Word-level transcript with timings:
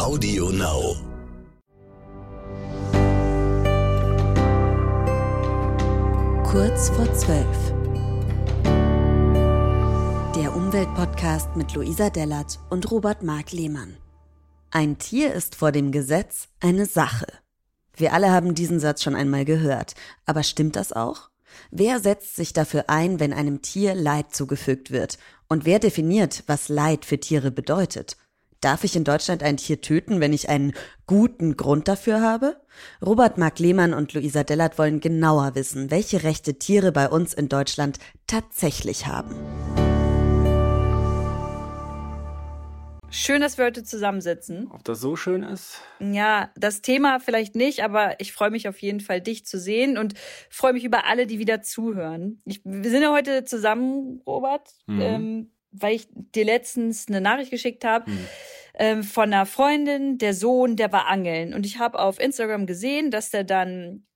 Audio 0.00 0.48
Now. 0.48 0.96
Kurz 6.42 6.88
vor 6.88 7.12
zwölf. 7.14 7.74
Der 10.34 10.56
Umweltpodcast 10.56 11.54
mit 11.54 11.74
Luisa 11.74 12.08
Dellert 12.08 12.58
und 12.70 12.90
Robert 12.90 13.22
Mark 13.22 13.52
Lehmann. 13.52 13.98
Ein 14.70 14.96
Tier 14.96 15.34
ist 15.34 15.54
vor 15.54 15.70
dem 15.70 15.92
Gesetz 15.92 16.48
eine 16.60 16.86
Sache. 16.86 17.26
Wir 17.94 18.14
alle 18.14 18.30
haben 18.30 18.54
diesen 18.54 18.80
Satz 18.80 19.02
schon 19.02 19.14
einmal 19.14 19.44
gehört. 19.44 19.94
Aber 20.24 20.44
stimmt 20.44 20.76
das 20.76 20.94
auch? 20.94 21.28
Wer 21.70 22.00
setzt 22.00 22.36
sich 22.36 22.54
dafür 22.54 22.84
ein, 22.88 23.20
wenn 23.20 23.34
einem 23.34 23.60
Tier 23.60 23.94
Leid 23.94 24.34
zugefügt 24.34 24.90
wird? 24.92 25.18
Und 25.46 25.66
wer 25.66 25.78
definiert, 25.78 26.42
was 26.46 26.70
Leid 26.70 27.04
für 27.04 27.20
Tiere 27.20 27.50
bedeutet? 27.50 28.16
Darf 28.60 28.84
ich 28.84 28.94
in 28.94 29.04
Deutschland 29.04 29.42
ein 29.42 29.56
Tier 29.56 29.80
töten, 29.80 30.20
wenn 30.20 30.34
ich 30.34 30.50
einen 30.50 30.74
guten 31.06 31.56
Grund 31.56 31.88
dafür 31.88 32.20
habe? 32.20 32.60
Robert 33.00 33.38
Mark 33.38 33.58
Lehmann 33.58 33.94
und 33.94 34.12
Luisa 34.12 34.44
Dellert 34.44 34.78
wollen 34.78 35.00
genauer 35.00 35.54
wissen, 35.54 35.90
welche 35.90 36.24
Rechte 36.24 36.58
Tiere 36.58 36.92
bei 36.92 37.08
uns 37.08 37.32
in 37.32 37.48
Deutschland 37.48 37.98
tatsächlich 38.26 39.06
haben. 39.06 39.34
Schön, 43.08 43.40
dass 43.40 43.56
wir 43.56 43.64
heute 43.64 43.82
zusammensitzen. 43.82 44.70
Ob 44.70 44.84
das 44.84 45.00
so 45.00 45.16
schön 45.16 45.42
ist? 45.42 45.80
Ja, 45.98 46.50
das 46.54 46.82
Thema 46.82 47.18
vielleicht 47.18 47.56
nicht, 47.56 47.82
aber 47.82 48.20
ich 48.20 48.34
freue 48.34 48.50
mich 48.50 48.68
auf 48.68 48.82
jeden 48.82 49.00
Fall, 49.00 49.22
dich 49.22 49.46
zu 49.46 49.58
sehen 49.58 49.96
und 49.96 50.12
freue 50.50 50.74
mich 50.74 50.84
über 50.84 51.06
alle, 51.06 51.26
die 51.26 51.38
wieder 51.38 51.62
zuhören. 51.62 52.42
Ich, 52.44 52.60
wir 52.64 52.90
sind 52.90 53.00
ja 53.00 53.10
heute 53.10 53.44
zusammen, 53.44 54.20
Robert. 54.26 54.68
Mhm. 54.86 55.00
Ähm, 55.00 55.50
weil 55.72 55.94
ich 55.96 56.08
dir 56.12 56.44
letztens 56.44 57.08
eine 57.08 57.20
Nachricht 57.20 57.50
geschickt 57.50 57.84
habe 57.84 58.06
hm. 58.06 58.26
ähm, 58.74 59.02
von 59.02 59.32
einer 59.32 59.46
Freundin, 59.46 60.18
der 60.18 60.34
Sohn, 60.34 60.76
der 60.76 60.92
war 60.92 61.06
angeln. 61.06 61.54
Und 61.54 61.66
ich 61.66 61.78
habe 61.78 61.98
auf 61.98 62.20
Instagram 62.20 62.66
gesehen, 62.66 63.10
dass 63.10 63.30
der 63.30 63.44
dann 63.44 64.06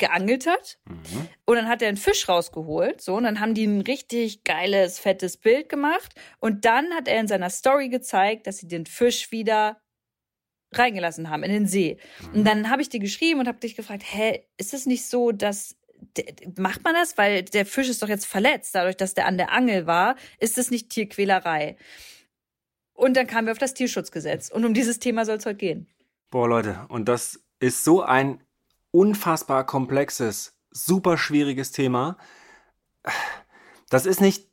geangelt 0.00 0.46
hat. 0.46 0.78
Mhm. 0.88 1.28
Und 1.44 1.56
dann 1.56 1.68
hat 1.68 1.82
er 1.82 1.88
einen 1.88 1.96
Fisch 1.96 2.28
rausgeholt. 2.28 3.00
So, 3.00 3.14
und 3.14 3.22
dann 3.22 3.38
haben 3.38 3.54
die 3.54 3.66
ein 3.66 3.82
richtig 3.82 4.42
geiles, 4.42 4.98
fettes 4.98 5.36
Bild 5.36 5.68
gemacht. 5.68 6.14
Und 6.40 6.64
dann 6.64 6.92
hat 6.94 7.06
er 7.06 7.20
in 7.20 7.28
seiner 7.28 7.50
Story 7.50 7.88
gezeigt, 7.88 8.48
dass 8.48 8.58
sie 8.58 8.66
den 8.66 8.86
Fisch 8.86 9.30
wieder 9.30 9.80
reingelassen 10.72 11.30
haben 11.30 11.42
in 11.42 11.52
den 11.52 11.66
See. 11.66 11.98
Mhm. 12.20 12.38
Und 12.38 12.44
dann 12.44 12.70
habe 12.70 12.82
ich 12.82 12.88
dir 12.88 13.00
geschrieben 13.00 13.40
und 13.40 13.48
habe 13.48 13.60
dich 13.60 13.76
gefragt, 13.76 14.02
hä, 14.04 14.44
ist 14.56 14.74
es 14.74 14.86
nicht 14.86 15.06
so, 15.06 15.30
dass 15.30 15.76
macht 16.56 16.84
man 16.84 16.94
das? 16.94 17.16
Weil 17.18 17.42
der 17.42 17.66
Fisch 17.66 17.88
ist 17.88 18.02
doch 18.02 18.08
jetzt 18.08 18.26
verletzt, 18.26 18.74
dadurch, 18.74 18.96
dass 18.96 19.14
der 19.14 19.26
an 19.26 19.36
der 19.36 19.52
Angel 19.52 19.86
war. 19.86 20.16
Ist 20.38 20.58
das 20.58 20.70
nicht 20.70 20.90
Tierquälerei? 20.90 21.76
Und 22.92 23.16
dann 23.16 23.26
kamen 23.26 23.46
wir 23.46 23.52
auf 23.52 23.58
das 23.58 23.74
Tierschutzgesetz. 23.74 24.50
Und 24.50 24.64
um 24.64 24.74
dieses 24.74 24.98
Thema 24.98 25.24
soll 25.24 25.36
es 25.36 25.46
heute 25.46 25.56
gehen. 25.56 25.86
Boah, 26.30 26.48
Leute, 26.48 26.86
und 26.88 27.08
das 27.08 27.40
ist 27.58 27.82
so 27.84 28.02
ein 28.02 28.42
unfassbar 28.90 29.64
komplexes, 29.64 30.54
super 30.70 31.16
schwieriges 31.16 31.72
Thema. 31.72 32.18
Das 33.88 34.06
ist 34.06 34.20
nicht 34.20 34.48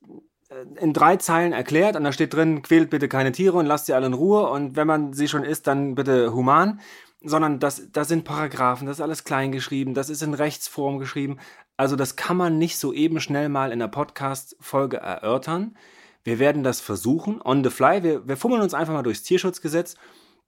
äh, 0.50 0.66
in 0.80 0.94
drei 0.94 1.18
Zeilen 1.18 1.54
erklärt 1.54 1.96
und 1.96 2.04
da 2.04 2.12
steht 2.12 2.34
drin, 2.34 2.62
quält 2.62 2.90
bitte 2.90 3.08
keine 3.08 3.32
Tiere 3.32 3.58
und 3.58 3.66
lasst 3.66 3.86
sie 3.86 3.94
alle 3.94 4.08
in 4.08 4.14
Ruhe 4.14 4.50
und 4.50 4.76
wenn 4.76 4.88
man 4.88 5.14
sie 5.14 5.28
schon 5.28 5.44
isst, 5.44 5.68
dann 5.68 5.96
bitte 5.96 6.34
human 6.34 6.80
sondern 7.22 7.60
das, 7.60 7.92
das 7.92 8.08
sind 8.08 8.24
Paragraphen, 8.24 8.88
das 8.88 8.98
ist 8.98 9.02
alles 9.02 9.24
klein 9.24 9.52
geschrieben, 9.52 9.94
das 9.94 10.10
ist 10.10 10.22
in 10.22 10.34
Rechtsform 10.34 11.00
geschrieben. 11.00 11.38
Also 11.76 11.96
das 11.96 12.16
kann 12.16 12.38
man 12.38 12.58
nicht 12.58 12.78
so 12.78 12.94
eben 12.94 13.20
schnell 13.20 13.50
mal 13.50 13.72
in 13.72 13.80
der 13.80 13.88
Podcast-Folge 13.88 14.98
erörtern. 14.98 15.78
Wir 16.24 16.40
werden 16.40 16.64
das 16.64 16.82
versuchen, 16.82 17.42
on 17.42 17.64
the 17.64 17.70
fly. 17.70 18.04
Wir, 18.04 18.28
wir 18.28 18.38
fummeln 18.38 18.62
uns 18.62 18.74
einfach 18.74 18.94
mal 18.94 19.04
durchs 19.04 19.24
Tierschutzgesetz. 19.24 19.96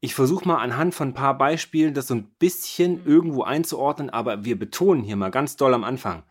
Ich 0.01 0.15
versuche 0.15 0.47
mal 0.47 0.57
anhand 0.57 0.95
von 0.95 1.09
ein 1.09 1.13
paar 1.13 1.37
Beispielen 1.37 1.93
das 1.93 2.07
so 2.07 2.15
ein 2.15 2.31
bisschen 2.39 3.05
irgendwo 3.05 3.43
einzuordnen, 3.43 4.09
aber 4.09 4.45
wir 4.45 4.57
betonen 4.57 5.03
hier 5.03 5.15
mal 5.15 5.31
ganz 5.31 5.55
doll 5.55 5.73
am 5.73 5.83
Anfang. 5.83 6.23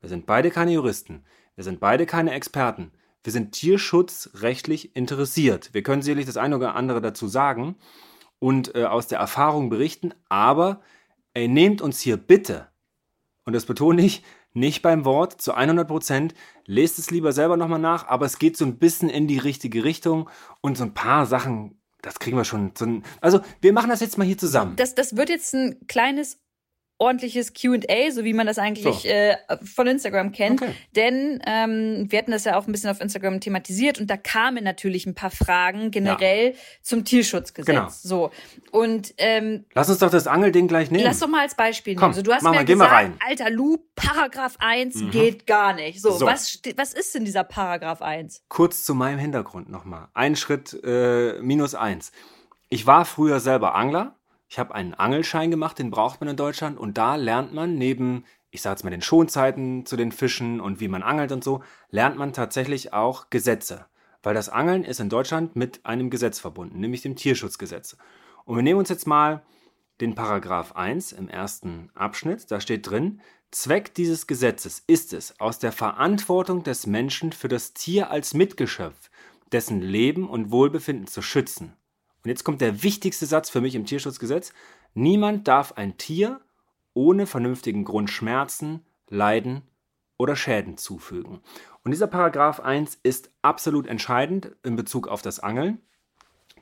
Wir 0.00 0.08
sind 0.08 0.26
beide 0.26 0.50
keine 0.50 0.72
Juristen. 0.72 1.24
Wir 1.54 1.64
sind 1.64 1.80
beide 1.80 2.06
keine 2.06 2.32
Experten. 2.32 2.92
Wir 3.24 3.32
sind 3.32 3.52
tierschutzrechtlich 3.52 4.94
interessiert. 4.94 5.70
Wir 5.74 5.82
können 5.82 6.02
sicherlich 6.02 6.26
das 6.26 6.36
eine 6.36 6.56
oder 6.56 6.76
andere 6.76 7.00
dazu 7.00 7.26
sagen 7.26 7.76
und 8.38 8.74
äh, 8.74 8.84
aus 8.84 9.06
der 9.08 9.18
Erfahrung 9.18 9.68
berichten, 9.70 10.14
aber 10.28 10.80
ey, 11.34 11.48
nehmt 11.48 11.82
uns 11.82 12.00
hier 12.00 12.16
bitte, 12.16 12.68
und 13.44 13.52
das 13.52 13.66
betone 13.66 14.02
ich, 14.02 14.22
nicht 14.54 14.82
beim 14.82 15.04
Wort 15.04 15.40
zu 15.40 15.54
100 15.54 15.86
Prozent, 15.86 16.34
lest 16.66 16.98
es 16.98 17.10
lieber 17.10 17.32
selber 17.32 17.56
nochmal 17.56 17.78
nach, 17.78 18.06
aber 18.08 18.26
es 18.26 18.38
geht 18.38 18.56
so 18.56 18.64
ein 18.64 18.78
bisschen 18.78 19.08
in 19.08 19.26
die 19.26 19.38
richtige 19.38 19.84
Richtung 19.84 20.28
und 20.60 20.76
so 20.76 20.84
ein 20.84 20.94
paar 20.94 21.26
Sachen, 21.26 21.80
das 22.02 22.18
kriegen 22.18 22.36
wir 22.36 22.44
schon. 22.44 22.72
Ein, 22.80 23.04
also 23.20 23.40
wir 23.60 23.72
machen 23.72 23.90
das 23.90 24.00
jetzt 24.00 24.18
mal 24.18 24.26
hier 24.26 24.38
zusammen. 24.38 24.76
Das, 24.76 24.94
das 24.94 25.16
wird 25.16 25.28
jetzt 25.28 25.54
ein 25.54 25.86
kleines 25.86 26.38
ordentliches 26.98 27.54
QA, 27.54 28.10
so 28.10 28.24
wie 28.24 28.32
man 28.32 28.46
das 28.46 28.58
eigentlich 28.58 29.02
so. 29.02 29.08
äh, 29.08 29.36
von 29.62 29.86
Instagram 29.86 30.32
kennt. 30.32 30.60
Okay. 30.60 30.72
Denn 30.96 31.40
ähm, 31.46 32.06
wir 32.08 32.18
hatten 32.18 32.32
das 32.32 32.44
ja 32.44 32.58
auch 32.58 32.66
ein 32.66 32.72
bisschen 32.72 32.90
auf 32.90 33.00
Instagram 33.00 33.40
thematisiert 33.40 34.00
und 34.00 34.08
da 34.08 34.16
kamen 34.16 34.64
natürlich 34.64 35.06
ein 35.06 35.14
paar 35.14 35.30
Fragen 35.30 35.92
generell 35.92 36.50
ja. 36.50 36.58
zum 36.82 37.04
Tierschutzgesetz. 37.04 37.66
Genau. 37.66 37.88
So. 37.88 38.30
Und 38.72 39.14
ähm, 39.18 39.64
lass 39.74 39.88
uns 39.88 39.98
doch 39.98 40.10
das 40.10 40.26
Angelding 40.26 40.66
gleich 40.66 40.90
nehmen. 40.90 41.04
Lass 41.04 41.20
doch 41.20 41.28
mal 41.28 41.42
als 41.42 41.54
Beispiel 41.54 41.92
nehmen. 41.92 42.00
Komm, 42.00 42.12
so, 42.12 42.22
du 42.22 42.32
hast 42.32 42.42
mir 42.42 42.50
mal, 42.50 42.64
gesagt, 42.64 43.12
alter 43.26 43.50
Lu, 43.50 43.78
Paragraph 43.94 44.56
1 44.58 44.96
mhm. 44.96 45.10
geht 45.10 45.46
gar 45.46 45.74
nicht. 45.74 46.02
So, 46.02 46.10
so, 46.10 46.26
Was, 46.26 46.60
was 46.76 46.94
ist 46.94 47.14
denn 47.14 47.24
dieser 47.24 47.44
Paragraph 47.44 48.02
1? 48.02 48.42
Kurz 48.48 48.84
zu 48.84 48.94
meinem 48.94 49.18
Hintergrund 49.18 49.68
nochmal. 49.68 50.08
Ein 50.14 50.34
Schritt 50.34 50.76
äh, 50.82 51.40
minus 51.40 51.76
eins. 51.76 52.10
Ich 52.68 52.86
war 52.86 53.04
früher 53.04 53.40
selber 53.40 53.74
Angler 53.74 54.17
ich 54.48 54.58
habe 54.58 54.74
einen 54.74 54.94
Angelschein 54.94 55.50
gemacht, 55.50 55.78
den 55.78 55.90
braucht 55.90 56.20
man 56.20 56.30
in 56.30 56.36
Deutschland 56.36 56.78
und 56.78 56.96
da 56.96 57.16
lernt 57.16 57.52
man 57.52 57.74
neben, 57.74 58.24
ich 58.50 58.62
sage 58.62 58.72
jetzt 58.74 58.82
mal 58.82 58.90
den 58.90 59.02
Schonzeiten 59.02 59.84
zu 59.84 59.96
den 59.96 60.10
Fischen 60.10 60.60
und 60.60 60.80
wie 60.80 60.88
man 60.88 61.02
angelt 61.02 61.32
und 61.32 61.44
so, 61.44 61.62
lernt 61.90 62.16
man 62.16 62.32
tatsächlich 62.32 62.94
auch 62.94 63.28
Gesetze. 63.28 63.86
Weil 64.22 64.34
das 64.34 64.48
Angeln 64.48 64.84
ist 64.84 65.00
in 65.00 65.10
Deutschland 65.10 65.54
mit 65.54 65.84
einem 65.84 66.08
Gesetz 66.08 66.40
verbunden, 66.40 66.80
nämlich 66.80 67.02
dem 67.02 67.14
Tierschutzgesetz. 67.14 67.96
Und 68.46 68.56
wir 68.56 68.62
nehmen 68.62 68.80
uns 68.80 68.88
jetzt 68.88 69.06
mal 69.06 69.42
den 70.00 70.14
Paragraph 70.14 70.72
1 70.72 71.12
im 71.12 71.28
ersten 71.28 71.90
Abschnitt, 71.94 72.50
da 72.50 72.60
steht 72.60 72.88
drin, 72.88 73.20
Zweck 73.50 73.94
dieses 73.94 74.26
Gesetzes 74.26 74.82
ist 74.86 75.12
es, 75.12 75.38
aus 75.40 75.58
der 75.58 75.72
Verantwortung 75.72 76.62
des 76.62 76.86
Menschen 76.86 77.32
für 77.32 77.48
das 77.48 77.74
Tier 77.74 78.10
als 78.10 78.32
Mitgeschöpf, 78.32 79.10
dessen 79.52 79.80
Leben 79.80 80.28
und 80.28 80.50
Wohlbefinden 80.50 81.06
zu 81.06 81.22
schützen 81.22 81.77
und 82.24 82.28
jetzt 82.28 82.44
kommt 82.44 82.60
der 82.60 82.82
wichtigste 82.82 83.26
Satz 83.26 83.50
für 83.50 83.60
mich 83.60 83.74
im 83.74 83.86
Tierschutzgesetz. 83.86 84.52
Niemand 84.94 85.46
darf 85.48 85.72
ein 85.72 85.96
Tier 85.96 86.40
ohne 86.94 87.26
vernünftigen 87.26 87.84
Grund 87.84 88.10
schmerzen, 88.10 88.84
leiden 89.08 89.62
oder 90.18 90.34
Schäden 90.34 90.76
zufügen. 90.76 91.40
Und 91.84 91.92
dieser 91.92 92.08
Paragraph 92.08 92.60
1 92.60 92.98
ist 93.02 93.30
absolut 93.40 93.86
entscheidend 93.86 94.56
in 94.64 94.76
Bezug 94.76 95.06
auf 95.06 95.22
das 95.22 95.38
Angeln. 95.38 95.80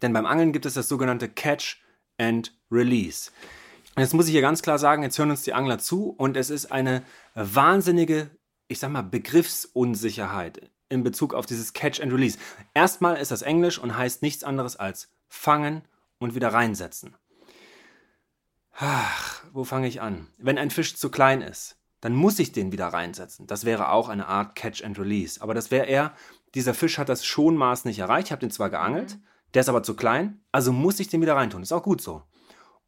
Denn 0.03 0.13
beim 0.13 0.27
Angeln 0.27 0.53
gibt 0.53 0.67
es 0.67 0.75
das 0.75 0.89
sogenannte 0.89 1.29
Catch 1.29 1.83
and 2.19 2.53
Release. 2.71 3.31
Und 3.95 4.03
jetzt 4.03 4.13
muss 4.13 4.27
ich 4.27 4.33
hier 4.33 4.43
ganz 4.43 4.61
klar 4.61 4.79
sagen, 4.79 5.03
jetzt 5.03 5.19
hören 5.19 5.31
uns 5.31 5.43
die 5.43 5.55
Angler 5.55 5.79
zu 5.79 6.11
und 6.11 6.37
es 6.37 6.51
ist 6.51 6.71
eine 6.71 7.03
wahnsinnige, 7.35 8.31
ich 8.69 8.79
sag 8.79 8.91
mal, 8.91 9.03
Begriffsunsicherheit 9.03 10.71
in 10.91 11.03
Bezug 11.03 11.33
auf 11.33 11.47
dieses 11.47 11.73
Catch 11.73 12.01
and 12.01 12.13
Release. 12.13 12.39
Erstmal 12.75 13.17
ist 13.17 13.31
das 13.31 13.41
Englisch 13.41 13.79
und 13.79 13.97
heißt 13.97 14.21
nichts 14.21 14.45
anderes 14.45 14.77
als 14.77 15.09
fangen 15.29 15.83
und 16.19 16.35
wieder 16.35 16.53
reinsetzen. 16.53 17.17
Ach, 18.79 19.43
wo 19.53 19.65
fange 19.65 19.89
ich 19.89 20.01
an? 20.03 20.29
Wenn 20.37 20.59
ein 20.59 20.71
Fisch 20.71 20.97
zu 20.97 21.11
klein 21.11 21.41
ist, 21.41 21.79
dann 22.01 22.15
muss 22.15 22.39
ich 22.39 22.53
den 22.53 22.73
wieder 22.73 22.89
reinsetzen. 22.89 23.47
Das 23.47 23.65
wäre 23.65 23.91
auch 23.91 24.09
eine 24.09 24.27
Art 24.27 24.55
Catch 24.55 24.85
and 24.85 24.99
Release. 24.99 25.41
Aber 25.41 25.55
das 25.55 25.71
wäre 25.71 25.87
eher, 25.87 26.15
dieser 26.55 26.75
Fisch 26.75 26.99
hat 26.99 27.09
das 27.09 27.25
Schonmaß 27.25 27.85
nicht 27.87 27.99
erreicht. 27.99 28.29
Ich 28.29 28.33
habe 28.33 28.41
den 28.41 28.51
zwar 28.51 28.71
geangelt, 28.71 29.19
der 29.55 29.61
ist 29.61 29.69
aber 29.69 29.83
zu 29.83 29.97
klein, 29.97 30.41
also 30.53 30.73
muss 30.73 31.01
ich 31.01 31.09
den 31.09 31.23
wieder 31.23 31.37
reintun. 31.37 31.63
Ist 31.63 31.73
auch 31.73 31.83
gut 31.83 32.03
so. 32.03 32.23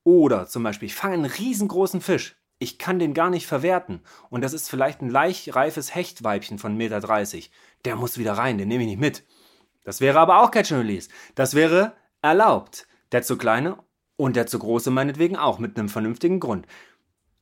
Oder 0.04 0.46
zum 0.46 0.62
Beispiel, 0.62 0.86
ich 0.86 0.94
fange 0.94 1.14
einen 1.14 1.24
riesengroßen 1.24 2.00
Fisch. 2.00 2.36
Ich 2.58 2.78
kann 2.78 2.98
den 2.98 3.14
gar 3.14 3.30
nicht 3.30 3.46
verwerten. 3.46 4.02
Und 4.30 4.42
das 4.42 4.52
ist 4.52 4.68
vielleicht 4.68 5.00
ein 5.00 5.10
leicht 5.10 5.54
reifes 5.54 5.94
Hechtweibchen 5.94 6.58
von 6.58 6.78
1,30 6.78 7.34
Meter. 7.34 7.48
Der 7.84 7.96
muss 7.96 8.18
wieder 8.18 8.32
rein, 8.34 8.58
den 8.58 8.68
nehme 8.68 8.82
ich 8.82 8.90
nicht 8.90 9.00
mit. 9.00 9.24
Das 9.84 10.00
wäre 10.00 10.18
aber 10.18 10.42
auch 10.42 10.50
Catch 10.50 10.72
and 10.72 10.82
Release. 10.82 11.08
Das 11.34 11.54
wäre 11.54 11.94
erlaubt. 12.22 12.86
Der 13.12 13.22
zu 13.22 13.38
kleine 13.38 13.78
und 14.16 14.36
der 14.36 14.46
zu 14.46 14.58
große 14.58 14.90
meinetwegen 14.90 15.36
auch 15.36 15.58
mit 15.58 15.78
einem 15.78 15.88
vernünftigen 15.88 16.40
Grund. 16.40 16.66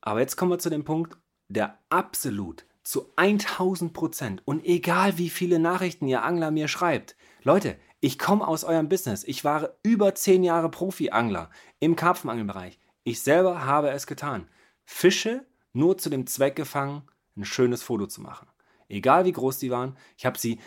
Aber 0.01 0.21
jetzt 0.21 0.37
kommen 0.37 0.53
wir 0.53 0.59
zu 0.59 0.71
dem 0.71 0.85
Punkt, 0.85 1.17
der 1.49 1.79
absolut 1.89 2.67
zu 2.83 3.13
1000 3.17 3.93
Prozent 3.93 4.43
und 4.45 4.65
egal 4.65 5.19
wie 5.19 5.31
viele 5.31 5.59
Nachrichten 5.59 6.07
ihr 6.07 6.23
Angler 6.23 6.53
mir 6.53 6.69
schreibt. 6.69 7.17
Leute, 7.43 7.77
ich 8.01 8.19
komme 8.19 8.47
aus 8.47 8.63
eurem 8.63 8.89
Business. 8.89 9.25
Ich 9.25 9.43
war 9.43 9.71
über 9.83 10.15
10 10.15 10.45
Jahre 10.45 10.71
Profi-Angler 10.71 11.51
im 11.81 11.97
Karpfenangelbereich. 11.97 12.79
Ich 13.03 13.23
selber 13.23 13.65
habe 13.65 13.91
es 13.91 14.07
getan. 14.07 14.49
Fische 14.85 15.45
nur 15.73 15.99
zu 15.99 16.11
dem 16.11 16.27
Zweck 16.27 16.55
gefangen, 16.55 17.03
ein 17.37 17.45
schönes 17.45 17.83
Foto 17.83 18.07
zu 18.07 18.21
machen. 18.21 18.49
Egal 18.89 19.25
wie 19.25 19.33
groß 19.33 19.59
die 19.59 19.71
waren, 19.71 19.97
ich 20.17 20.25
habe 20.25 20.39
sie 20.39 20.61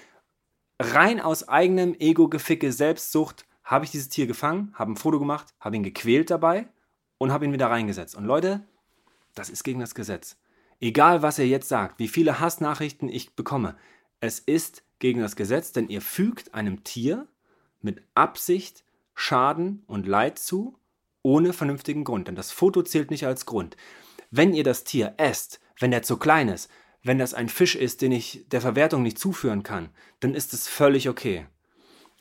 rein 0.80 1.22
aus 1.22 1.48
eigenem 1.48 1.96
Ego-Geficke, 1.98 2.72
Selbstsucht 2.72 3.46
habe 3.70 3.86
ich 3.86 3.92
dieses 3.92 4.10
Tier 4.10 4.26
gefangen, 4.26 4.74
habe 4.74 4.92
ein 4.92 4.98
Foto 4.98 5.20
gemacht, 5.20 5.54
habe 5.60 5.76
ihn 5.76 5.84
gequält 5.84 6.32
dabei 6.32 6.68
und 7.20 7.32
habe 7.32 7.46
ihn 7.46 7.54
wieder 7.54 7.70
reingesetzt. 7.70 8.16
Und 8.16 8.26
Leute, 8.26 8.66
das 9.36 9.52
ist 9.52 9.64
gegen 9.64 9.80
das 9.80 9.94
Gesetz. 9.94 10.38
Egal, 10.82 11.22
was 11.22 11.38
ihr 11.38 11.48
jetzt 11.48 11.70
sagt, 11.70 12.00
wie 12.00 12.08
viele 12.08 12.40
Hassnachrichten 12.40 13.10
ich 13.10 13.36
bekomme, 13.36 13.78
es 14.22 14.40
ist 14.40 14.82
gegen 14.98 15.22
das 15.22 15.36
Gesetz, 15.36 15.72
denn 15.72 15.88
ihr 15.88 16.02
fügt 16.02 16.56
einem 16.56 16.84
Tier 16.84 17.28
mit 17.80 18.02
Absicht 18.16 18.84
Schaden 19.14 19.84
und 19.86 20.08
Leid 20.08 20.40
zu, 20.40 20.76
ohne 21.22 21.54
vernünftigen 21.54 22.06
Grund. 22.06 22.28
Denn 22.28 22.36
das 22.36 22.52
Foto 22.52 22.82
zählt 22.82 23.12
nicht 23.12 23.28
als 23.28 23.46
Grund. 23.46 23.78
Wenn 24.32 24.56
ihr 24.56 24.64
das 24.64 24.84
Tier 24.84 25.14
esst, 25.18 25.60
wenn 25.78 25.92
der 25.92 26.02
zu 26.02 26.18
klein 26.18 26.48
ist, 26.48 26.72
wenn 27.04 27.20
das 27.20 27.36
ein 27.36 27.50
Fisch 27.50 27.76
ist, 27.76 28.02
den 28.02 28.14
ich 28.14 28.46
der 28.48 28.62
Verwertung 28.62 29.04
nicht 29.04 29.20
zuführen 29.20 29.62
kann, 29.62 29.90
dann 30.22 30.34
ist 30.34 30.54
es 30.54 30.68
völlig 30.68 31.08
okay. 31.08 31.46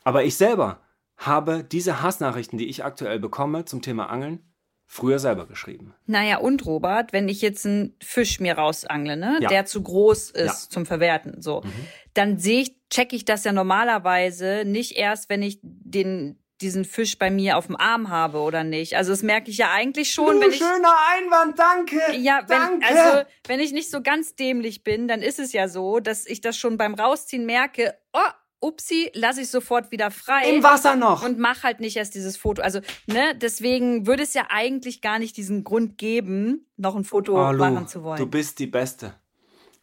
Aber 0.05 0.25
ich 0.25 0.37
selber 0.37 0.83
habe 1.19 1.65
diese 1.65 2.03
Hassnachrichten, 2.03 2.59
die 2.59 2.69
ich 2.69 2.85
aktuell 2.85 3.19
bekomme 3.19 3.65
zum 3.65 3.83
Thema 3.83 4.09
Angeln, 4.09 4.41
früher 4.87 5.19
selber 5.19 5.47
geschrieben. 5.47 5.95
Naja, 6.07 6.39
und 6.39 6.65
Robert, 6.65 7.13
wenn 7.13 7.29
ich 7.29 7.43
jetzt 7.43 7.67
einen 7.67 7.95
Fisch 8.03 8.41
mir 8.41 8.57
rausangle, 8.57 9.17
ne, 9.17 9.39
ja. 9.43 9.49
der 9.49 9.67
zu 9.67 9.83
groß 9.83 10.31
ist 10.31 10.65
ja. 10.65 10.71
zum 10.71 10.87
Verwerten, 10.87 11.43
so, 11.43 11.61
mhm. 11.61 11.87
dann 12.15 12.39
sehe 12.39 12.63
ich, 12.63 12.89
checke 12.89 13.15
ich 13.15 13.27
das 13.27 13.45
ja 13.45 13.53
normalerweise 13.53 14.63
nicht 14.65 14.97
erst, 14.97 15.29
wenn 15.29 15.43
ich 15.43 15.59
den 15.63 16.39
diesen 16.61 16.85
Fisch 16.85 17.19
bei 17.19 17.31
mir 17.31 17.57
auf 17.57 17.67
dem 17.67 17.77
Arm 17.77 18.09
habe 18.09 18.39
oder 18.39 18.65
nicht. 18.65 18.97
Also 18.97 19.13
das 19.13 19.23
merke 19.23 19.51
ich 19.51 19.59
ja 19.59 19.71
eigentlich 19.71 20.13
schon, 20.13 20.37
du, 20.37 20.41
wenn 20.41 20.51
ich 20.51 20.59
schöner 20.59 20.95
Einwand, 21.15 21.59
danke. 21.59 22.01
Ja, 22.17 22.41
wenn 22.49 22.59
danke. 22.59 22.87
also 22.87 23.29
wenn 23.47 23.61
ich 23.61 23.73
nicht 23.73 23.91
so 23.91 24.03
ganz 24.03 24.35
dämlich 24.35 24.83
bin, 24.83 25.07
dann 25.07 25.23
ist 25.23 25.39
es 25.39 25.53
ja 25.53 25.69
so, 25.69 26.01
dass 26.01 26.27
ich 26.27 26.41
das 26.41 26.57
schon 26.57 26.77
beim 26.77 26.95
rausziehen 26.95 27.47
merke, 27.47 27.95
oh, 28.13 28.31
upsi, 28.61 29.11
lasse 29.15 29.43
ich 29.43 29.51
sofort 29.51 29.91
wieder 29.91 30.11
frei. 30.11 30.51
Im 30.51 30.63
Wasser 30.63 30.97
noch. 30.97 31.25
Und 31.25 31.39
mach 31.39 31.63
halt 31.63 31.81
nicht 31.81 31.97
erst 31.97 32.15
dieses 32.15 32.37
Foto. 32.37 32.63
Also, 32.63 32.81
ne, 33.07 33.35
deswegen 33.37 34.07
würde 34.07 34.23
es 34.23 34.35
ja 34.35 34.47
eigentlich 34.51 35.01
gar 35.01 35.19
nicht 35.19 35.37
diesen 35.37 35.65
Grund 35.65 35.99
geben, 35.99 36.67
noch 36.77 36.97
ein 36.97 37.05
Foto 37.05 37.35
oh, 37.35 37.53
Lu, 37.53 37.59
machen 37.59 37.89
zu 37.89 38.03
wollen. 38.03 38.19
Du 38.19 38.27
bist 38.27 38.59
die 38.59 38.67
Beste. 38.67 39.15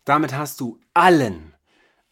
Damit 0.03 0.35
hast 0.35 0.59
du 0.59 0.79
allen 0.93 1.53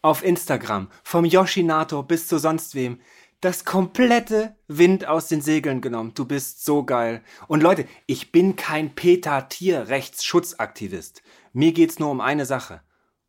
auf 0.02 0.24
Instagram, 0.24 0.90
vom 1.02 1.24
Yoshinato 1.24 2.02
bis 2.02 2.28
zu 2.28 2.38
sonst 2.38 2.74
wem, 2.74 3.00
das 3.40 3.64
komplette 3.64 4.56
Wind 4.68 5.06
aus 5.06 5.28
den 5.28 5.42
Segeln 5.42 5.80
genommen. 5.80 6.12
Du 6.14 6.24
bist 6.24 6.64
so 6.64 6.84
geil. 6.84 7.22
Und 7.46 7.62
Leute, 7.62 7.86
ich 8.06 8.32
bin 8.32 8.56
kein 8.56 8.94
PETA-Tierrechtsschutzaktivist. 8.94 11.22
Mir 11.52 11.72
geht's 11.72 11.98
nur 11.98 12.10
um 12.10 12.20
eine 12.20 12.46
Sache. 12.46 12.80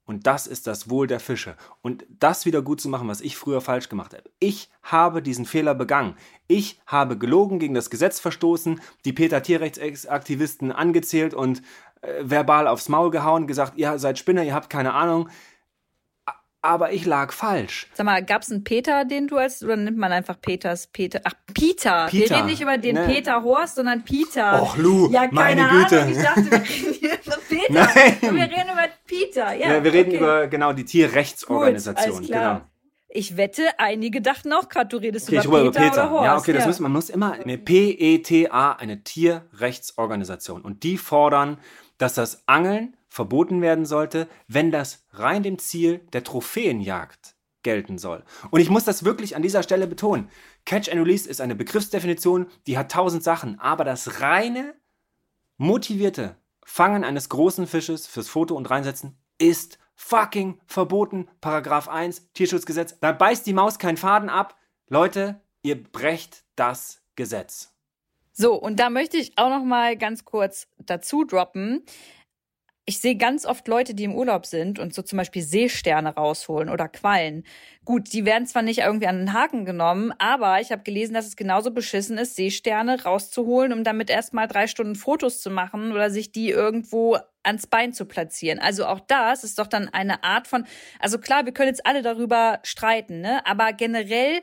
Und 0.06 0.28
das 0.28 0.46
ist 0.46 0.68
das 0.68 0.90
Wohl 0.90 1.08
der 1.08 1.20
Fische. 1.20 1.56
Und 1.82 2.06
das 2.10 2.46
wieder 2.46 2.62
gut 2.62 2.80
zu 2.80 2.90
machen, 2.90 3.08
was 3.08 3.22
ich 3.22 3.38
früher 3.38 3.62
falsch 3.62 3.90
gemacht 3.90 4.14
habe. 4.14 4.24
Ich 4.40 4.70
habe 4.84 5.22
diesen 5.22 5.46
Fehler 5.46 5.74
begangen. 5.74 6.16
Ich 6.48 6.80
habe 6.86 7.18
gelogen, 7.18 7.60
gegen 7.60 7.74
das 7.74 7.90
Gesetz 7.90 8.20
verstoßen, 8.20 8.80
die 9.04 9.14
Peter 9.14 9.42
Tierrechtsaktivisten 9.42 10.72
angezählt 10.72 11.34
und 11.34 11.64
äh, 12.02 12.22
verbal 12.24 12.68
aufs 12.68 12.90
Maul 12.90 13.10
gehauen, 13.10 13.48
gesagt, 13.48 13.78
ihr 13.78 13.98
seid 13.98 14.20
Spinner, 14.20 14.44
ihr 14.44 14.54
habt 14.54 14.70
keine 14.70 14.94
Ahnung 14.94 15.30
aber 16.66 16.92
ich 16.92 17.06
lag 17.06 17.32
falsch. 17.32 17.88
Sag 17.94 18.06
mal, 18.06 18.24
gab 18.24 18.42
es 18.42 18.52
einen 18.52 18.64
Peter, 18.64 19.06
den 19.06 19.28
du 19.28 19.38
als, 19.38 19.64
oder 19.64 19.76
nimmt 19.76 19.98
man 19.98 20.12
einfach 20.12 20.40
Peters, 20.42 20.88
Peter, 20.88 21.22
ach, 21.24 21.34
Peter. 21.54 22.08
Peter. 22.10 22.12
Wir 22.12 22.38
reden 22.38 22.46
nicht 22.48 22.62
über 22.62 22.78
den 22.78 22.96
ne. 22.96 23.06
Peter 23.08 23.44
Horst, 23.44 23.76
sondern 23.76 24.04
Peter. 24.04 24.62
Och, 24.62 24.78
Lu, 24.78 25.10
ja, 25.12 25.28
meine 25.32 25.68
Güte. 25.70 26.02
Ahnung, 26.02 26.16
ich 26.16 26.24
dachte, 26.24 26.52
wir 26.52 26.60
reden 26.60 26.94
hier 27.00 27.14
über 27.26 27.38
Peter. 27.48 27.74
Nein. 27.74 28.18
Und 28.22 28.36
wir 28.36 28.44
reden 28.44 28.70
über 28.74 28.88
Peter, 29.06 29.54
ja. 29.54 29.74
ja 29.74 29.84
wir 29.84 29.94
reden 29.94 30.10
okay. 30.10 30.18
über, 30.18 30.48
genau, 30.48 30.74
die 30.74 30.86
Tierrechtsorganisation. 30.86 32.20
Gut, 32.20 32.28
genau. 32.28 32.62
Ich 33.08 33.38
wette, 33.38 33.64
einige 33.78 34.22
dachten 34.22 34.52
auch 34.52 34.68
gerade, 34.68 34.90
du 34.90 34.98
redest 34.98 35.30
okay, 35.30 35.46
über, 35.46 35.60
Peter 35.60 35.62
über 35.62 35.72
Peter. 35.72 36.04
Oder 36.04 36.10
Horst. 36.10 36.26
Ja, 36.26 36.38
okay, 36.38 36.54
das 36.54 36.64
ja. 36.64 36.68
müssen, 36.68 36.84
man 36.84 36.92
muss 36.92 37.10
immer, 37.10 37.32
eine 37.34 37.58
PETA, 37.58 38.74
eine 38.74 39.04
Tierrechtsorganisation. 39.04 40.62
Und 40.64 40.84
die 40.84 40.98
fordern, 40.98 41.58
dass 41.98 42.16
das 42.16 42.46
Angeln 42.48 42.98
verboten 43.16 43.62
werden 43.62 43.86
sollte, 43.86 44.28
wenn 44.50 44.72
das 44.72 45.06
rein 45.12 45.42
dem 45.42 45.58
Ziel 45.58 46.00
der 46.12 46.26
Trophäenjagd 46.26 47.38
gelten 47.64 47.98
soll. 47.98 48.26
Und 48.52 48.60
ich 48.60 48.70
muss 48.70 48.84
das 48.84 49.06
wirklich 49.06 49.38
an 49.38 49.42
dieser 49.42 49.64
Stelle 49.64 49.88
betonen. 49.88 50.30
Catch 50.66 50.90
and 50.90 51.00
Release 51.00 51.28
ist 51.28 51.40
eine 51.40 51.56
Begriffsdefinition, 51.56 52.48
die 52.68 52.78
hat 52.78 52.92
tausend 52.92 53.24
Sachen, 53.24 53.58
aber 53.58 53.86
das 53.86 54.20
reine, 54.20 54.76
motivierte 55.56 56.36
Fangen 56.66 57.06
eines 57.06 57.30
großen 57.30 57.68
Fisches 57.68 58.06
fürs 58.06 58.28
Foto 58.28 58.54
und 58.54 58.70
reinsetzen 58.70 59.18
ist 59.38 59.80
fucking 59.96 60.60
verboten. 60.66 61.30
Paragraph 61.40 61.88
1 61.88 62.34
Tierschutzgesetz. 62.34 63.00
Da 63.00 63.14
beißt 63.14 63.48
die 63.48 63.54
Maus 63.54 63.80
keinen 63.80 63.98
Faden 63.98 64.30
ab. 64.30 64.58
Leute, 64.90 65.40
ihr 65.62 65.82
brecht 65.82 66.44
das 66.58 67.02
Gesetz. 67.16 67.72
So, 68.34 68.56
und 68.56 68.78
da 68.82 68.90
möchte 68.90 69.16
ich 69.16 69.38
auch 69.38 69.50
noch 69.50 69.64
mal 69.64 69.96
ganz 69.96 70.26
kurz 70.26 70.68
dazu 70.80 71.24
droppen 71.24 71.86
ich 72.88 73.00
sehe 73.00 73.16
ganz 73.16 73.46
oft 73.46 73.68
Leute, 73.68 73.96
die 73.96 74.04
im 74.04 74.14
Urlaub 74.14 74.46
sind 74.46 74.78
und 74.78 74.94
so 74.94 75.02
zum 75.02 75.18
Beispiel 75.18 75.42
Seesterne 75.42 76.14
rausholen 76.14 76.70
oder 76.70 76.88
Quallen. 76.88 77.44
Gut, 77.84 78.14
die 78.14 78.26
werden 78.26 78.46
zwar 78.46 78.62
nicht 78.62 78.80
irgendwie 78.80 79.08
an 79.08 79.18
den 79.18 79.34
Haken 79.34 79.66
genommen, 79.66 80.14
aber 80.20 80.62
ich 80.62 80.72
habe 80.72 80.84
gelesen, 80.84 81.16
dass 81.16 81.26
es 81.26 81.36
genauso 81.36 81.72
beschissen 81.72 82.20
ist, 82.20 82.36
Seesterne 82.36 83.04
rauszuholen, 83.04 83.74
um 83.74 83.84
damit 83.84 84.12
erstmal 84.12 84.48
drei 84.48 84.68
Stunden 84.68 84.96
Fotos 84.96 85.42
zu 85.42 85.50
machen 85.50 85.94
oder 85.94 86.12
sich 86.12 86.32
die 86.32 86.50
irgendwo 86.50 87.18
ans 87.42 87.66
Bein 87.66 87.92
zu 87.92 88.06
platzieren. 88.06 88.60
Also 88.60 88.86
auch 88.86 89.00
das 89.00 89.44
ist 89.44 89.58
doch 89.58 89.68
dann 89.68 89.90
eine 89.90 90.24
Art 90.24 90.48
von, 90.48 90.66
also 91.00 91.18
klar, 91.18 91.46
wir 91.46 91.54
können 91.54 91.70
jetzt 91.70 91.86
alle 91.88 92.04
darüber 92.04 92.60
streiten, 92.64 93.22
ne? 93.22 93.46
Aber 93.48 93.74
generell 93.74 94.42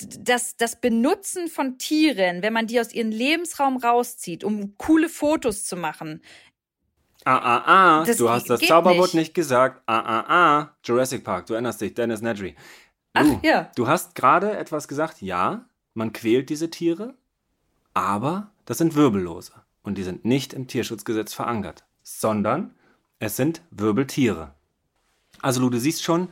das, 0.00 0.56
das 0.56 0.80
Benutzen 0.80 1.48
von 1.48 1.78
Tieren, 1.78 2.42
wenn 2.42 2.52
man 2.52 2.66
die 2.66 2.80
aus 2.80 2.92
ihrem 2.92 3.10
Lebensraum 3.10 3.76
rauszieht, 3.76 4.44
um 4.44 4.76
coole 4.78 5.08
Fotos 5.08 5.64
zu 5.64 5.76
machen, 5.76 6.22
Ah, 7.24 7.36
ah, 7.36 7.62
ah, 7.66 8.04
das 8.04 8.16
du 8.16 8.28
hast 8.30 8.48
das 8.48 8.60
Zauberwort 8.60 9.14
nicht. 9.14 9.14
nicht. 9.14 9.34
gesagt. 9.34 9.82
Ah, 9.86 9.98
ah, 9.98 10.24
ah, 10.28 10.74
Jurassic 10.84 11.24
Park, 11.24 11.46
du 11.46 11.54
erinnerst 11.54 11.80
dich, 11.80 11.94
Dennis 11.94 12.22
Nedry. 12.22 12.54
Du, 13.14 13.20
Ach, 13.20 13.42
ja. 13.42 13.70
Du 13.74 13.88
hast 13.88 14.14
gerade 14.14 14.56
etwas 14.56 14.88
gesagt, 14.88 15.20
ja, 15.20 15.66
man 15.94 16.12
quält 16.12 16.48
diese 16.50 16.70
Tiere, 16.70 17.14
aber 17.92 18.50
das 18.66 18.78
sind 18.78 18.94
Wirbellose 18.94 19.52
und 19.82 19.98
die 19.98 20.04
sind 20.04 20.24
nicht 20.24 20.52
im 20.52 20.68
Tierschutzgesetz 20.68 21.34
verankert, 21.34 21.84
sondern 22.02 22.74
es 23.18 23.36
sind 23.36 23.62
Wirbeltiere. 23.70 24.54
Also 25.42 25.60
Lu, 25.60 25.70
du 25.70 25.80
siehst 25.80 26.04
schon, 26.04 26.28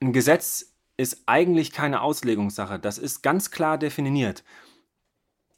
ein 0.00 0.12
Gesetz 0.12 0.72
ist 0.96 1.22
eigentlich 1.26 1.72
keine 1.72 2.00
Auslegungssache, 2.00 2.78
das 2.78 2.98
ist 2.98 3.22
ganz 3.22 3.50
klar 3.50 3.76
definiert 3.78 4.44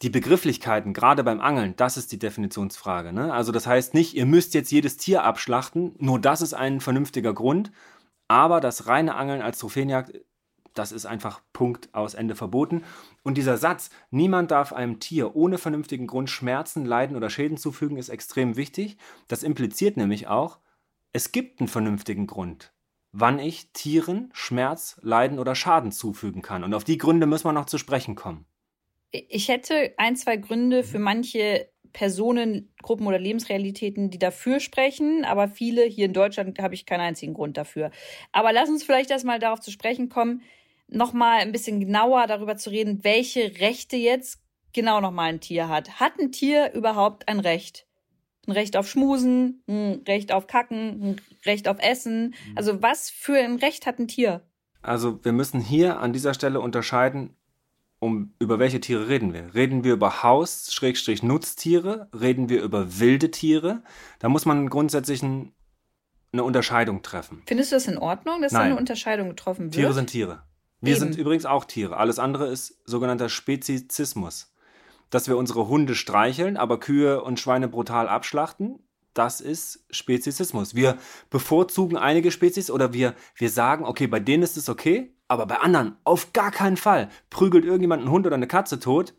die 0.03 0.11
Begrifflichkeiten, 0.11 0.95
gerade 0.95 1.23
beim 1.23 1.41
Angeln, 1.41 1.75
das 1.77 1.97
ist 1.97 2.11
die 2.13 2.19
Definitionsfrage. 2.19 3.13
Ne? 3.13 3.33
Also 3.33 3.53
das 3.53 3.67
heißt 3.67 3.93
nicht, 3.93 4.15
ihr 4.15 4.25
müsst 4.25 4.55
jetzt 4.55 4.73
jedes 4.73 4.97
Tier 4.97 5.25
abschlachten, 5.25 5.95
nur 5.99 6.19
das 6.19 6.41
ist 6.41 6.55
ein 6.55 6.81
vernünftiger 6.81 7.35
Grund. 7.35 7.71
Aber 8.27 8.61
das 8.61 8.87
reine 8.87 9.17
Angeln 9.17 9.43
als 9.43 9.59
Trophäenjagd, 9.59 10.21
das 10.73 10.93
ist 10.93 11.05
einfach 11.05 11.43
Punkt 11.53 11.93
aus 11.95 12.15
Ende 12.15 12.37
verboten. 12.37 12.85
Und 13.23 13.37
dieser 13.37 13.59
Satz, 13.59 13.91
niemand 14.11 14.53
darf 14.53 14.73
einem 14.73 15.01
Tier 15.01 15.35
ohne 15.37 15.59
vernünftigen 15.59 16.07
Grund 16.07 16.31
Schmerzen, 16.31 16.87
Leiden 16.87 17.17
oder 17.17 17.29
Schäden 17.29 17.59
zufügen, 17.59 17.99
ist 17.99 18.09
extrem 18.09 18.57
wichtig. 18.57 18.97
Das 19.29 19.43
impliziert 19.43 19.97
nämlich 19.97 20.29
auch, 20.29 20.59
es 21.13 21.33
gibt 21.33 21.61
einen 21.61 21.69
vernünftigen 21.69 22.29
Grund, 22.29 22.73
wann 23.13 23.41
ich 23.41 23.73
Tieren 23.73 24.31
Schmerz, 24.33 24.99
Leiden 25.03 25.41
oder 25.41 25.57
Schaden 25.57 25.91
zufügen 25.91 26.41
kann. 26.41 26.63
Und 26.63 26.73
auf 26.73 26.85
die 26.85 26.99
Gründe 26.99 27.27
müssen 27.27 27.47
wir 27.47 27.53
noch 27.53 27.67
zu 27.67 27.77
sprechen 27.77 28.15
kommen 28.15 28.47
ich 29.13 29.49
hätte 29.49 29.93
ein, 29.97 30.17
zwei 30.17 30.37
Gründe 30.37 30.85
für 30.85 30.99
manche 30.99 31.69
Personen, 31.93 32.73
Gruppen 32.83 33.07
oder 33.07 33.19
Lebensrealitäten, 33.19 34.11
die 34.11 34.19
dafür 34.19 34.61
sprechen, 34.61 35.25
aber 35.25 35.49
viele 35.49 35.85
hier 35.85 36.07
in 36.07 36.13
Deutschland 36.13 36.59
habe 36.61 36.75
ich 36.75 36.87
keinen 36.87 37.01
einzigen 37.01 37.35
Grund 37.35 37.57
dafür. 37.57 37.91
Aber 38.33 38.53
lass 38.53 38.69
uns 38.69 38.85
vielleicht 38.85 39.11
erstmal 39.11 39.39
darauf 39.39 39.61
zu 39.61 39.71
sprechen 39.71 40.09
kommen, 40.09 40.43
nochmal 40.89 41.41
ein 41.41 41.53
bisschen 41.53 41.81
genauer 41.81 42.27
darüber 42.27 42.57
zu 42.57 42.71
reden, 42.71 43.03
welche 43.03 43.61
Rechte 43.61 43.97
jetzt 43.97 44.41
genau 44.73 45.01
nochmal 45.01 45.31
ein 45.31 45.41
Tier 45.41 45.69
hat. 45.69 46.01
Hat 46.01 46.19
ein 46.19 46.33
Tier 46.33 46.73
überhaupt 46.73 47.29
ein 47.29 47.41
Recht? 47.41 47.87
Ein 48.47 48.53
Recht 48.53 48.77
auf 48.77 48.89
Schmusen, 48.89 49.63
ein 49.69 50.03
Recht 50.07 50.33
auf 50.33 50.47
Kacken, 50.47 51.03
ein 51.03 51.21
Recht 51.45 51.69
auf 51.69 51.79
Essen. 51.81 52.35
Also 52.57 52.83
was 52.83 53.11
für 53.11 53.37
ein 53.37 53.57
Recht 53.57 53.87
hat 53.87 53.99
ein 53.99 54.09
Tier? 54.09 54.43
Also 54.83 55.23
wir 55.25 55.33
müssen 55.33 55.61
hier 55.61 55.99
an 56.01 56.13
dieser 56.13 56.35
Stelle 56.35 56.61
unterscheiden, 56.61 57.37
um 58.01 58.35
über 58.39 58.59
welche 58.59 58.81
Tiere 58.81 59.09
reden 59.09 59.33
wir? 59.33 59.55
Reden 59.55 59.85
wir 59.85 59.93
über 59.93 60.23
Haus-Nutztiere? 60.23 62.09
Reden 62.19 62.49
wir 62.49 62.63
über 62.63 62.99
wilde 62.99 63.31
Tiere? 63.31 63.83
Da 64.19 64.29
muss 64.29 64.47
man 64.47 64.69
grundsätzlich 64.69 65.23
ein, 65.23 65.53
eine 66.33 66.43
Unterscheidung 66.43 67.03
treffen. 67.03 67.43
Findest 67.47 67.71
du 67.71 67.77
das 67.77 67.87
in 67.87 67.99
Ordnung, 67.99 68.41
dass 68.41 68.53
Nein. 68.53 68.61
da 68.61 68.67
eine 68.67 68.77
Unterscheidung 68.77 69.29
getroffen 69.29 69.67
wird? 69.67 69.75
Tiere 69.75 69.93
sind 69.93 70.09
Tiere. 70.09 70.43
Wir 70.81 70.97
Eben. 70.97 71.01
sind 71.01 71.19
übrigens 71.19 71.45
auch 71.45 71.67
Tiere. 71.67 71.99
Alles 71.99 72.19
andere 72.19 72.49
ist 72.49 72.81
sogenannter 72.87 73.29
Spezizismus. 73.29 74.55
Dass 75.11 75.29
wir 75.29 75.37
unsere 75.37 75.69
Hunde 75.69 75.95
streicheln, 75.95 76.57
aber 76.57 76.81
Kühe 76.81 77.23
und 77.23 77.39
Schweine 77.39 77.69
brutal 77.69 78.09
abschlachten, 78.09 78.79
das 79.13 79.41
ist 79.41 79.85
Spezizismus. 79.91 80.75
Wir 80.75 80.97
bevorzugen 81.29 81.99
einige 81.99 82.31
Spezies 82.31 82.71
oder 82.71 82.93
wir, 82.95 83.15
wir 83.35 83.51
sagen, 83.51 83.85
okay, 83.85 84.07
bei 84.07 84.21
denen 84.21 84.43
ist 84.43 84.57
es 84.57 84.69
okay, 84.69 85.13
aber 85.31 85.47
bei 85.47 85.59
anderen 85.59 85.97
auf 86.03 86.33
gar 86.33 86.51
keinen 86.51 86.77
Fall. 86.77 87.09
Prügelt 87.31 87.65
irgendjemand 87.65 88.03
einen 88.03 88.11
Hund 88.11 88.27
oder 88.27 88.35
eine 88.35 88.49
Katze 88.49 88.81
tot, 88.81 89.15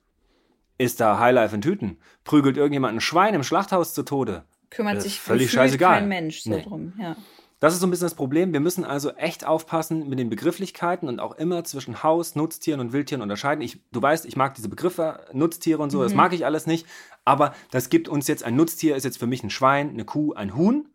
ist 0.77 0.99
da 0.99 1.19
Highlife 1.19 1.55
in 1.55 1.61
Tüten. 1.61 1.97
Prügelt 2.25 2.57
irgendjemand 2.57 2.97
ein 2.97 3.01
Schwein 3.01 3.33
im 3.33 3.43
Schlachthaus 3.43 3.93
zu 3.93 4.03
Tode. 4.03 4.43
Kümmert 4.69 5.01
sich 5.01 5.21
völlig 5.21 5.51
scheißegal. 5.51 5.99
kein 5.99 6.09
Mensch 6.09 6.41
so 6.41 6.49
nee. 6.49 6.63
drum, 6.63 6.93
ja. 6.99 7.15
Das 7.61 7.73
ist 7.73 7.79
so 7.79 7.87
ein 7.87 7.91
bisschen 7.91 8.07
das 8.07 8.15
Problem. 8.15 8.53
Wir 8.53 8.59
müssen 8.59 8.83
also 8.83 9.11
echt 9.11 9.45
aufpassen 9.45 10.09
mit 10.09 10.17
den 10.17 10.29
Begrifflichkeiten 10.29 11.07
und 11.07 11.19
auch 11.19 11.35
immer 11.35 11.63
zwischen 11.63 12.01
Haus, 12.03 12.35
Nutztieren 12.35 12.81
und 12.81 12.91
Wildtieren 12.91 13.21
unterscheiden. 13.21 13.61
Ich, 13.61 13.79
du 13.91 14.01
weißt, 14.01 14.25
ich 14.25 14.35
mag 14.35 14.55
diese 14.55 14.67
Begriffe, 14.67 15.27
Nutztiere 15.31 15.81
und 15.81 15.91
so, 15.91 15.99
mhm. 15.99 16.03
das 16.03 16.13
mag 16.15 16.33
ich 16.33 16.43
alles 16.43 16.65
nicht. 16.65 16.87
Aber 17.23 17.53
das 17.69 17.89
gibt 17.89 18.09
uns 18.09 18.27
jetzt, 18.27 18.43
ein 18.43 18.55
Nutztier 18.55 18.95
ist 18.95 19.03
jetzt 19.05 19.19
für 19.19 19.27
mich 19.27 19.43
ein 19.43 19.51
Schwein, 19.51 19.91
eine 19.91 20.03
Kuh, 20.03 20.33
ein 20.33 20.55
Huhn. 20.55 20.89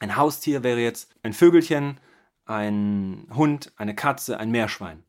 Ein 0.00 0.16
Haustier 0.16 0.64
wäre 0.64 0.80
jetzt 0.80 1.14
ein 1.22 1.32
Vögelchen, 1.32 1.98
ein 2.46 3.26
Hund, 3.34 3.72
eine 3.76 3.94
Katze, 3.94 4.38
ein 4.38 4.50
Meerschwein. 4.50 5.02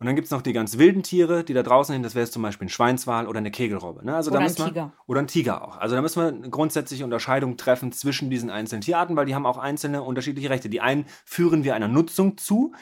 Und 0.00 0.06
dann 0.06 0.14
gibt 0.14 0.24
es 0.24 0.30
noch 0.30 0.40
die 0.40 0.54
ganz 0.54 0.78
wilden 0.78 1.02
Tiere, 1.02 1.44
die 1.44 1.52
da 1.52 1.62
draußen 1.62 1.92
sind. 1.92 2.02
Das 2.02 2.14
wäre 2.14 2.28
zum 2.28 2.42
Beispiel 2.42 2.66
ein 2.66 2.70
Schweinswal 2.70 3.26
oder 3.28 3.38
eine 3.38 3.50
Kegelrobbe. 3.50 4.02
Ne? 4.02 4.16
Also 4.16 4.30
oder 4.30 4.40
da 4.40 4.46
ein 4.46 4.54
Tiger. 4.54 4.74
Wir, 4.74 4.92
oder 5.06 5.20
ein 5.20 5.26
Tiger 5.26 5.62
auch. 5.62 5.76
Also 5.76 5.94
da 5.94 6.00
müssen 6.00 6.22
wir 6.22 6.28
eine 6.28 6.48
grundsätzliche 6.48 7.04
Unterscheidung 7.04 7.58
treffen 7.58 7.92
zwischen 7.92 8.30
diesen 8.30 8.48
einzelnen 8.48 8.80
Tierarten, 8.80 9.14
weil 9.14 9.26
die 9.26 9.34
haben 9.34 9.44
auch 9.44 9.58
einzelne 9.58 10.02
unterschiedliche 10.02 10.48
Rechte. 10.48 10.70
Die 10.70 10.80
einen 10.80 11.04
führen 11.26 11.64
wir 11.64 11.74
einer 11.74 11.88
Nutzung 11.88 12.38
zu. 12.38 12.72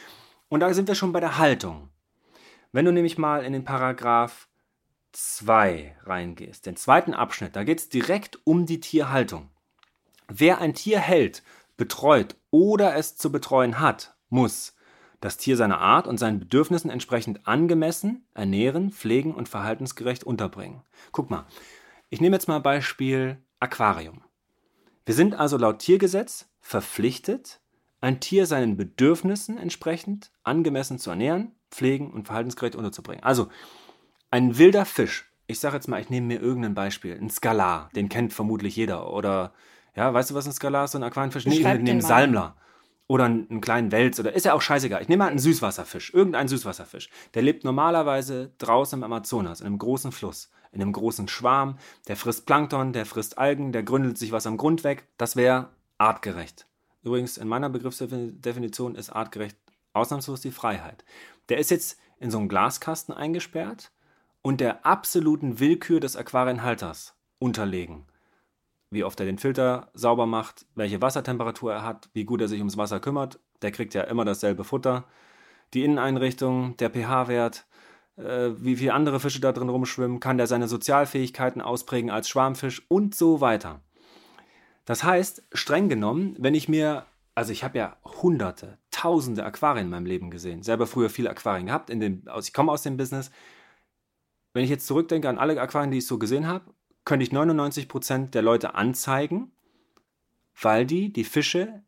Und 0.49 0.61
da 0.61 0.73
sind 0.73 0.87
wir 0.87 0.95
schon 0.95 1.13
bei 1.13 1.19
der 1.19 1.39
Haltung. 1.39 1.89
Wenn 2.71 2.85
du 2.85 2.93
nämlich 2.93 3.19
mal 3.19 3.45
in 3.45 3.53
den 3.53 3.65
Paragraph 3.65 4.47
2 5.11 5.97
reingehst, 6.05 6.67
den 6.67 6.77
zweiten 6.77 7.15
Abschnitt, 7.15 7.57
da 7.57 7.65
geht 7.65 7.81
es 7.81 7.89
direkt 7.89 8.39
um 8.45 8.65
die 8.65 8.79
Tierhaltung. 8.79 9.49
Wer 10.29 10.61
ein 10.61 10.75
Tier 10.75 11.01
hält, 11.01 11.43
betreut 11.79 12.37
oder 12.51 12.95
es 12.97 13.17
zu 13.17 13.33
betreuen 13.33 13.81
hat, 13.81 14.15
muss 14.29 14.75
das 15.21 15.39
Tier 15.39 15.57
seiner 15.57 15.81
Art 15.81 16.07
und 16.07 16.19
seinen 16.19 16.39
Bedürfnissen 16.39 16.91
entsprechend 16.91 17.47
angemessen 17.47 18.27
ernähren, 18.35 18.93
pflegen 18.93 19.35
und 19.35 19.49
verhaltensgerecht 19.49 20.25
unterbringen. 20.25 20.83
Guck 21.13 21.31
mal, 21.31 21.47
ich 22.11 22.21
nehme 22.21 22.37
jetzt 22.37 22.49
mal 22.49 22.61
Beispiel 22.61 23.39
Aquarium. 23.59 24.23
Wir 25.07 25.15
sind 25.15 25.35
also 25.35 25.57
laut 25.57 25.79
Tiergesetz 25.79 26.51
verpflichtet, 26.61 27.61
ein 28.01 28.21
Tier 28.21 28.47
seinen 28.47 28.77
Bedürfnissen 28.77 29.59
entsprechend 29.59 30.31
angemessen 30.45 30.99
zu 30.99 31.11
ernähren, 31.11 31.53
pflegen 31.71 32.13
und 32.13 32.27
verhaltensgerecht 32.27 32.77
unterzubringen. 32.77 33.25
Also 33.25 33.49
ein 34.31 34.59
wilder 34.59 34.85
Fisch, 34.85 35.33
ich 35.47 35.59
sage 35.59 35.77
jetzt 35.77 35.89
mal, 35.89 36.01
ich 36.01 36.11
nehme 36.11 36.27
mir 36.27 36.41
irgendein 36.41 36.75
Beispiel, 36.75 37.19
ein 37.19 37.31
Skalar, 37.31 37.89
den 37.97 38.09
kennt 38.09 38.33
vermutlich 38.33 38.77
jeder. 38.77 39.11
Oder, 39.13 39.55
ja, 39.99 40.15
weißt 40.15 40.31
du, 40.31 40.35
was 40.37 40.47
ein 40.47 40.53
Skalar 40.53 40.85
ist, 40.85 40.93
so 40.93 40.99
ein 40.99 41.03
Aquarienfisch? 41.03 41.45
Nee, 41.45 41.57
ich 41.57 41.81
nehme 41.81 42.03
Salmler. 42.03 42.55
Oder 43.09 43.25
einen 43.25 43.61
kleinen 43.61 43.91
Wels 43.91 44.21
oder 44.21 44.33
ist 44.33 44.45
ja 44.45 44.53
auch 44.53 44.63
scheißegal. 44.63 45.03
Ich 45.03 45.09
nehme 45.09 45.25
mal 45.25 45.31
einen 45.31 45.41
Süßwasserfisch, 45.41 46.15
irgendeinen 46.15 46.47
Süßwasserfisch. 46.47 47.11
Der 47.35 47.43
lebt 47.43 47.65
normalerweise 47.65 48.53
draußen 48.59 48.97
im 48.97 49.03
Amazonas, 49.03 49.61
in 49.61 49.67
einem 49.67 49.79
großen 49.79 50.13
Fluss, 50.13 50.53
in 50.71 50.81
einem 50.81 50.93
großen 50.93 51.27
Schwarm. 51.27 51.79
Der 52.07 52.17
frisst 52.17 52.47
Plankton, 52.47 52.93
der 52.93 53.07
frisst 53.07 53.39
Algen, 53.39 53.73
der 53.73 53.83
gründelt 53.83 54.19
sich 54.19 54.31
was 54.31 54.47
am 54.47 54.57
Grund 54.57 54.85
weg. 54.85 55.09
Das 55.17 55.35
wäre 55.35 55.71
artgerecht. 55.97 56.69
Übrigens, 57.03 57.37
in 57.37 57.49
meiner 57.49 57.69
Begriffsdefinition 57.69 58.95
ist 58.95 59.11
artgerecht 59.11 59.57
ausnahmslos 59.95 60.43
die 60.43 60.53
Freiheit. 60.53 61.05
Der 61.49 61.59
ist 61.59 61.73
jetzt 61.73 61.99
in 62.21 62.31
so 62.31 62.39
einem 62.39 62.49
Glaskasten 62.49 63.13
eingesperrt 63.13 63.91
und 64.43 64.61
der 64.61 64.87
absoluten 64.87 65.59
Willkür 65.59 65.99
des 65.99 66.15
Aquarienhalters 66.15 67.17
unterlegen 67.41 68.07
wie 68.91 69.05
oft 69.05 69.21
er 69.21 69.27
den 69.27 69.39
Filter 69.39 69.91
sauber 69.95 70.27
macht, 70.27 70.67
welche 70.75 71.03
Wassertemperatur 71.03 71.73
er 71.73 71.85
hat, 71.85 72.09
wie 72.15 72.25
gut 72.25 72.41
er 72.41 72.49
sich 72.49 72.59
ums 72.59 72.77
Wasser 72.77 73.01
kümmert. 73.01 73.39
Der 73.63 73.71
kriegt 73.71 73.95
ja 73.95 74.03
immer 74.03 74.25
dasselbe 74.25 74.65
Futter. 74.65 75.05
Die 75.75 75.85
Inneneinrichtung, 75.85 76.77
der 76.79 76.91
pH-Wert, 76.91 77.67
äh, 78.17 78.51
wie 78.57 78.77
viele 78.77 78.95
andere 78.95 79.21
Fische 79.21 79.41
da 79.41 79.53
drin 79.53 79.69
rumschwimmen, 79.69 80.21
kann 80.21 80.39
der 80.39 80.47
seine 80.47 80.69
Sozialfähigkeiten 80.69 81.61
ausprägen 81.61 82.11
als 82.11 82.29
Schwarmfisch 82.29 82.83
und 82.89 83.15
so 83.15 83.41
weiter. 83.41 83.83
Das 84.87 85.05
heißt, 85.05 85.43
streng 85.53 85.91
genommen, 85.91 86.35
wenn 86.39 86.55
ich 86.55 86.69
mir, 86.69 87.05
also 87.35 87.53
ich 87.53 87.63
habe 87.63 87.77
ja 87.77 87.97
hunderte, 88.23 88.79
tausende 88.91 89.45
Aquarien 89.45 89.87
in 89.87 89.91
meinem 89.91 90.07
Leben 90.07 90.31
gesehen, 90.31 90.63
selber 90.63 90.87
früher 90.87 91.11
viele 91.11 91.29
Aquarien 91.29 91.67
gehabt, 91.67 91.91
in 91.91 92.01
dem, 92.01 92.23
ich 92.41 92.55
komme 92.55 92.73
aus 92.73 92.83
dem 92.83 92.97
Business. 92.97 93.31
Wenn 94.55 94.65
ich 94.65 94.71
jetzt 94.71 94.87
zurückdenke 94.87 95.29
an 95.29 95.37
alle 95.37 95.61
Aquarien, 95.61 95.91
die 95.91 95.99
ich 95.99 96.07
so 96.07 96.19
gesehen 96.19 96.47
habe, 96.47 96.73
könnte 97.09 97.25
ich 97.25 97.33
99% 97.33 98.31
der 98.31 98.43
Leute 98.43 98.75
anzeigen, 98.75 99.51
weil 100.61 100.85
die 100.85 101.11
die 101.11 101.25
Fische 101.25 101.83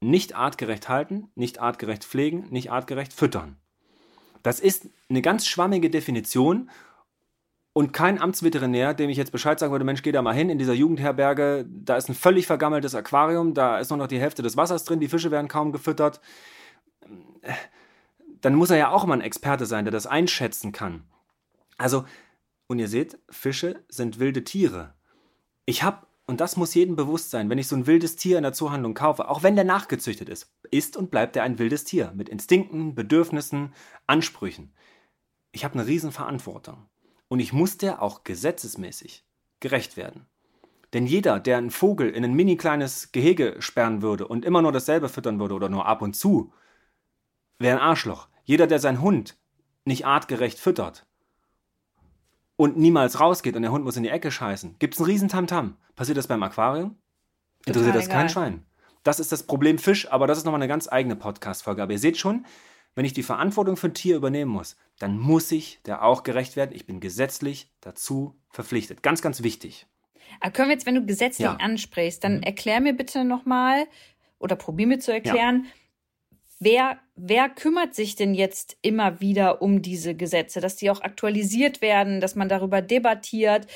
nicht 0.00 0.34
artgerecht 0.34 0.88
halten, 0.88 1.30
nicht 1.34 1.60
artgerecht 1.60 2.02
pflegen, 2.02 2.46
nicht 2.48 2.72
artgerecht 2.72 3.12
füttern. 3.12 3.58
Das 4.42 4.60
ist 4.60 4.88
eine 5.10 5.20
ganz 5.20 5.46
schwammige 5.46 5.90
Definition 5.90 6.70
und 7.74 7.92
kein 7.92 8.18
Amtsveterinär, 8.18 8.94
dem 8.94 9.10
ich 9.10 9.18
jetzt 9.18 9.32
Bescheid 9.32 9.58
sagen 9.58 9.70
würde, 9.70 9.84
Mensch, 9.84 10.02
geh 10.02 10.12
da 10.12 10.22
mal 10.22 10.34
hin 10.34 10.48
in 10.48 10.58
dieser 10.58 10.72
Jugendherberge, 10.72 11.66
da 11.68 11.96
ist 11.96 12.08
ein 12.08 12.14
völlig 12.14 12.46
vergammeltes 12.46 12.94
Aquarium, 12.94 13.52
da 13.52 13.78
ist 13.78 13.90
nur 13.90 13.98
noch 13.98 14.06
die 14.06 14.20
Hälfte 14.20 14.42
des 14.42 14.56
Wassers 14.56 14.84
drin, 14.84 14.98
die 14.98 15.08
Fische 15.08 15.30
werden 15.30 15.48
kaum 15.48 15.72
gefüttert. 15.72 16.22
Dann 18.40 18.54
muss 18.54 18.70
er 18.70 18.78
ja 18.78 18.90
auch 18.90 19.04
mal 19.04 19.14
ein 19.14 19.20
Experte 19.20 19.66
sein, 19.66 19.84
der 19.84 19.92
das 19.92 20.06
einschätzen 20.06 20.72
kann. 20.72 21.04
Also 21.76 22.06
und 22.66 22.78
ihr 22.78 22.88
seht, 22.88 23.18
Fische 23.28 23.84
sind 23.88 24.18
wilde 24.18 24.44
Tiere. 24.44 24.94
Ich 25.66 25.82
habe, 25.82 26.06
und 26.26 26.40
das 26.40 26.56
muss 26.56 26.74
jedem 26.74 26.96
bewusst 26.96 27.30
sein, 27.30 27.50
wenn 27.50 27.58
ich 27.58 27.68
so 27.68 27.76
ein 27.76 27.86
wildes 27.86 28.16
Tier 28.16 28.36
in 28.36 28.42
der 28.42 28.52
Zoohandlung 28.52 28.94
kaufe, 28.94 29.28
auch 29.28 29.42
wenn 29.42 29.56
der 29.56 29.64
nachgezüchtet 29.64 30.28
ist, 30.28 30.52
ist 30.70 30.96
und 30.96 31.10
bleibt 31.10 31.36
er 31.36 31.42
ein 31.42 31.58
wildes 31.58 31.84
Tier 31.84 32.12
mit 32.14 32.28
Instinkten, 32.28 32.94
Bedürfnissen, 32.94 33.74
Ansprüchen. 34.06 34.72
Ich 35.52 35.64
habe 35.64 35.74
eine 35.74 35.86
Riesenverantwortung. 35.86 36.88
Und 37.28 37.40
ich 37.40 37.52
muss 37.52 37.78
der 37.78 38.02
auch 38.02 38.24
gesetzesmäßig 38.24 39.24
gerecht 39.60 39.96
werden. 39.96 40.26
Denn 40.92 41.06
jeder, 41.06 41.40
der 41.40 41.58
einen 41.58 41.70
Vogel 41.70 42.10
in 42.10 42.24
ein 42.24 42.34
mini 42.34 42.56
kleines 42.56 43.10
Gehege 43.10 43.56
sperren 43.58 44.02
würde 44.02 44.28
und 44.28 44.44
immer 44.44 44.62
nur 44.62 44.72
dasselbe 44.72 45.08
füttern 45.08 45.40
würde 45.40 45.54
oder 45.54 45.68
nur 45.68 45.86
ab 45.86 46.02
und 46.02 46.14
zu, 46.14 46.52
wäre 47.58 47.78
ein 47.78 47.82
Arschloch. 47.82 48.28
Jeder, 48.44 48.66
der 48.66 48.78
seinen 48.78 49.00
Hund 49.00 49.36
nicht 49.84 50.06
artgerecht 50.06 50.58
füttert, 50.58 51.06
und 52.56 52.76
niemals 52.76 53.20
rausgeht 53.20 53.56
und 53.56 53.62
der 53.62 53.72
Hund 53.72 53.84
muss 53.84 53.96
in 53.96 54.02
die 54.02 54.08
Ecke 54.08 54.30
scheißen, 54.30 54.76
gibt 54.78 54.94
es 54.94 55.00
einen 55.00 55.10
riesen 55.10 55.28
Tamtam. 55.28 55.76
Passiert 55.96 56.18
das 56.18 56.26
beim 56.26 56.42
Aquarium? 56.42 56.96
Interessiert 57.66 57.94
das 57.94 58.06
egal. 58.06 58.18
kein 58.18 58.28
Schwein. 58.28 58.66
Das 59.02 59.20
ist 59.20 59.32
das 59.32 59.42
Problem 59.42 59.78
Fisch, 59.78 60.10
aber 60.10 60.26
das 60.26 60.38
ist 60.38 60.44
nochmal 60.44 60.60
eine 60.60 60.68
ganz 60.68 60.90
eigene 60.90 61.16
Podcast-Folge. 61.16 61.82
Aber 61.82 61.92
ihr 61.92 61.98
seht 61.98 62.16
schon, 62.16 62.46
wenn 62.94 63.04
ich 63.04 63.12
die 63.12 63.22
Verantwortung 63.22 63.76
für 63.76 63.88
ein 63.88 63.94
Tier 63.94 64.16
übernehmen 64.16 64.50
muss, 64.50 64.76
dann 64.98 65.18
muss 65.18 65.50
ich 65.52 65.80
der 65.84 66.02
auch 66.02 66.22
gerecht 66.22 66.56
werden. 66.56 66.72
Ich 66.74 66.86
bin 66.86 67.00
gesetzlich 67.00 67.70
dazu 67.80 68.36
verpflichtet. 68.50 69.02
Ganz, 69.02 69.20
ganz 69.20 69.42
wichtig. 69.42 69.86
Aber 70.40 70.52
können 70.52 70.68
wir 70.68 70.74
jetzt, 70.74 70.86
wenn 70.86 70.94
du 70.94 71.04
gesetzlich 71.04 71.46
ja. 71.46 71.56
ansprichst, 71.56 72.22
dann 72.22 72.36
mhm. 72.36 72.42
erklär 72.42 72.80
mir 72.80 72.94
bitte 72.94 73.24
nochmal 73.24 73.86
oder 74.38 74.56
probier 74.56 74.86
mir 74.86 74.98
zu 74.98 75.12
erklären, 75.12 75.64
ja 75.64 75.70
wer, 76.58 76.98
wer 77.16 77.48
kümmert 77.48 77.94
sich 77.94 78.16
denn 78.16 78.34
jetzt 78.34 78.76
immer 78.82 79.20
wieder 79.20 79.62
um 79.62 79.82
diese 79.82 80.14
Gesetze, 80.14 80.60
dass 80.60 80.76
die 80.76 80.90
auch 80.90 81.02
aktualisiert 81.02 81.80
werden, 81.80 82.20
dass 82.20 82.34
man 82.34 82.48
darüber 82.48 82.82
debattiert? 82.82 83.66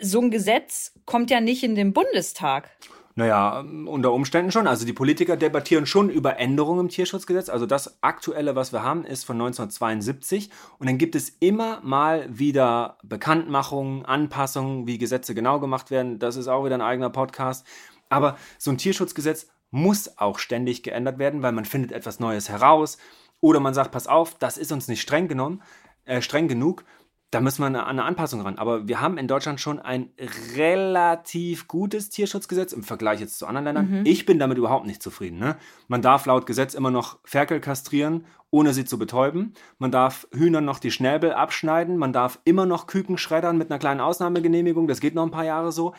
So 0.00 0.20
ein 0.20 0.30
Gesetz 0.30 0.92
kommt 1.04 1.30
ja 1.30 1.40
nicht 1.40 1.62
in 1.62 1.74
den 1.74 1.92
Bundestag. 1.92 2.70
Naja, 3.16 3.60
unter 3.60 4.12
Umständen 4.12 4.50
schon. 4.50 4.66
Also 4.66 4.84
die 4.84 4.92
Politiker 4.92 5.36
debattieren 5.36 5.86
schon 5.86 6.10
über 6.10 6.38
Änderungen 6.38 6.80
im 6.80 6.88
Tierschutzgesetz. 6.88 7.48
Also 7.48 7.64
das 7.64 8.02
Aktuelle, 8.02 8.56
was 8.56 8.72
wir 8.72 8.82
haben, 8.82 9.04
ist 9.04 9.24
von 9.24 9.36
1972. 9.36 10.50
Und 10.78 10.88
dann 10.88 10.98
gibt 10.98 11.14
es 11.14 11.28
immer 11.28 11.80
mal 11.82 12.26
wieder 12.28 12.98
Bekanntmachungen, 13.04 14.04
Anpassungen, 14.04 14.88
wie 14.88 14.98
Gesetze 14.98 15.32
genau 15.32 15.60
gemacht 15.60 15.92
werden. 15.92 16.18
Das 16.18 16.34
ist 16.34 16.48
auch 16.48 16.64
wieder 16.64 16.74
ein 16.74 16.80
eigener 16.80 17.10
Podcast. 17.10 17.64
Aber 18.08 18.36
so 18.58 18.72
ein 18.72 18.78
Tierschutzgesetz 18.78 19.46
muss 19.74 20.18
auch 20.18 20.38
ständig 20.38 20.84
geändert 20.84 21.18
werden, 21.18 21.42
weil 21.42 21.50
man 21.50 21.64
findet 21.64 21.90
etwas 21.90 22.20
Neues 22.20 22.48
heraus. 22.48 22.96
Oder 23.40 23.58
man 23.58 23.74
sagt, 23.74 23.90
pass 23.90 24.06
auf, 24.06 24.38
das 24.38 24.56
ist 24.56 24.70
uns 24.70 24.86
nicht 24.86 25.02
streng 25.02 25.26
genommen, 25.26 25.62
äh, 26.04 26.22
streng 26.22 26.46
genug. 26.46 26.84
Da 27.32 27.40
müssen 27.40 27.62
wir 27.62 27.66
an 27.66 27.74
eine 27.74 28.04
Anpassung 28.04 28.42
ran. 28.42 28.56
Aber 28.56 28.86
wir 28.86 29.00
haben 29.00 29.18
in 29.18 29.26
Deutschland 29.26 29.60
schon 29.60 29.80
ein 29.80 30.10
relativ 30.56 31.66
gutes 31.66 32.08
Tierschutzgesetz 32.08 32.72
im 32.72 32.84
Vergleich 32.84 33.18
jetzt 33.18 33.36
zu 33.36 33.48
anderen 33.48 33.64
Ländern. 33.64 33.90
Mhm. 33.90 34.06
Ich 34.06 34.24
bin 34.24 34.38
damit 34.38 34.58
überhaupt 34.58 34.86
nicht 34.86 35.02
zufrieden. 35.02 35.40
Ne? 35.40 35.56
Man 35.88 36.00
darf 36.00 36.24
laut 36.26 36.46
Gesetz 36.46 36.74
immer 36.74 36.92
noch 36.92 37.18
Ferkel 37.24 37.58
kastrieren, 37.58 38.26
ohne 38.50 38.72
sie 38.72 38.84
zu 38.84 38.96
betäuben. 38.96 39.54
Man 39.78 39.90
darf 39.90 40.28
Hühnern 40.32 40.64
noch 40.64 40.78
die 40.78 40.92
Schnäbel 40.92 41.32
abschneiden. 41.32 41.96
Man 41.96 42.12
darf 42.12 42.38
immer 42.44 42.64
noch 42.64 42.86
Küken 42.86 43.18
schreddern 43.18 43.58
mit 43.58 43.72
einer 43.72 43.80
kleinen 43.80 44.00
Ausnahmegenehmigung. 44.00 44.86
Das 44.86 45.00
geht 45.00 45.16
noch 45.16 45.24
ein 45.24 45.32
paar 45.32 45.44
Jahre 45.44 45.72
so. 45.72 45.94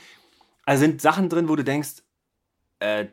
Also 0.65 0.79
sind 0.79 1.01
Sachen 1.01 1.27
drin, 1.27 1.49
wo 1.49 1.57
du 1.57 1.65
denkst, 1.65 2.03
äh, 2.79 3.07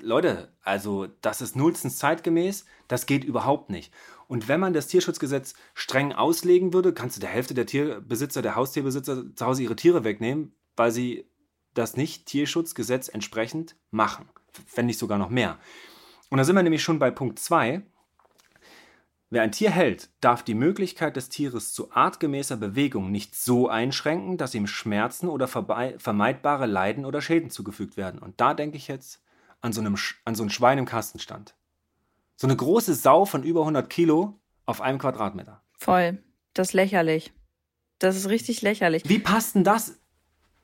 Leute, 0.00 0.52
also 0.62 1.08
das 1.22 1.40
ist 1.40 1.56
nullstens 1.56 1.98
zeitgemäß, 1.98 2.64
das 2.86 3.06
geht 3.06 3.24
überhaupt 3.24 3.70
nicht. 3.70 3.92
Und 4.28 4.46
wenn 4.46 4.60
man 4.60 4.72
das 4.72 4.86
Tierschutzgesetz 4.86 5.54
streng 5.74 6.12
auslegen 6.12 6.72
würde, 6.72 6.92
kannst 6.92 7.16
du 7.16 7.20
der 7.20 7.30
Hälfte 7.30 7.54
der 7.54 7.66
Tierbesitzer, 7.66 8.42
der 8.42 8.56
Haustierbesitzer 8.56 9.34
zu 9.34 9.46
Hause 9.46 9.62
ihre 9.62 9.76
Tiere 9.76 10.04
wegnehmen, 10.04 10.52
weil 10.76 10.90
sie 10.90 11.26
das 11.74 11.96
nicht 11.96 12.26
Tierschutzgesetz 12.26 13.08
entsprechend 13.08 13.76
machen. 13.90 14.28
Wenn 14.74 14.86
nicht 14.86 14.98
sogar 14.98 15.18
noch 15.18 15.30
mehr. 15.30 15.58
Und 16.30 16.38
da 16.38 16.44
sind 16.44 16.56
wir 16.56 16.62
nämlich 16.62 16.82
schon 16.82 16.98
bei 16.98 17.10
Punkt 17.10 17.38
2. 17.38 17.82
Wer 19.30 19.42
ein 19.42 19.52
Tier 19.52 19.70
hält, 19.70 20.10
darf 20.20 20.42
die 20.42 20.54
Möglichkeit 20.54 21.16
des 21.16 21.28
Tieres 21.28 21.72
zu 21.72 21.92
artgemäßer 21.92 22.56
Bewegung 22.56 23.10
nicht 23.10 23.34
so 23.34 23.68
einschränken, 23.68 24.38
dass 24.38 24.54
ihm 24.54 24.66
Schmerzen 24.66 25.28
oder 25.28 25.48
vermeidbare 25.48 26.66
Leiden 26.66 27.04
oder 27.04 27.20
Schäden 27.20 27.50
zugefügt 27.50 27.96
werden. 27.96 28.20
Und 28.20 28.40
da 28.40 28.54
denke 28.54 28.76
ich 28.76 28.88
jetzt 28.88 29.22
an 29.60 29.72
so, 29.72 29.80
einem, 29.80 29.96
an 30.24 30.34
so 30.34 30.42
ein 30.42 30.50
Schwein 30.50 30.78
im 30.78 30.86
Kastenstand. 30.86 31.54
So 32.36 32.46
eine 32.46 32.56
große 32.56 32.94
Sau 32.94 33.24
von 33.24 33.42
über 33.42 33.60
100 33.60 33.90
Kilo 33.90 34.38
auf 34.66 34.80
einem 34.80 34.98
Quadratmeter. 34.98 35.62
Voll. 35.76 36.22
Das 36.54 36.68
ist 36.68 36.72
lächerlich. 36.72 37.32
Das 37.98 38.16
ist 38.16 38.28
richtig 38.28 38.62
lächerlich. 38.62 39.02
Wie 39.06 39.18
passt 39.18 39.54
denn 39.54 39.64
das? 39.64 39.98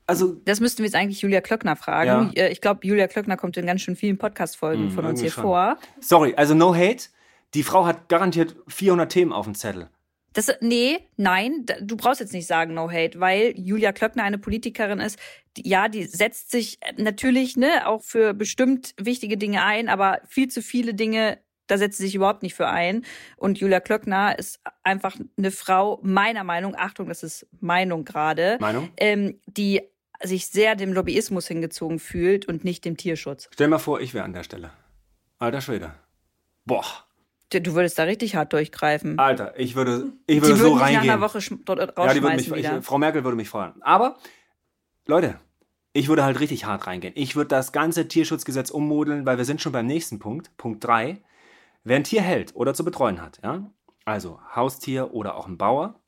Also, 0.06 0.34
das 0.44 0.60
müssten 0.60 0.78
wir 0.78 0.84
jetzt 0.84 0.94
eigentlich 0.94 1.22
Julia 1.22 1.40
Klöckner 1.40 1.76
fragen. 1.76 2.32
Ja. 2.34 2.44
Äh, 2.44 2.52
ich 2.52 2.60
glaube, 2.60 2.86
Julia 2.86 3.08
Klöckner 3.08 3.36
kommt 3.36 3.56
in 3.56 3.66
ganz 3.66 3.80
schön 3.80 3.96
vielen 3.96 4.18
Podcast-Folgen 4.18 4.88
hm, 4.88 4.90
von 4.90 5.04
uns 5.06 5.20
hier 5.20 5.30
schon. 5.30 5.42
vor. 5.42 5.78
Sorry, 6.00 6.34
also 6.36 6.54
no 6.54 6.74
hate. 6.74 7.08
Die 7.54 7.62
Frau 7.62 7.86
hat 7.86 8.08
garantiert 8.08 8.56
400 8.68 9.10
Themen 9.10 9.32
auf 9.32 9.46
dem 9.46 9.54
Zettel. 9.54 9.88
Das, 10.34 10.52
nee, 10.60 10.98
nein, 11.16 11.64
du 11.80 11.96
brauchst 11.96 12.20
jetzt 12.20 12.32
nicht 12.32 12.48
sagen 12.48 12.74
No 12.74 12.90
Hate, 12.90 13.20
weil 13.20 13.54
Julia 13.56 13.92
Klöckner 13.92 14.24
eine 14.24 14.36
Politikerin 14.36 14.98
ist. 14.98 15.18
Die, 15.56 15.68
ja, 15.68 15.88
die 15.88 16.04
setzt 16.04 16.50
sich 16.50 16.78
natürlich 16.96 17.56
ne, 17.56 17.86
auch 17.86 18.02
für 18.02 18.34
bestimmt 18.34 18.94
wichtige 18.98 19.38
Dinge 19.38 19.62
ein, 19.62 19.88
aber 19.88 20.20
viel 20.26 20.48
zu 20.48 20.60
viele 20.60 20.92
Dinge, 20.92 21.38
da 21.68 21.78
setzt 21.78 21.98
sie 21.98 22.06
sich 22.06 22.16
überhaupt 22.16 22.42
nicht 22.42 22.54
für 22.54 22.66
ein. 22.66 23.04
Und 23.36 23.60
Julia 23.60 23.78
Klöckner 23.78 24.36
ist 24.36 24.60
einfach 24.82 25.16
eine 25.38 25.52
Frau, 25.52 26.00
meiner 26.02 26.42
Meinung, 26.42 26.74
Achtung, 26.76 27.08
das 27.08 27.22
ist 27.22 27.46
Meinung 27.60 28.04
gerade, 28.04 28.58
Meinung? 28.60 28.90
Ähm, 28.96 29.40
die 29.46 29.82
sich 30.20 30.48
sehr 30.48 30.74
dem 30.74 30.92
Lobbyismus 30.92 31.46
hingezogen 31.46 32.00
fühlt 32.00 32.46
und 32.46 32.64
nicht 32.64 32.84
dem 32.84 32.96
Tierschutz. 32.96 33.48
Stell 33.52 33.68
mal 33.68 33.78
vor, 33.78 34.00
ich 34.00 34.14
wäre 34.14 34.24
an 34.24 34.32
der 34.32 34.42
Stelle. 34.42 34.72
Alter 35.38 35.60
Schwede. 35.60 35.94
Boah. 36.64 36.84
Du 37.60 37.74
würdest 37.74 37.98
da 37.98 38.04
richtig 38.04 38.36
hart 38.36 38.52
durchgreifen. 38.52 39.18
Alter, 39.18 39.58
ich 39.58 39.74
würde, 39.74 40.12
ich 40.26 40.40
würde 40.40 40.54
die 40.54 40.60
so 40.60 40.72
reingehen. 40.74 41.06
nach 41.06 41.14
einer 41.14 41.20
Woche 41.20 41.38
dort 41.64 41.78
ja, 41.78 42.14
die 42.14 42.22
würde 42.22 42.36
mich, 42.36 42.52
ich, 42.52 42.68
Frau 42.82 42.98
Merkel 42.98 43.24
würde 43.24 43.36
mich 43.36 43.48
feuern. 43.48 43.74
Aber, 43.80 44.16
Leute, 45.06 45.38
ich 45.92 46.08
würde 46.08 46.24
halt 46.24 46.40
richtig 46.40 46.64
hart 46.64 46.86
reingehen. 46.86 47.14
Ich 47.16 47.36
würde 47.36 47.48
das 47.48 47.72
ganze 47.72 48.08
Tierschutzgesetz 48.08 48.70
ummodeln, 48.70 49.26
weil 49.26 49.38
wir 49.38 49.44
sind 49.44 49.60
schon 49.60 49.72
beim 49.72 49.86
nächsten 49.86 50.18
Punkt, 50.18 50.56
Punkt 50.56 50.84
3. 50.84 51.22
Wer 51.84 51.96
ein 51.96 52.04
Tier 52.04 52.22
hält 52.22 52.56
oder 52.56 52.74
zu 52.74 52.84
betreuen 52.84 53.22
hat, 53.22 53.40
ja, 53.44 53.70
also 54.04 54.40
Haustier 54.54 55.14
oder 55.14 55.36
auch 55.36 55.46
ein 55.46 55.58
Bauer, 55.58 56.00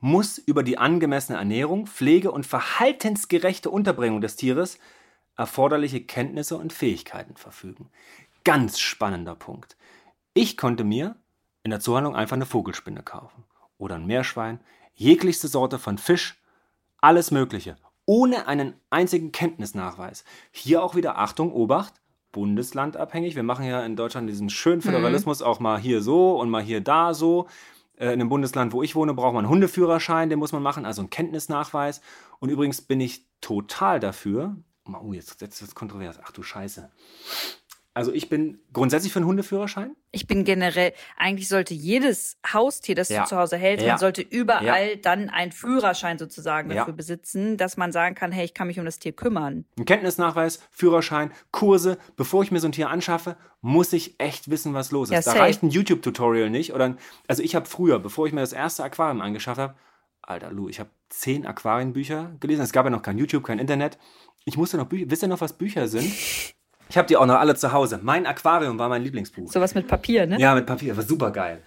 muss 0.00 0.38
über 0.38 0.62
die 0.62 0.78
angemessene 0.78 1.38
Ernährung, 1.38 1.86
Pflege 1.86 2.30
und 2.30 2.44
verhaltensgerechte 2.44 3.70
Unterbringung 3.70 4.20
des 4.20 4.36
Tieres 4.36 4.78
erforderliche 5.36 6.00
Kenntnisse 6.00 6.56
und 6.56 6.72
Fähigkeiten 6.72 7.36
verfügen. 7.36 7.90
Ganz 8.44 8.78
spannender 8.78 9.34
Punkt. 9.34 9.76
Ich 10.36 10.56
konnte 10.56 10.82
mir 10.82 11.14
in 11.62 11.70
der 11.70 11.78
Zuhandlung 11.78 12.16
einfach 12.16 12.34
eine 12.34 12.44
Vogelspinne 12.44 13.04
kaufen 13.04 13.44
oder 13.78 13.94
ein 13.94 14.06
Meerschwein, 14.06 14.58
jeglichste 14.94 15.46
Sorte 15.46 15.78
von 15.78 15.96
Fisch, 15.96 16.42
alles 17.00 17.30
Mögliche, 17.30 17.76
ohne 18.04 18.48
einen 18.48 18.74
einzigen 18.90 19.30
Kenntnisnachweis. 19.30 20.24
Hier 20.50 20.82
auch 20.82 20.96
wieder 20.96 21.18
Achtung, 21.18 21.52
Obacht, 21.52 21.94
bundeslandabhängig. 22.32 23.36
Wir 23.36 23.44
machen 23.44 23.64
ja 23.64 23.86
in 23.86 23.94
Deutschland 23.94 24.28
diesen 24.28 24.50
schönen 24.50 24.78
mhm. 24.78 24.82
Föderalismus 24.82 25.38
mhm. 25.38 25.46
auch 25.46 25.60
mal 25.60 25.78
hier 25.78 26.02
so 26.02 26.40
und 26.40 26.50
mal 26.50 26.62
hier 26.62 26.80
da 26.80 27.14
so. 27.14 27.46
Äh, 27.96 28.12
in 28.12 28.18
dem 28.18 28.28
Bundesland, 28.28 28.72
wo 28.72 28.82
ich 28.82 28.96
wohne, 28.96 29.14
braucht 29.14 29.34
man 29.34 29.44
einen 29.44 29.52
Hundeführerschein, 29.52 30.30
den 30.30 30.40
muss 30.40 30.50
man 30.50 30.64
machen, 30.64 30.84
also 30.84 31.00
einen 31.00 31.10
Kenntnisnachweis. 31.10 32.00
Und 32.40 32.50
übrigens 32.50 32.82
bin 32.82 33.00
ich 33.00 33.24
total 33.40 34.00
dafür. 34.00 34.56
Oh, 34.86 35.12
jetzt, 35.12 35.40
jetzt 35.40 35.60
ist 35.60 35.68
das 35.68 35.74
kontrovers. 35.76 36.18
Ach 36.24 36.32
du 36.32 36.42
Scheiße. 36.42 36.90
Also 37.96 38.12
ich 38.12 38.28
bin 38.28 38.58
grundsätzlich 38.72 39.12
für 39.12 39.20
einen 39.20 39.26
Hundeführerschein. 39.26 39.94
Ich 40.10 40.26
bin 40.26 40.44
generell, 40.44 40.92
eigentlich 41.16 41.46
sollte 41.46 41.74
jedes 41.74 42.36
Haustier, 42.52 42.96
das 42.96 43.08
ja. 43.08 43.22
du 43.22 43.28
zu 43.28 43.36
Hause 43.36 43.56
hältst, 43.56 43.86
ja. 43.86 43.92
man 43.92 43.98
sollte 44.00 44.20
überall 44.20 44.90
ja. 44.90 44.96
dann 44.96 45.30
einen 45.30 45.52
Führerschein 45.52 46.18
sozusagen 46.18 46.70
dafür 46.70 46.92
besitzen, 46.92 47.56
dass 47.56 47.76
man 47.76 47.92
sagen 47.92 48.16
kann, 48.16 48.32
hey, 48.32 48.44
ich 48.44 48.52
kann 48.52 48.66
mich 48.66 48.80
um 48.80 48.84
das 48.84 48.98
Tier 48.98 49.12
kümmern. 49.12 49.64
Ein 49.78 49.84
Kenntnisnachweis, 49.84 50.60
Führerschein, 50.72 51.30
Kurse. 51.52 51.96
Bevor 52.16 52.42
ich 52.42 52.50
mir 52.50 52.58
so 52.58 52.66
ein 52.66 52.72
Tier 52.72 52.90
anschaffe, 52.90 53.36
muss 53.60 53.92
ich 53.92 54.18
echt 54.18 54.50
wissen, 54.50 54.74
was 54.74 54.90
los 54.90 55.10
ist. 55.10 55.28
da 55.28 55.32
reicht 55.34 55.62
ein 55.62 55.70
YouTube-Tutorial 55.70 56.50
nicht. 56.50 56.74
Oder, 56.74 56.96
also 57.28 57.44
ich 57.44 57.54
habe 57.54 57.66
früher, 57.66 58.00
bevor 58.00 58.26
ich 58.26 58.32
mir 58.32 58.40
das 58.40 58.52
erste 58.52 58.82
Aquarium 58.82 59.20
angeschafft 59.20 59.60
habe, 59.60 59.74
Alter 60.20 60.50
Lou, 60.50 60.68
ich 60.68 60.80
habe 60.80 60.90
zehn 61.10 61.46
Aquarienbücher 61.46 62.32
gelesen. 62.40 62.62
Es 62.62 62.72
gab 62.72 62.86
ja 62.86 62.90
noch 62.90 63.02
kein 63.02 63.18
YouTube, 63.18 63.44
kein 63.44 63.60
Internet. 63.60 63.98
Ich 64.46 64.56
musste 64.56 64.78
noch 64.78 64.86
Bücher. 64.86 65.10
Wisst 65.10 65.22
ihr 65.22 65.28
noch, 65.28 65.40
was 65.40 65.52
Bücher 65.52 65.86
sind? 65.86 66.10
Ich 66.88 66.98
habe 66.98 67.08
die 67.08 67.16
auch 67.16 67.26
noch 67.26 67.36
alle 67.36 67.54
zu 67.54 67.72
Hause. 67.72 68.00
Mein 68.02 68.26
Aquarium 68.26 68.78
war 68.78 68.88
mein 68.88 69.02
Lieblingsbuch. 69.02 69.50
Sowas 69.50 69.74
mit 69.74 69.88
Papier, 69.88 70.26
ne? 70.26 70.38
Ja, 70.38 70.54
mit 70.54 70.66
Papier. 70.66 70.96
War 70.96 71.02
super 71.02 71.30
geil. 71.30 71.62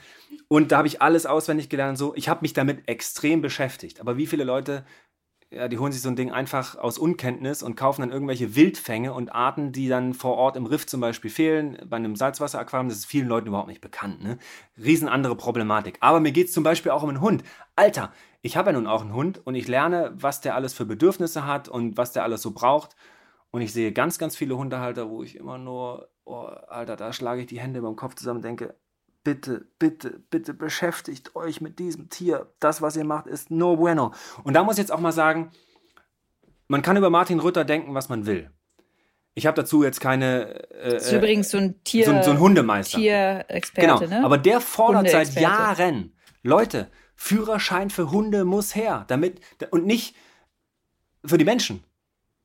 Und 0.47 0.71
da 0.71 0.77
habe 0.77 0.87
ich 0.87 1.01
alles 1.01 1.25
auswendig 1.25 1.69
gelernt. 1.69 1.97
So, 1.97 2.13
ich 2.15 2.29
habe 2.29 2.41
mich 2.41 2.53
damit 2.53 2.87
extrem 2.87 3.41
beschäftigt. 3.41 3.99
Aber 3.99 4.17
wie 4.17 4.27
viele 4.27 4.43
Leute, 4.43 4.85
ja, 5.49 5.67
die 5.67 5.79
holen 5.79 5.91
sich 5.91 6.01
so 6.01 6.09
ein 6.09 6.15
Ding 6.15 6.31
einfach 6.31 6.77
aus 6.77 6.97
Unkenntnis 6.97 7.63
und 7.63 7.75
kaufen 7.75 8.01
dann 8.01 8.11
irgendwelche 8.11 8.55
Wildfänge 8.55 9.13
und 9.13 9.33
Arten, 9.33 9.71
die 9.71 9.87
dann 9.87 10.13
vor 10.13 10.35
Ort 10.35 10.55
im 10.55 10.65
Riff 10.65 10.85
zum 10.85 11.01
Beispiel 11.01 11.31
fehlen. 11.31 11.77
Bei 11.85 11.97
einem 11.97 12.15
Salzwasseraquarium, 12.15 12.89
das 12.89 12.99
ist 12.99 13.05
vielen 13.05 13.27
Leuten 13.27 13.47
überhaupt 13.47 13.67
nicht 13.67 13.81
bekannt. 13.81 14.23
Ne? 14.23 14.37
Riesen 14.81 15.09
andere 15.09 15.35
Problematik. 15.35 15.97
Aber 15.99 16.19
mir 16.19 16.31
geht 16.31 16.47
es 16.47 16.53
zum 16.53 16.63
Beispiel 16.63 16.91
auch 16.91 17.03
um 17.03 17.09
einen 17.09 17.21
Hund. 17.21 17.43
Alter, 17.75 18.11
ich 18.41 18.55
habe 18.55 18.69
ja 18.69 18.73
nun 18.73 18.87
auch 18.87 19.01
einen 19.01 19.13
Hund 19.13 19.41
und 19.45 19.55
ich 19.55 19.67
lerne, 19.67 20.11
was 20.15 20.41
der 20.41 20.55
alles 20.55 20.73
für 20.73 20.85
Bedürfnisse 20.85 21.45
hat 21.45 21.67
und 21.67 21.97
was 21.97 22.13
der 22.13 22.23
alles 22.23 22.41
so 22.41 22.51
braucht. 22.51 22.95
Und 23.51 23.61
ich 23.61 23.73
sehe 23.73 23.91
ganz, 23.91 24.17
ganz 24.17 24.35
viele 24.35 24.57
Hundehalter, 24.57 25.09
wo 25.09 25.23
ich 25.23 25.35
immer 25.35 25.57
nur, 25.57 26.09
oh, 26.25 26.47
Alter, 26.67 26.95
da 26.95 27.13
schlage 27.13 27.41
ich 27.41 27.47
die 27.47 27.59
Hände 27.59 27.79
über 27.79 27.89
den 27.89 27.95
Kopf 27.95 28.15
zusammen 28.15 28.37
und 28.37 28.45
denke, 28.45 28.75
bitte, 29.23 29.67
bitte, 29.79 30.21
bitte 30.29 30.53
beschäftigt 30.53 31.35
euch 31.35 31.61
mit 31.61 31.79
diesem 31.79 32.09
Tier. 32.09 32.53
Das, 32.59 32.81
was 32.81 32.95
ihr 32.95 33.05
macht, 33.05 33.27
ist 33.27 33.51
no 33.51 33.77
bueno. 33.77 34.13
Und 34.43 34.53
da 34.53 34.63
muss 34.63 34.75
ich 34.75 34.79
jetzt 34.79 34.91
auch 34.91 34.99
mal 34.99 35.11
sagen, 35.11 35.51
man 36.67 36.81
kann 36.81 36.97
über 36.97 37.09
Martin 37.09 37.39
Rütter 37.39 37.65
denken, 37.65 37.93
was 37.93 38.09
man 38.09 38.25
will. 38.25 38.51
Ich 39.33 39.45
habe 39.45 39.55
dazu 39.55 39.83
jetzt 39.83 40.01
keine. 40.01 40.69
Äh, 40.71 40.93
das 40.93 41.07
ist 41.07 41.11
übrigens 41.11 41.51
so 41.51 41.57
ein 41.57 41.83
Tier. 41.83 42.05
So, 42.05 42.21
so 42.23 42.31
ein 42.31 42.39
Hundemeister. 42.39 42.97
Tierexperte, 42.97 44.05
genau. 44.05 44.19
Ne? 44.19 44.25
Aber 44.25 44.37
der 44.37 44.61
fordert 44.61 45.09
seit 45.09 45.35
Jahren, 45.35 46.15
Leute, 46.41 46.89
Führerschein 47.15 47.89
für 47.89 48.11
Hunde 48.11 48.45
muss 48.45 48.75
her, 48.75 49.05
damit 49.07 49.39
und 49.71 49.85
nicht 49.85 50.15
für 51.23 51.37
die 51.37 51.45
Menschen 51.45 51.83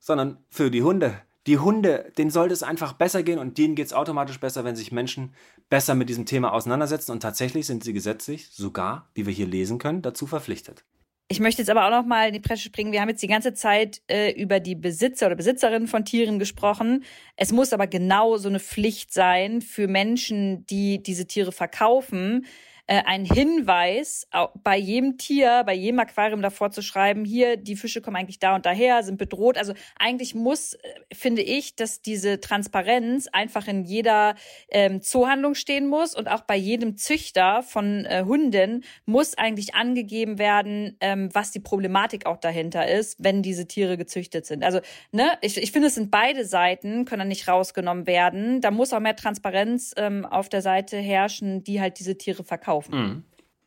sondern 0.02 0.38
für 0.50 0.70
die 0.70 0.82
Hunde. 0.82 1.14
Die 1.46 1.58
Hunde, 1.58 2.12
denen 2.18 2.30
sollte 2.30 2.52
es 2.52 2.62
einfach 2.62 2.92
besser 2.92 3.22
gehen 3.22 3.38
und 3.38 3.56
denen 3.56 3.74
geht 3.74 3.86
es 3.86 3.92
automatisch 3.92 4.38
besser, 4.38 4.64
wenn 4.64 4.76
sich 4.76 4.92
Menschen 4.92 5.34
besser 5.70 5.94
mit 5.94 6.08
diesem 6.08 6.26
Thema 6.26 6.52
auseinandersetzen. 6.52 7.12
Und 7.12 7.20
tatsächlich 7.20 7.66
sind 7.66 7.82
sie 7.82 7.92
gesetzlich 7.92 8.50
sogar, 8.50 9.08
wie 9.14 9.26
wir 9.26 9.32
hier 9.32 9.46
lesen 9.46 9.78
können, 9.78 10.02
dazu 10.02 10.26
verpflichtet. 10.26 10.84
Ich 11.28 11.40
möchte 11.40 11.62
jetzt 11.62 11.70
aber 11.70 11.86
auch 11.86 11.90
noch 11.90 12.04
mal 12.04 12.26
in 12.28 12.34
die 12.34 12.40
Presse 12.40 12.64
springen. 12.64 12.92
Wir 12.92 13.00
haben 13.00 13.08
jetzt 13.08 13.22
die 13.22 13.28
ganze 13.28 13.54
Zeit 13.54 14.02
äh, 14.06 14.32
über 14.32 14.60
die 14.60 14.74
Besitzer 14.74 15.26
oder 15.26 15.36
Besitzerinnen 15.36 15.88
von 15.88 16.04
Tieren 16.04 16.38
gesprochen. 16.38 17.04
Es 17.36 17.52
muss 17.52 17.72
aber 17.72 17.86
genau 17.86 18.36
so 18.36 18.48
eine 18.48 18.60
Pflicht 18.60 19.12
sein 19.12 19.62
für 19.62 19.88
Menschen, 19.88 20.66
die 20.66 21.02
diese 21.02 21.26
Tiere 21.26 21.50
verkaufen, 21.50 22.44
äh, 22.88 23.02
ein 23.06 23.24
Hinweis 23.24 24.26
bei 24.64 24.76
jedem 24.76 25.16
Tier, 25.16 25.62
bei 25.64 25.72
jedem 25.72 26.00
Aquarium 26.00 26.42
davor 26.42 26.72
zu 26.72 26.82
schreiben, 26.82 27.24
hier, 27.24 27.56
die 27.56 27.76
Fische 27.76 28.00
kommen 28.00 28.16
eigentlich 28.16 28.40
da 28.40 28.56
und 28.56 28.66
daher, 28.66 29.04
sind 29.04 29.18
bedroht. 29.18 29.56
Also 29.56 29.72
eigentlich 29.98 30.34
muss, 30.34 30.74
äh, 30.74 30.78
finde 31.14 31.42
ich, 31.42 31.76
dass 31.76 32.02
diese 32.02 32.40
Transparenz 32.40 33.28
einfach 33.28 33.68
in 33.68 33.84
jeder 33.84 34.34
ähm, 34.68 35.00
Zoohandlung 35.00 35.54
stehen 35.54 35.86
muss 35.86 36.16
und 36.16 36.26
auch 36.26 36.40
bei 36.40 36.56
jedem 36.56 36.96
Züchter 36.96 37.62
von 37.62 38.04
äh, 38.04 38.24
Hunden 38.26 38.82
muss 39.06 39.38
eigentlich 39.38 39.76
angegeben 39.76 40.38
werden, 40.38 40.96
ähm, 41.00 41.28
was 41.32 41.52
die 41.52 41.60
Problematik 41.60 42.26
auch 42.26 42.38
dahinter 42.38 42.88
ist, 42.88 43.22
wenn 43.22 43.42
diese 43.42 43.68
Tiere 43.68 43.96
gezüchtet 43.96 44.44
sind. 44.44 44.64
Also, 44.64 44.80
ne, 45.12 45.30
ich, 45.40 45.56
ich 45.56 45.70
finde, 45.70 45.86
es 45.86 45.94
sind 45.94 46.10
beide 46.10 46.44
Seiten, 46.44 47.04
können 47.04 47.28
nicht 47.28 47.46
rausgenommen 47.46 48.08
werden. 48.08 48.60
Da 48.60 48.72
muss 48.72 48.92
auch 48.92 48.98
mehr 48.98 49.14
Transparenz 49.14 49.94
ähm, 49.96 50.26
auf 50.26 50.48
der 50.48 50.62
Seite 50.62 50.96
herrschen, 50.96 51.62
die 51.62 51.80
halt 51.80 52.00
diese 52.00 52.18
Tiere 52.18 52.42
verkaufen 52.42 52.71
kaufen. 52.72 52.98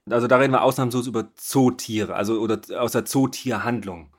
Mhm. 0.08 0.13
Also 0.13 0.28
da 0.28 0.38
reden 0.38 0.54
wir 0.54 0.62
ausnahmslos 0.62 1.08
über 1.08 1.34
Zootiere, 1.36 2.15
also 2.15 2.39
oder 2.39 2.60
aus 2.80 2.91
der 2.91 3.06
Zootierhandlung. 3.06 4.10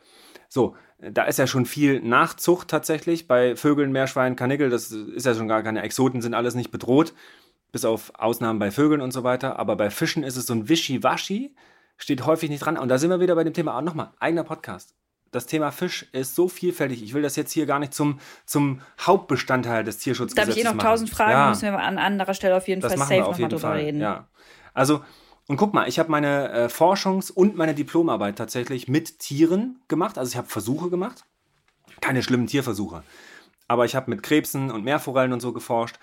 So, 0.49 0.75
da 0.99 1.25
ist 1.25 1.39
ja 1.39 1.47
schon 1.47 1.67
viel 1.67 2.01
Nachzucht 2.01 2.69
tatsächlich 2.69 3.29
bei 3.29 3.55
Vögeln, 3.57 3.93
Meerschweinen, 3.93 4.37
Karnickel. 4.37 4.71
Das 4.71 4.91
ist 4.91 5.27
ja 5.27 5.35
schon 5.35 5.49
gar 5.49 5.63
keine 5.63 5.83
Exoten, 5.83 6.23
sind 6.23 6.35
alles 6.35 6.55
nicht 6.55 6.71
bedroht, 6.71 7.13
bis 7.71 7.85
auf 7.85 8.13
Ausnahmen 8.19 8.59
bei 8.59 8.71
Vögeln 8.71 9.01
und 9.01 9.13
so 9.13 9.23
weiter. 9.23 9.59
Aber 9.59 9.77
bei 9.77 9.91
Fischen 9.91 10.23
ist 10.25 10.37
es 10.37 10.47
so 10.47 10.55
ein 10.55 10.69
Wischiwaschi, 10.69 11.55
steht 11.99 12.27
häufig 12.27 12.51
nicht 12.51 12.65
dran. 12.65 12.79
Und 12.79 12.89
da 12.89 12.99
sind 12.99 13.11
wir 13.11 13.21
wieder 13.21 13.35
bei 13.35 13.45
dem 13.45 13.55
Thema, 13.55 13.77
auch 13.77 13.83
nochmal, 13.83 14.11
eigener 14.19 14.45
Podcast. 14.45 14.95
Das 15.31 15.47
Thema 15.47 15.71
Fisch 15.71 16.07
ist 16.13 16.35
so 16.35 16.49
vielfältig. 16.49 17.03
Ich 17.03 17.13
will 17.13 17.23
das 17.23 17.37
jetzt 17.37 17.53
hier 17.53 17.67
gar 17.67 17.79
nicht 17.79 17.93
zum, 17.93 18.19
zum 18.47 18.81
Hauptbestandteil 19.01 19.85
des 19.85 19.99
Tierschutzgesetzes 19.99 20.49
machen. 20.49 20.65
Da 20.65 20.71
habe 20.71 20.75
ich 20.75 20.75
eh 20.75 20.77
noch 20.77 20.91
tausend 20.91 21.11
Fragen, 21.11 21.33
ja. 21.33 21.49
müssen 21.51 21.63
wir 21.71 21.79
an 21.79 21.99
anderer 21.99 22.33
Stelle 22.33 22.57
auf 22.57 22.67
jeden 22.67 22.81
das 22.81 22.95
Fall 22.95 23.07
safe 23.07 23.21
nochmal 23.21 23.49
drüber 23.49 23.61
Fall. 23.61 23.79
reden. 23.79 24.01
Ja. 24.01 24.29
Also, 24.77 25.03
und 25.49 25.57
guck 25.57 25.73
mal, 25.73 25.89
ich 25.89 25.99
habe 25.99 26.11
meine 26.11 26.51
äh, 26.53 26.67
Forschungs- 26.67 27.33
und 27.33 27.57
meine 27.57 27.75
Diplomarbeit 27.75 28.37
tatsächlich 28.37 28.89
mit 28.89 29.21
Tieren 29.21 29.81
gemacht. 29.89 30.19
Also 30.19 30.31
ich 30.31 30.37
habe 30.37 30.49
Versuche 30.49 30.91
gemacht. 30.91 31.25
Keine 32.03 32.23
schlimmen 32.23 32.47
Tierversuche. 32.47 33.03
Aber 33.69 33.87
ich 33.87 33.97
habe 33.97 34.11
mit 34.11 34.23
Krebsen 34.23 34.71
und 34.71 34.85
Meerforellen 34.85 35.33
und 35.33 35.41
so 35.41 35.55
geforscht. 35.55 35.97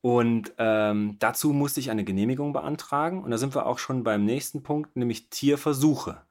Und 0.00 0.52
ähm, 0.58 1.16
dazu 1.18 1.52
musste 1.52 1.80
ich 1.80 1.90
eine 1.90 2.04
Genehmigung 2.04 2.52
beantragen. 2.52 3.24
Und 3.24 3.32
da 3.32 3.38
sind 3.38 3.54
wir 3.54 3.66
auch 3.66 3.80
schon 3.80 4.04
beim 4.04 4.24
nächsten 4.24 4.62
Punkt, 4.62 4.94
nämlich 4.94 5.28
Tierversuche. 5.30 6.22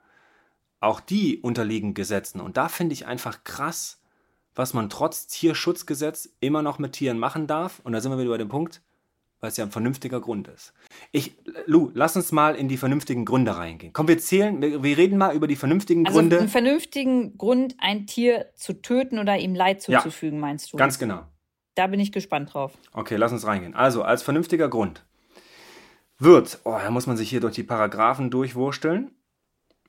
Auch 0.80 1.02
die 1.02 1.42
unterliegen 1.42 1.94
Gesetzen. 1.96 2.40
Und 2.40 2.56
da 2.56 2.70
finde 2.70 2.94
ich 2.94 3.08
einfach 3.08 3.44
krass, 3.44 4.02
was 4.56 4.74
man 4.74 4.90
trotz 4.90 5.28
Tierschutzgesetz 5.28 6.30
immer 6.40 6.62
noch 6.62 6.80
mit 6.80 6.94
Tieren 6.94 7.20
machen 7.20 7.46
darf. 7.46 7.82
Und 7.84 7.92
da 7.92 8.00
sind 8.00 8.12
wir 8.12 8.20
wieder 8.20 8.30
bei 8.30 8.38
dem 8.38 8.48
Punkt, 8.48 8.82
weil 9.40 9.50
es 9.50 9.58
ja 9.58 9.66
ein 9.66 9.72
vernünftiger 9.72 10.20
Grund 10.20 10.48
ist. 10.48 10.74
Ich, 11.12 11.38
Lu, 11.66 11.92
lass 11.94 12.16
uns 12.16 12.32
mal 12.32 12.56
in 12.56 12.68
die 12.68 12.78
vernünftigen 12.78 13.26
Gründe 13.26 13.56
reingehen. 13.56 13.94
Komm, 13.94 14.08
wir 14.08 14.20
zählen, 14.20 14.62
wir, 14.62 14.84
wir 14.84 14.98
reden 14.98 15.18
mal 15.18 15.36
über 15.36 15.48
die 15.48 15.56
vernünftigen 15.56 16.06
also 16.06 16.20
Gründe. 16.20 16.40
einen 16.40 16.50
vernünftigen 16.50 17.38
Grund, 17.38 17.76
ein 17.80 18.06
Tier 18.06 18.48
zu 18.56 18.82
töten 18.82 19.20
oder 19.20 19.38
ihm 19.38 19.56
Leid 19.56 19.82
zuzufügen, 19.82 20.40
ja, 20.40 20.42
meinst 20.42 20.74
du? 20.74 20.78
Ganz 20.78 21.00
genau. 21.00 21.24
Da 21.76 21.88
bin 21.88 22.00
ich 22.00 22.12
gespannt 22.12 22.54
drauf. 22.54 22.74
Okay, 22.92 23.16
lass 23.16 23.32
uns 23.32 23.46
reingehen. 23.46 23.74
Also, 23.74 24.04
als 24.04 24.22
vernünftiger 24.24 24.68
Grund 24.68 25.06
wird, 26.18 26.60
oh, 26.66 26.78
da 26.78 26.92
muss 26.92 27.08
man 27.08 27.16
sich 27.16 27.30
hier 27.30 27.40
durch 27.40 27.56
die 27.56 27.64
Paragraphen 27.64 28.30
durchwursteln. 28.30 29.12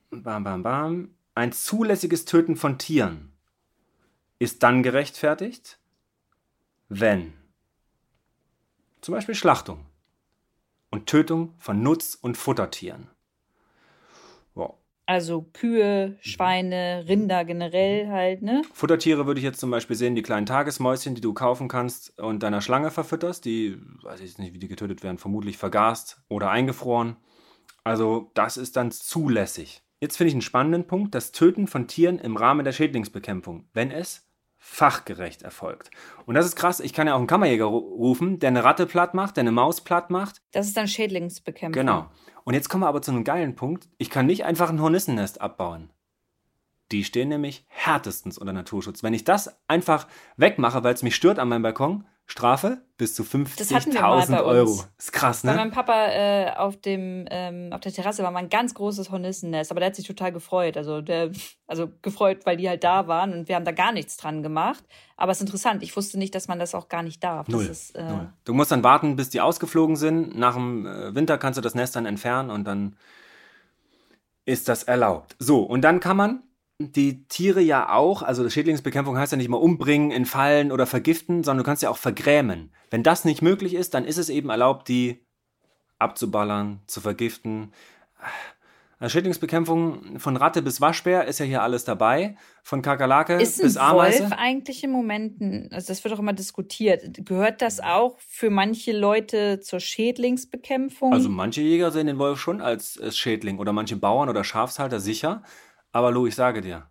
Bam, 0.09 0.43
bam, 0.43 0.63
bam. 0.63 1.15
Ein 1.35 1.51
zulässiges 1.51 2.25
Töten 2.25 2.55
von 2.55 2.77
Tieren 2.77 3.33
ist 4.39 4.63
dann 4.63 4.83
gerechtfertigt, 4.83 5.79
wenn 6.89 7.33
zum 9.01 9.13
Beispiel 9.13 9.35
Schlachtung 9.35 9.85
und 10.89 11.07
Tötung 11.07 11.53
von 11.57 11.81
Nutz- 11.81 12.15
und 12.15 12.37
Futtertieren. 12.37 13.09
Wow. 14.53 14.75
Also 15.05 15.41
Kühe, 15.53 16.17
Schweine, 16.21 17.05
Rinder 17.07 17.43
generell 17.43 18.07
halt, 18.09 18.41
ne? 18.41 18.61
Futtertiere 18.73 19.25
würde 19.25 19.39
ich 19.39 19.43
jetzt 19.43 19.59
zum 19.59 19.71
Beispiel 19.71 19.95
sehen, 19.95 20.15
die 20.15 20.21
kleinen 20.21 20.45
Tagesmäuschen, 20.45 21.15
die 21.15 21.21
du 21.21 21.33
kaufen 21.33 21.67
kannst 21.67 22.17
und 22.19 22.43
deiner 22.43 22.61
Schlange 22.61 22.91
verfütterst, 22.91 23.43
die, 23.43 23.77
weiß 24.03 24.21
ich 24.21 24.37
nicht, 24.37 24.53
wie 24.53 24.59
die 24.59 24.67
getötet 24.67 25.03
werden, 25.03 25.17
vermutlich 25.17 25.57
vergast 25.57 26.21
oder 26.29 26.49
eingefroren. 26.49 27.17
Also 27.83 28.31
das 28.35 28.57
ist 28.57 28.77
dann 28.77 28.91
zulässig. 28.91 29.83
Jetzt 29.99 30.17
finde 30.17 30.29
ich 30.29 30.35
einen 30.35 30.41
spannenden 30.41 30.87
Punkt, 30.87 31.13
das 31.13 31.31
Töten 31.31 31.67
von 31.67 31.87
Tieren 31.87 32.19
im 32.19 32.37
Rahmen 32.37 32.63
der 32.63 32.71
Schädlingsbekämpfung, 32.71 33.67
wenn 33.73 33.91
es 33.91 34.30
fachgerecht 34.63 35.41
erfolgt. 35.41 35.89
Und 36.27 36.35
das 36.35 36.45
ist 36.45 36.55
krass, 36.55 36.79
ich 36.79 36.93
kann 36.93 37.07
ja 37.07 37.15
auch 37.15 37.17
einen 37.17 37.25
Kammerjäger 37.25 37.65
rufen, 37.65 38.37
der 38.37 38.49
eine 38.49 38.63
Ratte 38.63 38.85
platt 38.85 39.15
macht, 39.15 39.35
der 39.35 39.41
eine 39.41 39.51
Maus 39.51 39.81
platt 39.81 40.11
macht. 40.11 40.43
Das 40.51 40.67
ist 40.67 40.77
dann 40.77 40.87
Schädlingsbekämpfung. 40.87 41.83
Genau. 41.83 42.05
Und 42.43 42.53
jetzt 42.53 42.69
kommen 42.69 42.83
wir 42.83 42.87
aber 42.87 43.01
zu 43.01 43.09
einem 43.09 43.23
geilen 43.23 43.55
Punkt. 43.55 43.89
Ich 43.97 44.11
kann 44.11 44.27
nicht 44.27 44.45
einfach 44.45 44.69
ein 44.69 44.79
Hornissennest 44.79 45.41
abbauen. 45.41 45.89
Die 46.91 47.03
stehen 47.03 47.29
nämlich 47.29 47.65
härtestens 47.69 48.37
unter 48.37 48.53
Naturschutz. 48.53 49.01
Wenn 49.01 49.15
ich 49.15 49.23
das 49.23 49.59
einfach 49.67 50.07
wegmache, 50.37 50.83
weil 50.83 50.93
es 50.93 51.03
mich 51.03 51.15
stört 51.15 51.39
an 51.39 51.49
meinem 51.49 51.63
Balkon, 51.63 52.05
Strafe 52.31 52.81
bis 52.95 53.13
zu 53.13 53.23
50.000 53.23 54.41
Euro. 54.45 54.85
Ist 54.97 55.11
krass, 55.11 55.43
ne? 55.43 55.51
Bei 55.51 55.57
meinem 55.57 55.71
Papa 55.71 56.07
äh, 56.07 56.51
auf, 56.55 56.79
dem, 56.79 57.25
ähm, 57.29 57.73
auf 57.73 57.81
der 57.81 57.91
Terrasse 57.91 58.23
war 58.23 58.31
mal 58.31 58.39
ein 58.39 58.49
ganz 58.49 58.73
großes 58.73 59.11
Hornissennest, 59.11 59.69
aber 59.69 59.81
der 59.81 59.87
hat 59.87 59.97
sich 59.97 60.07
total 60.07 60.31
gefreut. 60.31 60.77
Also, 60.77 61.01
der, 61.01 61.31
also 61.67 61.91
gefreut, 62.01 62.45
weil 62.45 62.55
die 62.55 62.69
halt 62.69 62.85
da 62.85 63.07
waren 63.07 63.33
und 63.33 63.49
wir 63.49 63.55
haben 63.55 63.65
da 63.65 63.73
gar 63.73 63.91
nichts 63.91 64.15
dran 64.15 64.43
gemacht. 64.43 64.81
Aber 65.17 65.33
es 65.33 65.39
ist 65.39 65.41
interessant, 65.41 65.83
ich 65.83 65.95
wusste 65.97 66.17
nicht, 66.17 66.33
dass 66.33 66.47
man 66.47 66.57
das 66.57 66.73
auch 66.73 66.87
gar 66.87 67.03
nicht 67.03 67.21
darf. 67.21 67.49
Null. 67.49 67.65
Ist, 67.65 67.97
äh 67.97 68.03
Null. 68.03 68.33
Du 68.45 68.53
musst 68.53 68.71
dann 68.71 68.83
warten, 68.83 69.17
bis 69.17 69.29
die 69.29 69.41
ausgeflogen 69.41 69.97
sind. 69.97 70.37
Nach 70.37 70.53
dem 70.55 70.85
äh, 70.85 71.13
Winter 71.13 71.37
kannst 71.37 71.57
du 71.57 71.61
das 71.61 71.75
Nest 71.75 71.97
dann 71.97 72.05
entfernen 72.05 72.49
und 72.49 72.63
dann 72.63 72.95
ist 74.45 74.69
das 74.69 74.83
erlaubt. 74.83 75.35
So, 75.37 75.63
und 75.63 75.81
dann 75.81 75.99
kann 75.99 76.15
man 76.15 76.43
die 76.89 77.25
Tiere 77.27 77.61
ja 77.61 77.93
auch, 77.93 78.21
also 78.21 78.49
Schädlingsbekämpfung 78.49 79.17
heißt 79.17 79.31
ja 79.31 79.37
nicht 79.37 79.49
mal 79.49 79.57
umbringen, 79.57 80.11
entfallen 80.11 80.71
oder 80.71 80.85
vergiften, 80.85 81.43
sondern 81.43 81.63
du 81.63 81.67
kannst 81.67 81.83
ja 81.83 81.89
auch 81.89 81.97
vergrämen. 81.97 82.71
Wenn 82.89 83.03
das 83.03 83.25
nicht 83.25 83.41
möglich 83.41 83.73
ist, 83.73 83.93
dann 83.93 84.05
ist 84.05 84.17
es 84.17 84.29
eben 84.29 84.49
erlaubt, 84.49 84.87
die 84.87 85.23
abzuballern, 85.99 86.81
zu 86.87 87.01
vergiften. 87.01 87.71
Also 88.99 89.13
Schädlingsbekämpfung 89.13 90.19
von 90.19 90.37
Ratte 90.37 90.61
bis 90.61 90.79
Waschbär 90.79 91.25
ist 91.25 91.39
ja 91.39 91.45
hier 91.45 91.63
alles 91.63 91.85
dabei. 91.85 92.37
Von 92.61 92.83
Kakerlake 92.83 93.37
bis 93.37 93.75
Ameise. 93.75 94.17
Ist 94.17 94.29
Wolf 94.29 94.39
eigentlich 94.39 94.83
im 94.83 94.91
Moment, 94.91 95.73
also 95.73 95.87
das 95.87 96.03
wird 96.03 96.13
auch 96.13 96.19
immer 96.19 96.33
diskutiert, 96.33 97.25
gehört 97.25 97.63
das 97.63 97.79
auch 97.79 98.19
für 98.19 98.51
manche 98.51 98.91
Leute 98.91 99.59
zur 99.59 99.79
Schädlingsbekämpfung? 99.79 101.13
Also 101.13 101.29
manche 101.29 101.61
Jäger 101.61 101.89
sehen 101.89 102.05
den 102.05 102.19
Wolf 102.19 102.39
schon 102.39 102.61
als 102.61 102.99
Schädling 103.17 103.57
oder 103.57 103.73
manche 103.73 103.95
Bauern 103.95 104.29
oder 104.29 104.43
Schafshalter 104.43 104.99
sicher. 104.99 105.41
Aber 105.91 106.11
Lou, 106.11 106.27
ich 106.27 106.35
sage 106.35 106.61
dir, 106.61 106.87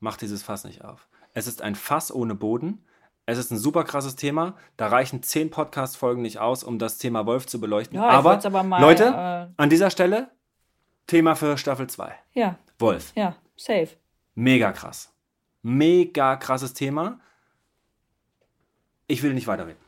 mach 0.00 0.16
dieses 0.16 0.42
Fass 0.42 0.64
nicht 0.64 0.84
auf. 0.84 1.08
Es 1.34 1.46
ist 1.46 1.62
ein 1.62 1.74
Fass 1.74 2.12
ohne 2.12 2.34
Boden. 2.34 2.84
Es 3.26 3.38
ist 3.38 3.50
ein 3.50 3.58
super 3.58 3.84
krasses 3.84 4.16
Thema. 4.16 4.56
Da 4.76 4.88
reichen 4.88 5.22
zehn 5.22 5.50
Podcast-Folgen 5.50 6.22
nicht 6.22 6.38
aus, 6.38 6.64
um 6.64 6.78
das 6.78 6.98
Thema 6.98 7.26
Wolf 7.26 7.46
zu 7.46 7.60
beleuchten. 7.60 7.96
Ja, 7.96 8.08
aber, 8.08 8.44
aber 8.44 8.62
mal, 8.62 8.80
Leute, 8.80 9.04
äh, 9.04 9.52
an 9.60 9.70
dieser 9.70 9.90
Stelle 9.90 10.30
Thema 11.06 11.34
für 11.36 11.58
Staffel 11.58 11.88
2. 11.88 12.14
Ja. 12.32 12.58
Wolf. 12.78 13.12
Ja, 13.14 13.36
safe. 13.56 13.90
Mega 14.34 14.72
krass. 14.72 15.12
Mega 15.62 16.36
krasses 16.36 16.74
Thema. 16.74 17.20
Ich 19.06 19.22
will 19.22 19.34
nicht 19.34 19.46
weiterreden. 19.46 19.80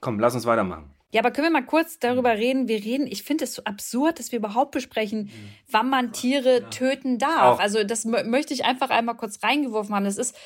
Komm, 0.00 0.18
lass 0.18 0.34
uns 0.34 0.46
weitermachen. 0.46 0.93
Ja, 1.14 1.20
aber 1.20 1.30
können 1.30 1.46
wir 1.46 1.52
mal 1.52 1.64
kurz 1.64 2.00
darüber 2.00 2.32
reden? 2.32 2.66
Wir 2.66 2.82
reden, 2.82 3.06
ich 3.06 3.22
finde 3.22 3.44
es 3.44 3.54
so 3.54 3.62
absurd, 3.62 4.18
dass 4.18 4.32
wir 4.32 4.40
überhaupt 4.40 4.72
besprechen, 4.72 5.30
wann 5.70 5.88
man 5.88 6.12
Tiere 6.12 6.68
töten 6.70 7.18
darf. 7.18 7.54
Auch. 7.54 7.60
Also 7.60 7.84
das 7.84 8.04
möchte 8.04 8.52
ich 8.52 8.64
einfach 8.64 8.90
einmal 8.90 9.16
kurz 9.16 9.40
reingeworfen 9.40 9.94
haben. 9.94 10.06
Das 10.06 10.18
ist, 10.18 10.36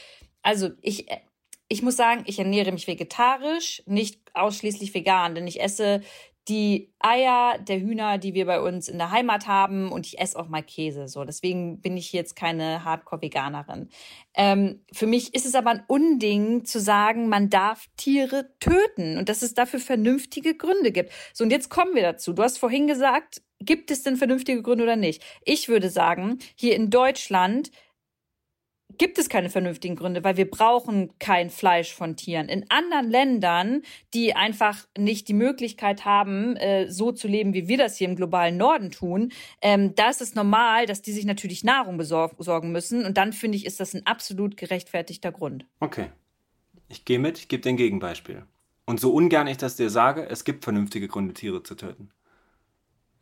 also 0.42 0.68
ich, 0.82 1.06
ich 1.68 1.80
muss 1.80 1.96
sagen, 1.96 2.24
ich 2.26 2.38
ernähre 2.38 2.70
mich 2.72 2.86
vegetarisch, 2.86 3.82
nicht 3.86 4.20
ausschließlich 4.34 4.92
vegan, 4.92 5.34
denn 5.34 5.46
ich 5.46 5.62
esse 5.62 6.02
die 6.48 6.92
Eier 6.98 7.58
der 7.58 7.80
Hühner, 7.80 8.18
die 8.18 8.34
wir 8.34 8.46
bei 8.46 8.60
uns 8.60 8.88
in 8.88 8.98
der 8.98 9.10
Heimat 9.10 9.46
haben 9.46 9.92
und 9.92 10.06
ich 10.06 10.18
esse 10.18 10.38
auch 10.38 10.48
mal 10.48 10.62
Käse. 10.62 11.06
So, 11.06 11.24
deswegen 11.24 11.80
bin 11.80 11.96
ich 11.96 12.12
jetzt 12.12 12.34
keine 12.36 12.84
Hardcore-Veganerin. 12.84 13.88
Ähm, 14.34 14.80
für 14.92 15.06
mich 15.06 15.34
ist 15.34 15.46
es 15.46 15.54
aber 15.54 15.70
ein 15.70 15.84
Unding 15.86 16.64
zu 16.64 16.80
sagen, 16.80 17.28
man 17.28 17.50
darf 17.50 17.86
Tiere 17.96 18.50
töten 18.60 19.18
und 19.18 19.28
dass 19.28 19.42
es 19.42 19.54
dafür 19.54 19.80
vernünftige 19.80 20.54
Gründe 20.54 20.90
gibt. 20.90 21.12
So, 21.32 21.44
und 21.44 21.50
jetzt 21.50 21.68
kommen 21.68 21.94
wir 21.94 22.02
dazu. 22.02 22.32
Du 22.32 22.42
hast 22.42 22.58
vorhin 22.58 22.86
gesagt, 22.86 23.42
gibt 23.60 23.90
es 23.90 24.02
denn 24.02 24.16
vernünftige 24.16 24.62
Gründe 24.62 24.84
oder 24.84 24.96
nicht? 24.96 25.22
Ich 25.44 25.68
würde 25.68 25.90
sagen, 25.90 26.38
hier 26.56 26.74
in 26.74 26.90
Deutschland 26.90 27.70
gibt 28.98 29.18
es 29.18 29.28
keine 29.28 29.50
vernünftigen 29.50 29.96
Gründe, 29.96 30.24
weil 30.24 30.36
wir 30.36 30.50
brauchen 30.50 31.16
kein 31.18 31.50
Fleisch 31.50 31.94
von 31.94 32.16
Tieren. 32.16 32.48
In 32.48 32.68
anderen 32.70 33.10
Ländern, 33.10 33.82
die 34.12 34.34
einfach 34.34 34.86
nicht 34.96 35.28
die 35.28 35.34
Möglichkeit 35.34 36.04
haben, 36.04 36.56
äh, 36.56 36.90
so 36.90 37.12
zu 37.12 37.28
leben, 37.28 37.54
wie 37.54 37.68
wir 37.68 37.78
das 37.78 37.96
hier 37.96 38.08
im 38.08 38.16
globalen 38.16 38.56
Norden 38.56 38.90
tun, 38.90 39.32
ähm, 39.62 39.94
da 39.94 40.10
ist 40.10 40.20
es 40.20 40.34
normal, 40.34 40.86
dass 40.86 41.02
die 41.02 41.12
sich 41.12 41.24
natürlich 41.24 41.64
Nahrung 41.64 41.96
besorgen 41.96 42.72
müssen. 42.72 43.04
Und 43.04 43.16
dann 43.16 43.32
finde 43.32 43.56
ich, 43.56 43.66
ist 43.66 43.80
das 43.80 43.94
ein 43.94 44.04
absolut 44.06 44.56
gerechtfertigter 44.56 45.32
Grund. 45.32 45.66
Okay. 45.80 46.10
Ich 46.88 47.04
gehe 47.04 47.18
mit, 47.18 47.38
ich 47.38 47.48
gebe 47.48 47.62
dir 47.62 47.70
ein 47.70 47.76
Gegenbeispiel. 47.76 48.44
Und 48.86 48.98
so 48.98 49.12
ungern 49.12 49.46
ich 49.46 49.58
das 49.58 49.76
dir 49.76 49.90
sage, 49.90 50.26
es 50.28 50.44
gibt 50.44 50.64
vernünftige 50.64 51.08
Gründe, 51.08 51.34
Tiere 51.34 51.62
zu 51.62 51.74
töten. 51.74 52.10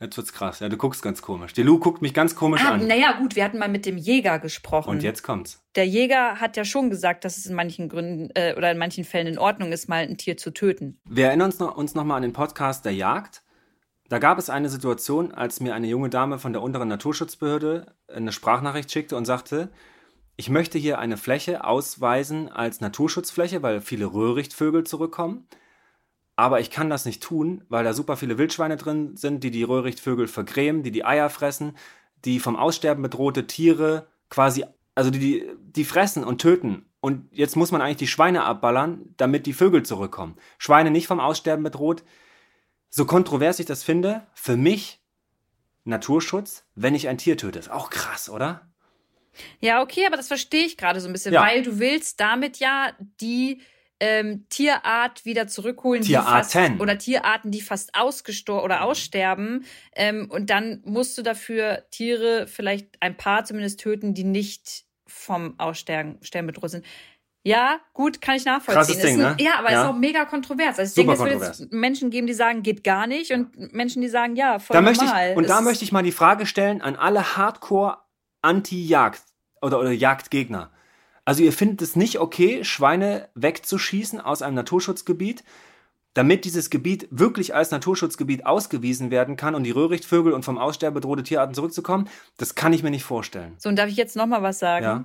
Jetzt 0.00 0.16
wird's 0.18 0.32
krass. 0.32 0.60
Ja, 0.60 0.68
du 0.68 0.76
guckst 0.76 1.02
ganz 1.02 1.22
komisch. 1.22 1.54
Die 1.54 1.62
Lu 1.62 1.78
guckt 1.78 2.02
mich 2.02 2.12
ganz 2.12 2.34
komisch 2.34 2.62
ah, 2.64 2.72
an. 2.72 2.86
Naja, 2.86 3.12
gut, 3.18 3.34
wir 3.34 3.44
hatten 3.44 3.58
mal 3.58 3.68
mit 3.68 3.86
dem 3.86 3.96
Jäger 3.96 4.38
gesprochen. 4.38 4.90
Und 4.90 5.02
jetzt 5.02 5.22
kommt's. 5.22 5.62
Der 5.74 5.86
Jäger 5.86 6.38
hat 6.38 6.56
ja 6.56 6.64
schon 6.64 6.90
gesagt, 6.90 7.24
dass 7.24 7.38
es 7.38 7.46
in 7.46 7.54
manchen 7.54 7.88
Gründen 7.88 8.30
äh, 8.34 8.54
oder 8.56 8.70
in 8.70 8.78
manchen 8.78 9.04
Fällen 9.04 9.26
in 9.26 9.38
Ordnung 9.38 9.72
ist, 9.72 9.88
mal 9.88 10.02
ein 10.02 10.18
Tier 10.18 10.36
zu 10.36 10.52
töten. 10.52 11.00
Wir 11.08 11.28
erinnern 11.28 11.46
uns 11.46 11.58
noch, 11.58 11.76
uns 11.76 11.94
noch 11.94 12.04
mal 12.04 12.16
an 12.16 12.22
den 12.22 12.34
Podcast 12.34 12.84
der 12.84 12.92
Jagd. 12.92 13.42
Da 14.08 14.18
gab 14.18 14.38
es 14.38 14.50
eine 14.50 14.68
Situation, 14.68 15.32
als 15.32 15.60
mir 15.60 15.74
eine 15.74 15.86
junge 15.88 16.10
Dame 16.10 16.38
von 16.38 16.52
der 16.52 16.62
unteren 16.62 16.88
Naturschutzbehörde 16.88 17.94
eine 18.14 18.32
Sprachnachricht 18.32 18.92
schickte 18.92 19.16
und 19.16 19.24
sagte, 19.24 19.70
ich 20.36 20.50
möchte 20.50 20.78
hier 20.78 20.98
eine 20.98 21.16
Fläche 21.16 21.64
ausweisen 21.64 22.50
als 22.50 22.80
Naturschutzfläche, 22.80 23.62
weil 23.62 23.80
viele 23.80 24.12
Röhrichtvögel 24.12 24.84
zurückkommen. 24.84 25.48
Aber 26.36 26.60
ich 26.60 26.70
kann 26.70 26.90
das 26.90 27.06
nicht 27.06 27.22
tun, 27.22 27.64
weil 27.70 27.82
da 27.82 27.94
super 27.94 28.16
viele 28.16 28.36
Wildschweine 28.36 28.76
drin 28.76 29.16
sind, 29.16 29.42
die 29.42 29.50
die 29.50 29.62
Röhrichtvögel 29.62 30.28
vergrämen, 30.28 30.82
die 30.82 30.90
die 30.90 31.04
Eier 31.04 31.30
fressen, 31.30 31.76
die 32.24 32.40
vom 32.40 32.56
Aussterben 32.56 33.02
bedrohte 33.02 33.46
Tiere 33.46 34.06
quasi, 34.28 34.64
also 34.94 35.10
die, 35.10 35.18
die, 35.18 35.50
die 35.58 35.84
fressen 35.84 36.24
und 36.24 36.40
töten. 36.40 36.84
Und 37.00 37.28
jetzt 37.32 37.56
muss 37.56 37.72
man 37.72 37.80
eigentlich 37.80 37.96
die 37.96 38.06
Schweine 38.06 38.44
abballern, 38.44 39.14
damit 39.16 39.46
die 39.46 39.54
Vögel 39.54 39.84
zurückkommen. 39.84 40.36
Schweine 40.58 40.90
nicht 40.90 41.06
vom 41.06 41.20
Aussterben 41.20 41.64
bedroht. 41.64 42.04
So 42.90 43.06
kontrovers 43.06 43.58
ich 43.58 43.66
das 43.66 43.82
finde, 43.82 44.26
für 44.34 44.56
mich 44.56 45.00
Naturschutz, 45.84 46.64
wenn 46.74 46.94
ich 46.94 47.08
ein 47.08 47.18
Tier 47.18 47.38
töte. 47.38 47.58
Ist 47.58 47.70
auch 47.70 47.90
krass, 47.90 48.28
oder? 48.28 48.68
Ja, 49.60 49.82
okay, 49.82 50.06
aber 50.06 50.16
das 50.16 50.28
verstehe 50.28 50.64
ich 50.66 50.76
gerade 50.76 51.00
so 51.00 51.08
ein 51.08 51.12
bisschen, 51.12 51.32
ja. 51.32 51.42
weil 51.42 51.62
du 51.62 51.78
willst 51.78 52.20
damit 52.20 52.58
ja 52.58 52.92
die 53.20 53.60
ähm, 54.00 54.46
Tierart 54.50 55.24
wieder 55.24 55.46
zurückholen, 55.48 56.02
Tierarten. 56.02 56.48
Die 56.52 56.58
fast, 56.68 56.80
oder 56.80 56.98
Tierarten, 56.98 57.50
die 57.50 57.60
fast 57.62 57.94
ausgestorben 57.94 58.64
oder 58.64 58.82
aussterben. 58.84 59.64
Ähm, 59.94 60.28
und 60.30 60.50
dann 60.50 60.82
musst 60.84 61.16
du 61.16 61.22
dafür 61.22 61.84
Tiere 61.90 62.46
vielleicht 62.46 62.88
ein 63.00 63.16
paar 63.16 63.44
zumindest 63.44 63.80
töten, 63.80 64.12
die 64.14 64.24
nicht 64.24 64.84
vom 65.06 65.58
Aussterben 65.58 66.18
bedroht 66.46 66.70
sind. 66.70 66.84
Ja, 67.42 67.78
gut, 67.92 68.20
kann 68.20 68.34
ich 68.34 68.44
nachvollziehen. 68.44 68.74
Krasses 68.74 68.98
Ding, 68.98 69.24
ein, 69.24 69.36
ne? 69.36 69.44
Ja, 69.44 69.58
aber 69.60 69.70
Ja. 69.70 69.82
ist 69.82 69.88
auch 69.88 69.94
mega 69.96 70.24
kontrovers. 70.24 70.80
Also 70.80 70.90
ich 71.00 71.06
Super 71.06 71.16
denke, 71.24 71.34
es 71.34 71.40
wird 71.40 71.58
jetzt 71.60 71.72
Menschen 71.72 72.10
geben, 72.10 72.26
die 72.26 72.34
sagen, 72.34 72.64
geht 72.64 72.82
gar 72.82 73.06
nicht 73.06 73.30
und 73.30 73.72
Menschen, 73.72 74.02
die 74.02 74.08
sagen, 74.08 74.34
ja, 74.34 74.58
voll 74.58 74.74
Da 74.74 74.82
möchte 74.82 75.04
normal. 75.04 75.30
ich, 75.30 75.36
und 75.36 75.48
da 75.48 75.58
Es- 75.60 75.64
möchte 75.64 75.84
ich 75.84 75.92
mal 75.92 76.02
die 76.02 76.10
Frage 76.10 76.44
stellen 76.44 76.82
an 76.82 76.96
alle 76.96 77.36
Hardcore-Anti-Jagd 77.36 79.22
oder, 79.62 79.78
oder 79.78 79.92
Jagdgegner. 79.92 80.72
Also 81.26 81.42
ihr 81.42 81.52
findet 81.52 81.82
es 81.82 81.96
nicht 81.96 82.20
okay, 82.20 82.64
Schweine 82.64 83.28
wegzuschießen 83.34 84.20
aus 84.20 84.42
einem 84.42 84.54
Naturschutzgebiet, 84.54 85.42
damit 86.14 86.44
dieses 86.44 86.70
Gebiet 86.70 87.08
wirklich 87.10 87.52
als 87.54 87.72
Naturschutzgebiet 87.72 88.46
ausgewiesen 88.46 89.10
werden 89.10 89.36
kann 89.36 89.54
und 89.56 89.64
die 89.64 89.72
Röhrichtvögel 89.72 90.32
und 90.32 90.44
vom 90.44 90.56
Aussterben 90.56 90.94
bedrohte 90.94 91.24
Tierarten 91.24 91.54
zurückzukommen, 91.54 92.08
das 92.38 92.54
kann 92.54 92.72
ich 92.72 92.82
mir 92.82 92.90
nicht 92.90 93.02
vorstellen. 93.02 93.54
So, 93.58 93.68
und 93.68 93.76
darf 93.76 93.90
ich 93.90 93.96
jetzt 93.96 94.16
noch 94.16 94.26
mal 94.26 94.42
was 94.42 94.60
sagen? 94.60 94.84
Ja. 94.84 95.04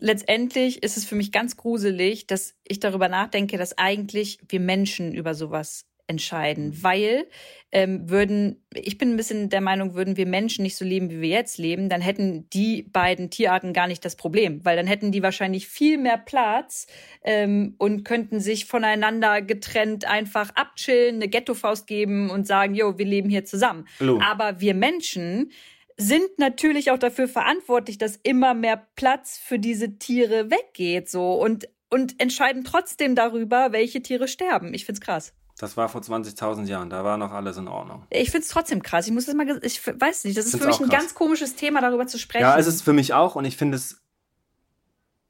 Letztendlich 0.00 0.82
ist 0.82 0.96
es 0.96 1.04
für 1.04 1.14
mich 1.14 1.30
ganz 1.30 1.56
gruselig, 1.56 2.26
dass 2.26 2.54
ich 2.64 2.80
darüber 2.80 3.08
nachdenke, 3.08 3.58
dass 3.58 3.76
eigentlich 3.76 4.38
wir 4.48 4.60
Menschen 4.60 5.12
über 5.12 5.34
sowas 5.34 5.84
entscheiden, 6.06 6.82
weil 6.82 7.26
ähm, 7.72 8.08
würden, 8.08 8.64
ich 8.74 8.98
bin 8.98 9.10
ein 9.10 9.16
bisschen 9.16 9.48
der 9.48 9.60
Meinung, 9.60 9.94
würden 9.94 10.16
wir 10.16 10.26
Menschen 10.26 10.62
nicht 10.62 10.76
so 10.76 10.84
leben, 10.84 11.10
wie 11.10 11.20
wir 11.20 11.28
jetzt 11.28 11.58
leben, 11.58 11.88
dann 11.88 12.00
hätten 12.00 12.48
die 12.50 12.82
beiden 12.82 13.30
Tierarten 13.30 13.72
gar 13.72 13.86
nicht 13.86 14.04
das 14.04 14.16
Problem, 14.16 14.64
weil 14.64 14.76
dann 14.76 14.86
hätten 14.86 15.12
die 15.12 15.22
wahrscheinlich 15.22 15.66
viel 15.66 15.98
mehr 15.98 16.18
Platz 16.18 16.86
ähm, 17.24 17.74
und 17.78 18.04
könnten 18.04 18.40
sich 18.40 18.66
voneinander 18.66 19.42
getrennt 19.42 20.04
einfach 20.04 20.50
abchillen, 20.54 21.16
eine 21.16 21.28
Ghettofaust 21.28 21.86
geben 21.86 22.30
und 22.30 22.46
sagen, 22.46 22.74
jo, 22.74 22.98
wir 22.98 23.06
leben 23.06 23.30
hier 23.30 23.44
zusammen. 23.44 23.88
Hallo. 23.98 24.20
Aber 24.22 24.60
wir 24.60 24.74
Menschen 24.74 25.50
sind 25.96 26.38
natürlich 26.38 26.90
auch 26.90 26.98
dafür 26.98 27.28
verantwortlich, 27.28 27.98
dass 27.98 28.16
immer 28.22 28.54
mehr 28.54 28.86
Platz 28.94 29.38
für 29.38 29.58
diese 29.58 29.98
Tiere 29.98 30.50
weggeht, 30.50 31.08
so 31.08 31.34
und 31.34 31.68
und 31.90 32.20
entscheiden 32.20 32.64
trotzdem 32.64 33.14
darüber, 33.14 33.70
welche 33.70 34.02
Tiere 34.02 34.26
sterben. 34.26 34.74
Ich 34.74 34.84
find's 34.84 35.00
krass. 35.00 35.32
Das 35.58 35.76
war 35.76 35.88
vor 35.88 36.00
20.000 36.00 36.66
Jahren, 36.66 36.90
da 36.90 37.04
war 37.04 37.16
noch 37.16 37.32
alles 37.32 37.56
in 37.56 37.68
Ordnung. 37.68 38.06
Ich 38.10 38.30
find's 38.30 38.48
trotzdem 38.48 38.82
krass. 38.82 39.06
Ich 39.06 39.12
muss 39.12 39.26
das 39.26 39.34
mal, 39.34 39.60
ich 39.62 39.86
weiß 39.86 40.24
nicht, 40.24 40.36
das 40.36 40.46
ist 40.46 40.50
Find's 40.50 40.64
für 40.64 40.70
mich 40.70 40.80
ein 40.80 40.88
krass. 40.88 41.00
ganz 41.00 41.14
komisches 41.14 41.54
Thema, 41.54 41.80
darüber 41.80 42.06
zu 42.06 42.18
sprechen. 42.18 42.42
Ja, 42.42 42.58
es 42.58 42.66
ist 42.66 42.82
für 42.82 42.92
mich 42.92 43.14
auch 43.14 43.36
und 43.36 43.44
ich 43.44 43.56
finde 43.56 43.76
es 43.76 44.02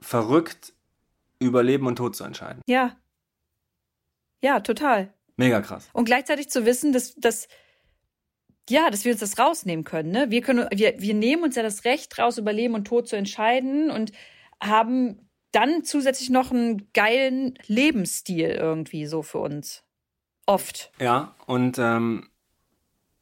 verrückt, 0.00 0.72
über 1.38 1.62
Leben 1.62 1.86
und 1.86 1.96
Tod 1.96 2.16
zu 2.16 2.24
entscheiden. 2.24 2.62
ja, 2.66 2.96
ja, 4.44 4.60
total. 4.60 5.10
Mega 5.36 5.62
krass. 5.62 5.88
Und 5.94 6.04
gleichzeitig 6.04 6.50
zu 6.50 6.66
wissen, 6.66 6.92
dass, 6.92 7.14
dass 7.14 7.48
ja, 8.68 8.90
dass 8.90 9.06
wir 9.06 9.12
uns 9.12 9.20
das 9.20 9.38
rausnehmen 9.38 9.84
können. 9.84 10.10
Ne? 10.10 10.30
Wir 10.30 10.42
können, 10.42 10.68
wir, 10.70 11.00
wir 11.00 11.14
nehmen 11.14 11.42
uns 11.44 11.56
ja 11.56 11.62
das 11.62 11.84
Recht 11.84 12.18
raus, 12.18 12.36
über 12.36 12.52
Leben 12.52 12.74
und 12.74 12.84
Tod 12.84 13.08
zu 13.08 13.16
entscheiden 13.16 13.90
und 13.90 14.12
haben 14.62 15.30
dann 15.50 15.84
zusätzlich 15.84 16.28
noch 16.28 16.50
einen 16.50 16.90
geilen 16.92 17.54
Lebensstil 17.66 18.50
irgendwie 18.50 19.06
so 19.06 19.22
für 19.22 19.38
uns. 19.38 19.82
Oft. 20.46 20.92
Ja, 21.00 21.34
und 21.46 21.78
ähm, 21.78 22.28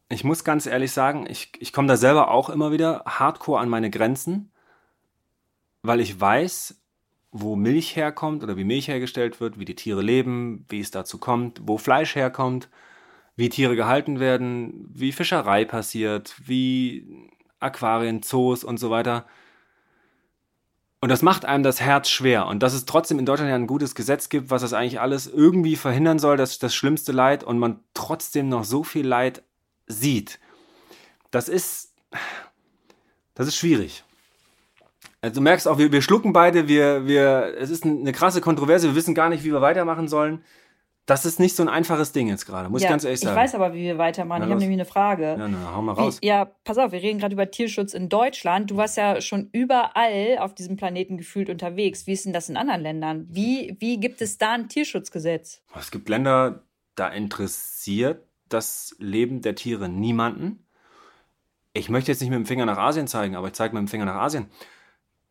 ich 0.08 0.24
muss 0.24 0.44
ganz 0.44 0.66
ehrlich 0.66 0.92
sagen, 0.92 1.26
ich, 1.28 1.52
ich 1.58 1.72
komme 1.72 1.88
da 1.88 1.96
selber 1.96 2.30
auch 2.30 2.50
immer 2.50 2.72
wieder 2.72 3.04
hardcore 3.06 3.61
an 3.61 3.68
meine 3.68 3.90
Grenzen, 3.90 4.52
weil 5.82 6.00
ich 6.00 6.20
weiß, 6.20 6.80
wo 7.30 7.56
Milch 7.56 7.96
herkommt 7.96 8.42
oder 8.42 8.56
wie 8.56 8.64
Milch 8.64 8.88
hergestellt 8.88 9.40
wird, 9.40 9.58
wie 9.58 9.64
die 9.64 9.74
Tiere 9.74 10.02
leben, 10.02 10.66
wie 10.68 10.80
es 10.80 10.90
dazu 10.90 11.18
kommt, 11.18 11.62
wo 11.64 11.78
Fleisch 11.78 12.14
herkommt, 12.14 12.68
wie 13.37 13.48
Tiere 13.48 13.74
gehalten 13.74 14.20
werden, 14.20 14.87
wie 14.92 15.12
Fischerei 15.12 15.64
passiert, 15.64 16.35
wie 16.44 17.30
Aquarien, 17.58 18.22
Zoos 18.22 18.64
und 18.64 18.78
so 18.78 18.90
weiter. 18.90 19.26
Und 21.02 21.08
das 21.08 21.20
macht 21.20 21.44
einem 21.44 21.64
das 21.64 21.80
Herz 21.80 22.08
schwer. 22.08 22.46
Und 22.46 22.62
dass 22.62 22.74
es 22.74 22.84
trotzdem 22.84 23.18
in 23.18 23.26
Deutschland 23.26 23.50
ja 23.50 23.56
ein 23.56 23.66
gutes 23.66 23.96
Gesetz 23.96 24.28
gibt, 24.28 24.50
was 24.50 24.62
das 24.62 24.72
eigentlich 24.72 25.00
alles 25.00 25.26
irgendwie 25.26 25.74
verhindern 25.74 26.20
soll, 26.20 26.36
das, 26.36 26.60
das 26.60 26.76
schlimmste 26.76 27.10
Leid, 27.10 27.42
und 27.42 27.58
man 27.58 27.80
trotzdem 27.92 28.48
noch 28.48 28.62
so 28.62 28.84
viel 28.84 29.04
Leid 29.04 29.42
sieht, 29.88 30.38
das 31.32 31.48
ist, 31.48 31.92
das 33.34 33.48
ist 33.48 33.56
schwierig. 33.56 34.04
Also 35.22 35.34
du 35.34 35.40
merkst 35.40 35.66
auch, 35.66 35.78
wir, 35.78 35.90
wir 35.90 36.02
schlucken 36.02 36.32
beide, 36.32 36.68
wir, 36.68 37.04
wir, 37.04 37.56
es 37.58 37.70
ist 37.70 37.84
eine 37.84 38.12
krasse 38.12 38.40
Kontroverse, 38.40 38.86
wir 38.86 38.94
wissen 38.94 39.16
gar 39.16 39.28
nicht, 39.28 39.42
wie 39.42 39.52
wir 39.52 39.60
weitermachen 39.60 40.06
sollen. 40.06 40.44
Das 41.06 41.24
ist 41.24 41.40
nicht 41.40 41.56
so 41.56 41.64
ein 41.64 41.68
einfaches 41.68 42.12
Ding 42.12 42.28
jetzt 42.28 42.46
gerade, 42.46 42.68
muss 42.68 42.82
ich 42.82 42.88
ganz 42.88 43.02
ehrlich 43.02 43.18
sagen. 43.18 43.36
Ich 43.36 43.42
weiß 43.42 43.56
aber, 43.56 43.74
wie 43.74 43.82
wir 43.82 43.98
weitermachen. 43.98 44.40
Na 44.40 44.46
ich 44.46 44.50
habe 44.52 44.60
nämlich 44.60 44.76
eine 44.76 44.84
Frage. 44.84 45.36
Ja, 45.36 45.48
na, 45.48 45.74
hau 45.74 45.82
mal 45.82 45.92
raus. 45.92 46.18
Wie, 46.20 46.26
ja, 46.28 46.44
pass 46.44 46.78
auf, 46.78 46.92
wir 46.92 47.02
reden 47.02 47.18
gerade 47.18 47.34
über 47.34 47.50
Tierschutz 47.50 47.92
in 47.92 48.08
Deutschland. 48.08 48.70
Du 48.70 48.76
warst 48.76 48.96
ja 48.96 49.20
schon 49.20 49.48
überall 49.52 50.38
auf 50.38 50.54
diesem 50.54 50.76
Planeten 50.76 51.18
gefühlt 51.18 51.50
unterwegs. 51.50 52.06
Wie 52.06 52.12
ist 52.12 52.24
denn 52.24 52.32
das 52.32 52.48
in 52.48 52.56
anderen 52.56 52.82
Ländern? 52.82 53.26
Wie, 53.28 53.76
wie 53.80 53.98
gibt 53.98 54.22
es 54.22 54.38
da 54.38 54.52
ein 54.52 54.68
Tierschutzgesetz? 54.68 55.62
Es 55.76 55.90
gibt 55.90 56.08
Länder, 56.08 56.62
da 56.94 57.08
interessiert 57.08 58.24
das 58.48 58.94
Leben 58.98 59.40
der 59.40 59.56
Tiere 59.56 59.88
niemanden. 59.88 60.66
Ich 61.72 61.88
möchte 61.88 62.12
jetzt 62.12 62.20
nicht 62.20 62.30
mit 62.30 62.38
dem 62.38 62.46
Finger 62.46 62.66
nach 62.66 62.78
Asien 62.78 63.08
zeigen, 63.08 63.34
aber 63.34 63.48
ich 63.48 63.54
zeige 63.54 63.74
mit 63.74 63.80
dem 63.80 63.88
Finger 63.88 64.04
nach 64.04 64.16
Asien. 64.16 64.46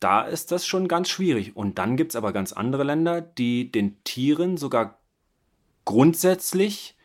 Da 0.02 0.24
ist 0.24 0.52
das 0.52 0.66
schon 0.66 0.88
ganz 0.88 1.08
schwierig. 1.08 1.56
Und 1.56 1.78
dann 1.78 1.96
gibt 1.96 2.12
es 2.12 2.16
aber 2.16 2.34
ganz 2.34 2.52
andere 2.52 2.84
Länder, 2.84 3.22
die 3.22 3.72
den 3.72 4.04
Tieren 4.04 4.58
sogar 4.58 5.01
grundsätzlich 5.92 6.96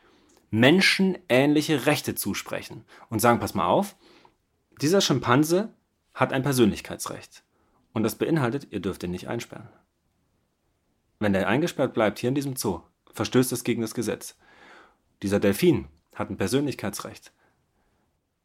menschenähnliche 0.51 1.87
Rechte 1.87 2.14
zusprechen 2.14 2.85
und 3.11 3.18
sagen, 3.18 3.40
pass 3.40 3.55
mal 3.55 3.66
auf, 3.66 3.96
dieser 4.81 5.01
Schimpanse 5.01 5.75
hat 6.14 6.33
ein 6.33 6.44
Persönlichkeitsrecht. 6.44 7.42
Und 7.92 8.05
das 8.05 8.14
beinhaltet, 8.14 8.68
ihr 8.70 8.79
dürft 8.79 9.03
ihn 9.03 9.11
nicht 9.11 9.27
einsperren. 9.27 9.68
Wenn 11.18 11.33
der 11.33 11.49
eingesperrt 11.49 11.94
bleibt 11.94 12.20
hier 12.20 12.29
in 12.29 12.37
diesem 12.37 12.55
Zoo, 12.55 12.81
verstößt 13.12 13.51
es 13.51 13.64
gegen 13.64 13.83
das 13.83 13.92
Gesetz. 13.92 14.37
Dieser 15.22 15.40
Delfin 15.40 15.88
hat 16.14 16.31
ein 16.31 16.37
Persönlichkeitsrecht. 16.37 17.33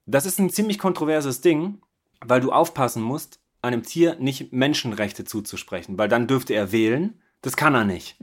Das 0.08 0.26
ist 0.26 0.40
ein 0.40 0.50
ziemlich 0.50 0.80
kontroverses 0.80 1.42
Ding, 1.42 1.84
weil 2.20 2.42
du 2.42 2.52
aufpassen 2.52 3.04
musst, 3.04 3.40
einem 3.62 3.84
Tier 3.84 4.16
nicht 4.16 4.54
Menschenrechte 4.54 5.24
zuzusprechen, 5.24 6.00
weil 6.00 6.10
dann 6.10 6.26
dürfte 6.26 6.56
er 6.56 6.72
wählen. 6.72 7.22
Das 7.44 7.56
kann 7.56 7.76
er 7.76 7.86
nicht. 7.86 8.18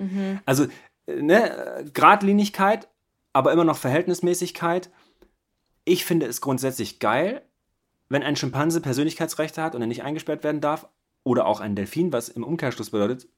Also, 0.46 0.64
äh, 0.64 0.68
ne, 1.08 1.90
Gradlinigkeit, 1.94 2.88
aber 3.32 3.52
immer 3.52 3.64
noch 3.64 3.76
Verhältnismäßigkeit. 3.76 4.90
Ich 5.84 6.04
finde 6.04 6.26
es 6.26 6.40
grundsätzlich 6.40 6.98
geil, 6.98 7.42
wenn 8.08 8.22
ein 8.22 8.36
Schimpanse 8.36 8.80
Persönlichkeitsrechte 8.80 9.62
hat 9.62 9.74
und 9.74 9.80
er 9.80 9.86
nicht 9.86 10.02
eingesperrt 10.02 10.44
werden 10.44 10.60
darf. 10.60 10.88
Oder 11.24 11.46
auch 11.46 11.60
ein 11.60 11.74
Delfin, 11.74 12.12
was 12.12 12.28
im 12.28 12.44
Umkehrschluss 12.44 12.90
bedeutet, 12.90 13.28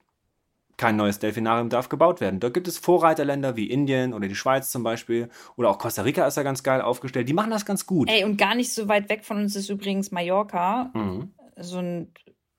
kein 0.76 0.96
neues 0.96 1.18
Delfinarium 1.18 1.68
darf 1.68 1.88
gebaut 1.88 2.20
werden. 2.20 2.40
Dort 2.40 2.54
gibt 2.54 2.66
es 2.66 2.78
Vorreiterländer 2.78 3.56
wie 3.56 3.68
Indien 3.68 4.14
oder 4.14 4.28
die 4.28 4.34
Schweiz 4.34 4.70
zum 4.70 4.82
Beispiel. 4.82 5.28
Oder 5.56 5.68
auch 5.68 5.78
Costa 5.78 6.02
Rica 6.02 6.26
ist 6.26 6.36
da 6.36 6.42
ganz 6.42 6.62
geil 6.62 6.80
aufgestellt. 6.80 7.28
Die 7.28 7.34
machen 7.34 7.50
das 7.50 7.66
ganz 7.66 7.84
gut. 7.84 8.08
Ey, 8.08 8.24
und 8.24 8.38
gar 8.38 8.54
nicht 8.54 8.72
so 8.72 8.88
weit 8.88 9.10
weg 9.10 9.24
von 9.24 9.38
uns 9.38 9.56
ist 9.56 9.68
übrigens 9.68 10.10
Mallorca. 10.10 10.90
Mhm. 10.94 11.32
So 11.56 11.78
ein, 11.78 12.12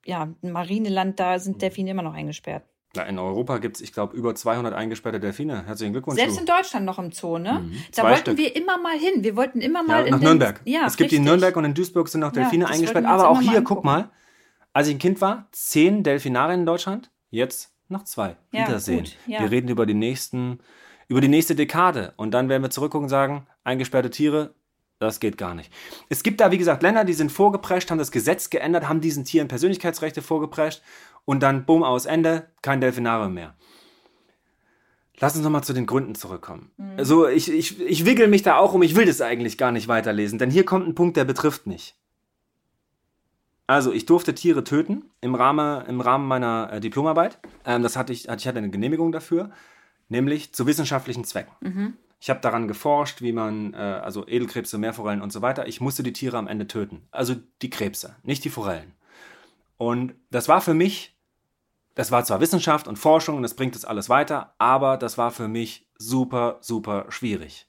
ja, 0.06 0.30
ein 0.44 0.52
Marineland, 0.52 1.20
da 1.20 1.40
sind 1.40 1.62
Delfine 1.62 1.92
immer 1.92 2.04
noch 2.04 2.14
eingesperrt. 2.14 2.64
Na, 2.96 3.04
in 3.04 3.18
Europa 3.20 3.60
gibt 3.60 3.78
es, 3.78 3.82
ich 3.82 3.94
glaube, 3.94 4.18
über 4.18 4.36
200 4.36 4.74
eingesperrte 4.74 5.20
Delfine. 5.20 5.66
Herzlichen 5.66 5.94
Glückwunsch. 5.94 6.20
Selbst 6.20 6.36
du. 6.36 6.42
in 6.42 6.46
Deutschland 6.46 6.86
noch 6.86 7.00
im 7.00 7.12
Zoo, 7.14 7.38
ne? 7.38 7.62
Mhm. 7.64 7.72
Da 7.96 8.02
Zwei 8.02 8.10
wollten 8.10 8.22
Stück. 8.22 8.38
wir 8.38 8.56
immer 8.56 8.78
mal 8.78 8.98
hin. 8.98 9.24
Wir 9.24 9.36
wollten 9.38 9.62
immer 9.62 9.82
mal 9.82 10.02
ja, 10.02 10.06
in 10.08 10.12
nach 10.12 10.20
Nürnberg. 10.20 10.62
Ja, 10.66 10.88
es 10.88 10.98
gibt 10.98 11.12
die 11.12 11.16
in 11.16 11.22
richtig. 11.22 11.32
Nürnberg 11.32 11.56
und 11.56 11.66
in 11.66 11.74
Duisburg 11.74 12.10
sind 12.10 12.20
noch 12.22 12.36
Ja, 12.36 12.42
Delfine 12.42 12.66
das 12.66 12.74
eingesperrt. 12.76 13.06
Aber 13.06 13.30
auch 13.30 13.36
immer 13.40 13.46
mal 13.46 13.52
hier, 13.52 13.62
guck 13.64 13.86
mal, 13.86 14.12
als 14.74 14.88
ich 14.88 14.96
ein 14.96 15.00
Kind 15.00 15.22
war, 15.22 15.48
zehn 15.52 16.04
Delfinarien 16.04 16.62
in 16.62 16.66
Deutschland, 16.66 17.12
jetzt 17.30 17.74
noch 17.88 18.04
zwei. 18.04 18.36
Ja, 18.52 18.68
Wiedersehen. 18.68 19.06
gut, 19.06 19.16
ja. 19.26 19.40
Wir 19.40 19.52
reden 19.52 19.70
über 19.70 19.86
die 19.86 19.94
nächsten, 19.94 20.60
über 21.08 21.22
die 21.22 21.28
nächste 21.30 21.56
Dekade. 21.56 22.14
Und 22.18 22.32
dann 22.34 22.50
werden 22.50 22.62
wir 22.62 22.70
zurückgucken 22.72 23.06
und 23.06 23.10
sagen, 23.10 23.48
eingesperrte 23.64 24.10
Tiere, 24.10 24.54
das 25.02 25.20
geht 25.20 25.38
gar 25.38 25.56
nicht. 25.56 25.72
Es 26.10 26.24
gibt 26.24 26.40
da, 26.40 26.52
wie 26.52 26.58
gesagt, 26.58 26.84
Länder, 26.84 27.04
die 27.04 27.14
sind 27.14 27.32
vorgeprescht, 27.32 27.90
haben 27.90 27.98
das 27.98 28.12
Gesetz 28.12 28.50
geändert, 28.50 28.88
haben 28.88 29.02
diesen 29.02 29.26
Tieren 29.26 29.48
Persönlichkeitsrechte 29.48 30.22
vorgeprescht 30.22 30.82
und 31.26 31.42
dann, 31.42 31.66
bumm, 31.66 31.84
aus 31.84 32.06
Ende, 32.06 32.48
kein 32.62 32.82
Delfinarium 32.82 33.34
mehr. 33.34 33.56
Lass 35.20 35.36
uns 35.36 35.44
nochmal 35.44 35.64
zu 35.64 35.74
den 35.74 35.86
Gründen 35.86 36.16
zurückkommen. 36.16 36.72
Also 36.98 37.28
ich, 37.28 37.52
ich, 37.52 37.80
ich 37.82 38.06
wickel 38.06 38.28
mich 38.28 38.44
da 38.44 38.58
auch 38.58 38.74
um, 38.74 38.82
ich 38.82 38.96
will 38.96 39.06
das 39.06 39.22
eigentlich 39.22 39.58
gar 39.58 39.72
nicht 39.72 39.88
weiterlesen, 39.88 40.40
denn 40.40 40.50
hier 40.52 40.66
kommt 40.66 40.88
ein 40.88 40.96
Punkt, 40.96 41.18
der 41.18 41.26
betrifft 41.26 41.68
mich. 41.68 41.96
Also, 43.68 43.94
ich 43.94 44.06
durfte 44.06 44.36
Tiere 44.36 44.66
töten 44.66 45.06
im 45.22 45.34
Rahmen, 45.34 45.86
im 45.86 46.02
Rahmen 46.02 46.28
meiner 46.28 46.74
äh, 46.74 46.80
Diplomarbeit. 46.82 47.40
Ähm, 47.66 47.84
das 47.84 47.96
hatte 47.96 48.12
ich, 48.12 48.28
hatte 48.28 48.42
ich 48.42 48.48
hatte 48.48 48.58
eine 48.58 48.70
Genehmigung 48.70 49.14
dafür, 49.14 49.52
nämlich 50.10 50.54
zu 50.54 50.68
wissenschaftlichen 50.68 51.24
Zwecken. 51.24 51.54
Ich 52.24 52.30
habe 52.30 52.40
daran 52.40 52.68
geforscht, 52.68 53.24
wie 53.24 53.34
man, 53.34 53.74
äh, 53.74 53.78
also 53.78 54.28
Edelkrebse, 54.28 54.78
Meerforellen 54.78 55.24
und 55.24 55.34
so 55.34 55.42
weiter, 55.42 55.68
ich 55.68 55.82
musste 55.82 56.04
die 56.04 56.14
Tiere 56.14 56.38
am 56.38 56.48
Ende 56.48 56.68
töten. 56.68 57.08
Also 57.10 57.36
die 57.64 57.72
Krebse, 57.72 58.16
nicht 58.22 58.46
die 58.46 58.52
Forellen. 58.52 58.94
Und 59.78 60.14
das 60.30 60.48
war 60.48 60.62
für 60.62 60.76
mich, 60.76 61.18
das 61.96 62.12
war 62.12 62.24
zwar 62.24 62.40
Wissenschaft 62.40 62.88
und 62.88 63.00
Forschung 63.00 63.38
und 63.38 63.42
das 63.42 63.56
bringt 63.56 63.74
das 63.74 63.86
alles 63.86 64.08
weiter, 64.08 64.54
aber 64.60 64.98
das 64.98 65.18
war 65.18 65.32
für 65.32 65.48
mich 65.48 65.88
super, 65.98 66.60
super 66.62 67.08
schwierig. 67.10 67.68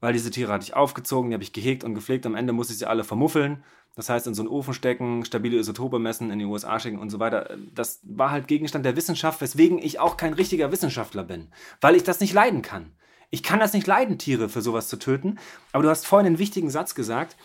weil 0.00 0.12
diese 0.12 0.30
Tiere 0.30 0.52
hatte 0.52 0.64
ich 0.64 0.74
aufgezogen, 0.74 1.30
die 1.30 1.34
habe 1.34 1.44
ich 1.44 1.52
gehegt 1.52 1.84
und 1.84 1.94
gepflegt. 1.94 2.26
Am 2.26 2.34
Ende 2.34 2.52
musste 2.52 2.72
ich 2.72 2.78
sie 2.78 2.86
alle 2.86 3.04
vermuffeln. 3.04 3.62
Das 3.96 4.08
heißt, 4.08 4.26
in 4.26 4.34
so 4.34 4.42
einen 4.42 4.48
Ofen 4.50 4.72
stecken, 4.72 5.24
stabile 5.24 5.58
Isotope 5.58 5.98
messen, 5.98 6.30
in 6.30 6.38
die 6.38 6.44
USA 6.44 6.78
schicken 6.78 6.98
und 6.98 7.10
so 7.10 7.18
weiter. 7.18 7.56
Das 7.74 8.00
war 8.04 8.30
halt 8.30 8.48
Gegenstand 8.48 8.84
der 8.84 8.96
Wissenschaft, 8.96 9.40
weswegen 9.40 9.78
ich 9.78 9.98
auch 9.98 10.16
kein 10.16 10.32
richtiger 10.32 10.72
Wissenschaftler 10.72 11.24
bin, 11.24 11.48
weil 11.80 11.96
ich 11.96 12.04
das 12.04 12.20
nicht 12.20 12.32
leiden 12.32 12.62
kann. 12.62 12.92
Ich 13.30 13.42
kann 13.42 13.60
das 13.60 13.72
nicht 13.72 13.86
leiden, 13.86 14.18
Tiere 14.18 14.48
für 14.48 14.60
sowas 14.60 14.88
zu 14.88 14.98
töten. 14.98 15.38
Aber 15.72 15.82
du 15.82 15.88
hast 15.88 16.06
vorhin 16.06 16.26
einen 16.26 16.38
wichtigen 16.38 16.70
Satz 16.70 16.94
gesagt. 16.94 17.36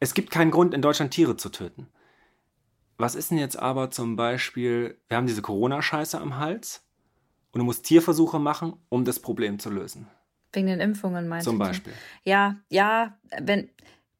Es 0.00 0.14
gibt 0.14 0.30
keinen 0.30 0.50
Grund, 0.50 0.74
in 0.74 0.82
Deutschland 0.82 1.12
Tiere 1.12 1.36
zu 1.36 1.48
töten. 1.48 1.88
Was 2.96 3.14
ist 3.14 3.30
denn 3.30 3.38
jetzt 3.38 3.58
aber 3.58 3.90
zum 3.90 4.16
Beispiel, 4.16 4.98
wir 5.08 5.16
haben 5.16 5.26
diese 5.26 5.42
Corona-Scheiße 5.42 6.20
am 6.20 6.38
Hals 6.38 6.84
und 7.54 7.58
du 7.60 7.64
musst 7.64 7.84
Tierversuche 7.84 8.38
machen, 8.38 8.74
um 8.88 9.04
das 9.04 9.20
Problem 9.20 9.58
zu 9.58 9.70
lösen. 9.70 10.08
Wegen 10.52 10.66
den 10.66 10.80
Impfungen 10.80 11.28
meinst 11.28 11.44
Zum 11.44 11.58
Beispiel. 11.58 11.92
Du? 11.92 12.30
Ja, 12.30 12.56
ja, 12.68 13.18
wenn, 13.40 13.70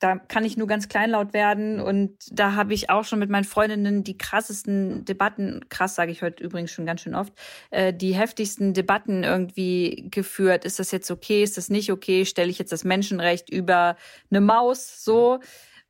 da 0.04 0.16
kann 0.16 0.44
ich 0.44 0.58
nur 0.58 0.66
ganz 0.66 0.88
kleinlaut 0.88 1.32
werden 1.32 1.80
und 1.80 2.18
da 2.30 2.54
habe 2.54 2.74
ich 2.74 2.90
auch 2.90 3.04
schon 3.04 3.18
mit 3.18 3.30
meinen 3.30 3.44
Freundinnen 3.44 4.04
die 4.04 4.18
krassesten 4.18 5.06
Debatten, 5.06 5.64
krass 5.70 5.94
sage 5.94 6.12
ich 6.12 6.20
heute 6.20 6.44
übrigens 6.44 6.72
schon 6.72 6.84
ganz 6.84 7.00
schön 7.00 7.14
oft, 7.14 7.32
äh, 7.70 7.90
die 7.94 8.14
heftigsten 8.14 8.74
Debatten 8.74 9.24
irgendwie 9.24 10.08
geführt. 10.10 10.66
Ist 10.66 10.78
das 10.78 10.90
jetzt 10.90 11.10
okay? 11.10 11.42
Ist 11.42 11.56
das 11.56 11.70
nicht 11.70 11.90
okay? 11.90 12.26
Stelle 12.26 12.50
ich 12.50 12.58
jetzt 12.58 12.70
das 12.70 12.84
Menschenrecht 12.84 13.48
über 13.48 13.96
eine 14.30 14.42
Maus 14.42 15.02
so? 15.02 15.40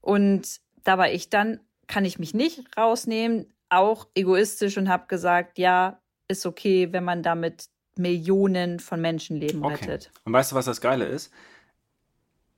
Und 0.00 0.60
da 0.84 0.96
war 0.96 1.10
ich 1.10 1.28
dann 1.28 1.58
kann 1.88 2.04
ich 2.04 2.20
mich 2.20 2.34
nicht 2.34 2.62
rausnehmen, 2.78 3.52
auch 3.68 4.06
egoistisch 4.14 4.78
und 4.78 4.88
habe 4.88 5.08
gesagt, 5.08 5.58
ja, 5.58 6.00
ist 6.28 6.46
okay, 6.46 6.92
wenn 6.92 7.02
man 7.02 7.24
damit 7.24 7.64
Millionen 7.96 8.78
von 8.78 9.00
Menschenleben 9.00 9.64
okay. 9.64 9.74
rettet. 9.74 10.12
Und 10.24 10.32
weißt 10.32 10.52
du, 10.52 10.56
was 10.56 10.66
das 10.66 10.80
Geile 10.80 11.04
ist? 11.04 11.32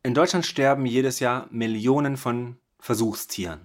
In 0.07 0.15
Deutschland 0.15 0.47
sterben 0.47 0.87
jedes 0.87 1.19
Jahr 1.19 1.49
Millionen 1.51 2.17
von 2.17 2.59
Versuchstieren. 2.79 3.63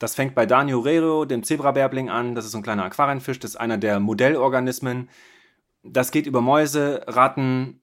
Das 0.00 0.16
fängt 0.16 0.34
bei 0.34 0.44
Daniel 0.44 0.78
Rero, 0.78 1.26
dem 1.26 1.44
Zebrabärbling, 1.44 2.10
an. 2.10 2.34
Das 2.34 2.44
ist 2.44 2.50
so 2.50 2.58
ein 2.58 2.64
kleiner 2.64 2.82
Aquarienfisch. 2.82 3.38
Das 3.38 3.52
ist 3.52 3.56
einer 3.56 3.78
der 3.78 4.00
Modellorganismen. 4.00 5.08
Das 5.84 6.10
geht 6.10 6.26
über 6.26 6.40
Mäuse, 6.40 7.04
Ratten, 7.06 7.82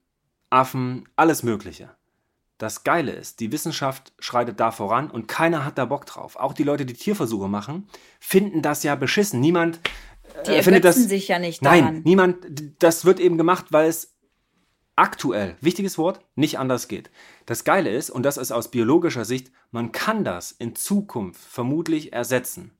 Affen, 0.50 1.08
alles 1.16 1.44
Mögliche. 1.44 1.96
Das 2.58 2.84
Geile 2.84 3.12
ist, 3.12 3.40
die 3.40 3.52
Wissenschaft 3.52 4.12
schreitet 4.18 4.60
da 4.60 4.70
voran 4.70 5.10
und 5.10 5.26
keiner 5.26 5.64
hat 5.64 5.78
da 5.78 5.86
Bock 5.86 6.04
drauf. 6.04 6.36
Auch 6.36 6.52
die 6.52 6.62
Leute, 6.62 6.84
die 6.84 6.92
Tierversuche 6.92 7.48
machen, 7.48 7.88
finden 8.20 8.60
das 8.60 8.82
ja 8.82 8.96
beschissen. 8.96 9.40
Niemand 9.40 9.80
äh, 10.44 10.58
die 10.58 10.62
findet 10.62 10.84
das 10.84 10.96
sich 10.96 11.28
ja 11.28 11.38
nicht 11.38 11.64
daran. 11.64 11.84
Nein, 11.84 12.02
niemand. 12.04 12.36
Das 12.80 13.06
wird 13.06 13.18
eben 13.18 13.38
gemacht, 13.38 13.66
weil 13.70 13.88
es 13.88 14.13
aktuell, 14.96 15.56
wichtiges 15.60 15.98
Wort, 15.98 16.20
nicht 16.34 16.58
anders 16.58 16.88
geht. 16.88 17.10
Das 17.46 17.64
Geile 17.64 17.90
ist, 17.90 18.10
und 18.10 18.22
das 18.22 18.36
ist 18.36 18.52
aus 18.52 18.70
biologischer 18.70 19.24
Sicht, 19.24 19.50
man 19.70 19.92
kann 19.92 20.24
das 20.24 20.52
in 20.52 20.74
Zukunft 20.76 21.40
vermutlich 21.40 22.12
ersetzen. 22.12 22.72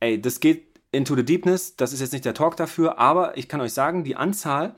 Ey, 0.00 0.20
das 0.20 0.40
geht 0.40 0.80
into 0.92 1.14
the 1.14 1.24
deepness, 1.24 1.76
das 1.76 1.92
ist 1.92 2.00
jetzt 2.00 2.12
nicht 2.12 2.24
der 2.24 2.34
Talk 2.34 2.56
dafür, 2.56 2.98
aber 2.98 3.36
ich 3.36 3.48
kann 3.48 3.60
euch 3.60 3.72
sagen, 3.72 4.04
die 4.04 4.16
Anzahl 4.16 4.76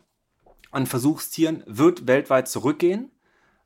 an 0.70 0.86
Versuchstieren 0.86 1.62
wird 1.66 2.06
weltweit 2.06 2.48
zurückgehen 2.48 3.10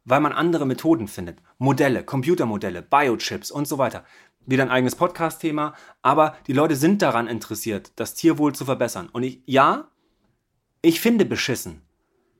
weil 0.07 0.21
man 0.21 0.33
andere 0.33 0.65
Methoden 0.65 1.09
findet. 1.09 1.41
Modelle, 1.59 2.03
Computermodelle, 2.05 2.81
Biochips 2.81 3.51
und 3.51 3.69
so 3.69 3.77
weiter. 3.77 4.05
Wieder 4.47 4.63
ein 4.63 4.71
eigenes 4.71 4.95
Podcast-Thema, 4.95 5.75
aber 6.01 6.37
die 6.47 6.53
Leute 6.53 6.77
sind 6.77 7.03
daran 7.03 7.27
interessiert, 7.27 7.93
das 7.97 8.15
Tierwohl 8.15 8.55
zu 8.55 8.65
verbessern. 8.65 9.09
Und 9.13 9.25
ich, 9.25 9.43
ja, 9.45 9.91
ich 10.81 11.01
finde 11.01 11.25
beschissen, 11.25 11.83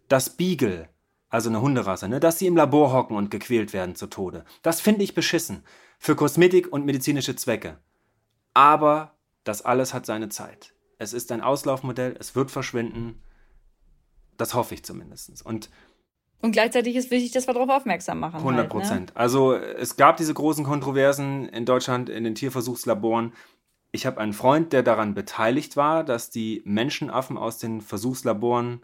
dass 0.09 0.37
Beagle, 0.37 0.89
also 1.29 1.49
eine 1.49 1.61
Hunderasse, 1.61 2.09
ne, 2.09 2.21
dass 2.21 2.39
sie 2.39 2.47
im 2.47 2.57
Labor 2.57 2.93
hocken 2.93 3.17
und 3.17 3.31
gequält 3.31 3.73
werden 3.73 3.95
zu 3.95 4.07
Tode. 4.07 4.45
Das 4.63 4.81
finde 4.81 5.03
ich 5.03 5.15
beschissen. 5.15 5.65
Für 5.99 6.15
Kosmetik 6.15 6.73
und 6.73 6.85
medizinische 6.85 7.37
Zwecke. 7.37 7.79
Aber 8.55 9.17
das 9.45 9.63
alles 9.63 9.95
hat 9.95 10.07
seine 10.07 10.29
Zeit. 10.29 10.75
Es 10.99 11.13
ist 11.13 11.31
ein 11.33 11.41
Auslaufmodell, 11.41 12.17
es 12.19 12.35
wird 12.35 12.51
verschwinden. 12.51 13.23
Das 14.37 14.55
hoffe 14.55 14.75
ich 14.75 14.85
zumindest. 14.85 15.45
Und 15.45 15.71
und 16.43 16.53
gleichzeitig 16.53 16.95
ist 16.97 17.11
wichtig, 17.11 17.33
dass 17.33 17.47
wir 17.47 17.55
darauf 17.55 17.71
aufmerksam 17.71 18.21
machen. 18.21 18.37
100 18.37 18.69
Prozent. 18.69 18.91
Halt, 18.91 19.15
ne? 19.15 19.17
Also 19.17 19.55
es 19.55 19.97
gab 19.97 20.17
diese 20.19 20.35
großen 20.35 20.65
Kontroversen 20.65 21.49
in 21.49 21.65
Deutschland 21.65 22.09
in 22.09 22.25
den 22.25 22.35
Tierversuchslaboren. 22.35 23.33
Ich 23.91 24.05
habe 24.05 24.21
einen 24.21 24.35
Freund, 24.35 24.73
der 24.73 24.83
daran 24.83 25.15
beteiligt 25.15 25.77
war, 25.77 26.05
dass 26.05 26.31
die 26.31 26.63
Menschenaffen 26.65 27.39
aus 27.39 27.59
den 27.59 27.81
Versuchslaboren 27.81 28.83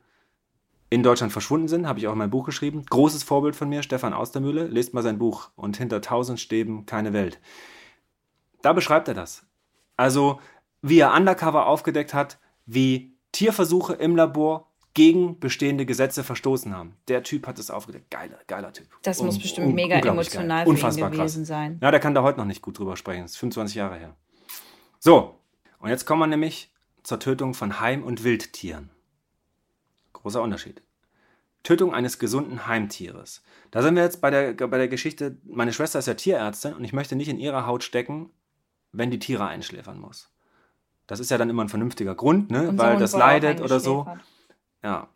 in 0.92 1.02
Deutschland 1.02 1.32
verschwunden 1.32 1.68
sind. 1.68 1.88
Habe 1.88 1.98
ich 1.98 2.06
auch 2.06 2.12
in 2.12 2.18
meinem 2.18 2.30
Buch 2.30 2.44
geschrieben. 2.44 2.84
Großes 2.84 3.22
Vorbild 3.22 3.56
von 3.56 3.66
mir, 3.66 3.82
Stefan 3.82 4.12
Austermühle. 4.12 4.66
Lest 4.66 4.92
mal 4.92 5.02
sein 5.02 5.18
Buch. 5.18 5.48
Und 5.56 5.78
hinter 5.78 6.02
tausend 6.02 6.38
Stäben 6.38 6.84
keine 6.84 7.14
Welt. 7.14 7.40
Da 8.60 8.74
beschreibt 8.74 9.08
er 9.08 9.14
das. 9.14 9.46
Also, 9.96 10.38
wie 10.82 10.98
er 10.98 11.14
undercover 11.14 11.66
aufgedeckt 11.66 12.12
hat, 12.12 12.38
wie 12.66 13.16
Tierversuche 13.32 13.94
im 13.94 14.16
Labor 14.16 14.68
gegen 14.92 15.40
bestehende 15.40 15.86
Gesetze 15.86 16.22
verstoßen 16.22 16.76
haben. 16.76 16.94
Der 17.08 17.22
Typ 17.22 17.46
hat 17.46 17.58
es 17.58 17.70
aufgedeckt. 17.70 18.10
Geiler, 18.10 18.38
geiler 18.46 18.74
Typ. 18.74 18.88
Das 19.00 19.18
un 19.18 19.26
muss 19.26 19.38
bestimmt 19.38 19.74
mega 19.74 19.96
emotional 19.96 20.66
geil. 20.66 20.76
für 20.76 21.00
ihn 21.00 21.10
gewesen 21.10 21.46
sein. 21.46 21.78
Ja, 21.80 21.90
der 21.90 22.00
kann 22.00 22.14
da 22.14 22.22
heute 22.22 22.38
noch 22.38 22.44
nicht 22.44 22.60
gut 22.60 22.78
drüber 22.78 22.98
sprechen. 22.98 23.22
Das 23.22 23.30
ist 23.30 23.38
25 23.38 23.76
Jahre 23.76 23.96
her. 23.96 24.14
So, 24.98 25.38
und 25.78 25.88
jetzt 25.88 26.04
kommen 26.04 26.20
wir 26.20 26.26
nämlich 26.26 26.70
zur 27.02 27.18
Tötung 27.18 27.54
von 27.54 27.80
Heim- 27.80 28.04
und 28.04 28.24
Wildtieren. 28.24 28.90
Großer 30.22 30.42
Unterschied. 30.42 30.82
Tötung 31.62 31.94
eines 31.94 32.18
gesunden 32.18 32.66
Heimtieres. 32.66 33.42
Da 33.70 33.82
sind 33.82 33.94
wir 33.94 34.02
jetzt 34.02 34.20
bei 34.20 34.30
der, 34.30 34.54
bei 34.54 34.78
der 34.78 34.88
Geschichte, 34.88 35.38
meine 35.44 35.72
Schwester 35.72 35.98
ist 35.98 36.06
ja 36.06 36.14
Tierärztin 36.14 36.74
und 36.74 36.82
ich 36.84 36.92
möchte 36.92 37.14
nicht 37.14 37.28
in 37.28 37.38
ihrer 37.38 37.66
Haut 37.66 37.84
stecken, 37.84 38.30
wenn 38.90 39.10
die 39.10 39.18
Tiere 39.18 39.46
einschläfern 39.46 40.00
muss. 40.00 40.30
Das 41.06 41.20
ist 41.20 41.30
ja 41.30 41.38
dann 41.38 41.50
immer 41.50 41.64
ein 41.64 41.68
vernünftiger 41.68 42.14
Grund, 42.14 42.50
ne? 42.50 42.72
weil 42.76 42.98
das 42.98 43.12
leidet 43.12 43.60
oder 43.60 43.80
so. 43.80 44.06
Ja. 44.82 45.08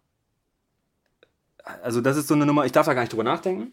Also 1.83 2.01
das 2.01 2.17
ist 2.17 2.29
so 2.29 2.35
eine 2.35 2.47
Nummer, 2.47 2.65
ich 2.65 2.73
darf 2.73 2.87
da 2.87 2.95
gar 2.95 3.03
nicht 3.03 3.13
drüber 3.13 3.25
nachdenken. 3.25 3.73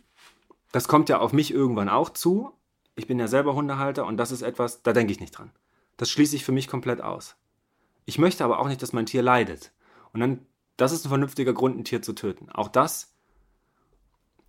Das 0.71 0.87
kommt 0.87 1.09
ja 1.09 1.19
auf 1.19 1.33
mich 1.33 1.53
irgendwann 1.53 1.89
auch 1.89 2.09
zu. 2.09 2.51
Ich 2.95 3.07
bin 3.07 3.19
ja 3.19 3.27
selber 3.27 3.53
Hundehalter 3.53 4.05
und 4.05 4.17
das 4.17 4.31
ist 4.31 4.41
etwas, 4.41 4.81
da 4.81 4.93
denke 4.93 5.11
ich 5.11 5.19
nicht 5.19 5.37
dran. 5.37 5.51
Das 5.97 6.09
schließe 6.09 6.35
ich 6.35 6.43
für 6.43 6.51
mich 6.51 6.67
komplett 6.67 7.01
aus. 7.01 7.35
Ich 8.05 8.17
möchte 8.17 8.43
aber 8.43 8.59
auch 8.59 8.67
nicht, 8.67 8.81
dass 8.81 8.93
mein 8.93 9.05
Tier 9.05 9.21
leidet. 9.21 9.71
Und 10.11 10.19
dann, 10.19 10.45
das 10.77 10.91
ist 10.91 11.05
ein 11.05 11.09
vernünftiger 11.09 11.53
Grund, 11.53 11.77
ein 11.77 11.83
Tier 11.83 12.01
zu 12.01 12.13
töten. 12.13 12.49
Auch 12.49 12.67
das 12.67 13.13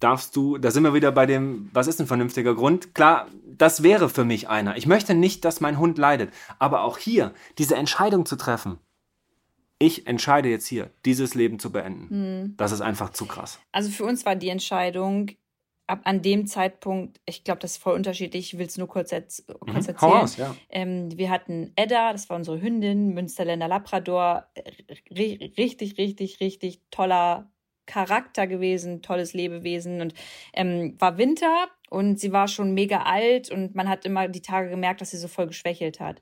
darfst 0.01 0.37
du, 0.37 0.59
da 0.59 0.71
sind 0.71 0.83
wir 0.83 0.95
wieder 0.95 1.13
bei 1.13 1.27
dem, 1.27 1.71
was 1.73 1.87
ist 1.87 2.01
ein 2.01 2.07
vernünftiger 2.07 2.55
Grund? 2.55 2.95
Klar, 2.95 3.29
das 3.47 3.83
wäre 3.83 4.09
für 4.09 4.25
mich 4.25 4.49
einer. 4.49 4.77
Ich 4.77 4.87
möchte 4.87 5.15
nicht, 5.15 5.45
dass 5.45 5.61
mein 5.61 5.79
Hund 5.79 5.97
leidet. 5.99 6.33
Aber 6.59 6.83
auch 6.83 6.99
hier, 6.99 7.33
diese 7.59 7.77
Entscheidung 7.77 8.27
zu 8.27 8.37
treffen, 8.37 8.79
ich 9.79 10.07
entscheide 10.07 10.49
jetzt 10.49 10.67
hier, 10.67 10.91
dieses 11.05 11.35
Leben 11.35 11.59
zu 11.59 11.73
beenden. 11.73 12.09
Hm. 12.11 12.55
Das 12.57 12.73
ist 12.73 12.81
einfach 12.81 13.11
zu 13.11 13.27
krass. 13.27 13.59
Also 13.73 13.91
für 13.91 14.05
uns 14.05 14.25
war 14.25 14.37
die 14.37 14.49
Entscheidung, 14.49 15.31
ab 15.87 16.01
an 16.05 16.23
dem 16.23 16.47
Zeitpunkt, 16.47 17.21
ich 17.27 17.45
glaube, 17.45 17.61
das 17.61 17.73
ist 17.73 17.83
voll 17.83 17.95
unterschiedlich, 17.95 18.53
ich 18.53 18.59
will 18.59 18.67
es 18.67 18.79
nur 18.79 18.89
kurz, 18.89 19.11
kurz 19.11 19.45
mhm. 19.67 19.75
erzählen. 19.75 20.13
Aus, 20.13 20.37
ja. 20.37 20.55
ähm, 20.71 21.17
wir 21.17 21.31
hatten 21.31 21.73
Edda, 21.77 22.13
das 22.13 22.29
war 22.31 22.37
unsere 22.37 22.61
Hündin, 22.61 23.15
Münsterländer 23.15 23.69
Labrador, 23.69 24.49
richtig, 25.11 25.99
richtig, 25.99 26.41
richtig 26.41 26.81
toller 26.91 27.51
Charakter 27.87 28.47
gewesen, 28.47 29.03
tolles 29.03 29.35
Lebewesen 29.35 30.01
und 30.01 30.15
ähm, 30.55 30.97
war 30.99 31.19
Winter 31.19 31.69
und 31.91 32.19
sie 32.19 32.33
war 32.33 32.49
schon 32.49 32.73
mega 32.73 33.03
alt 33.03 33.51
und 33.51 33.75
man 33.75 33.89
hat 33.89 34.07
immer 34.07 34.29
die 34.29 34.41
Tage 34.43 34.71
gemerkt, 34.71 35.01
dass 35.01 35.11
sie 35.11 35.19
so 35.19 35.29
voll 35.29 35.49
geschwächelt 35.49 36.01
hat. 36.01 36.21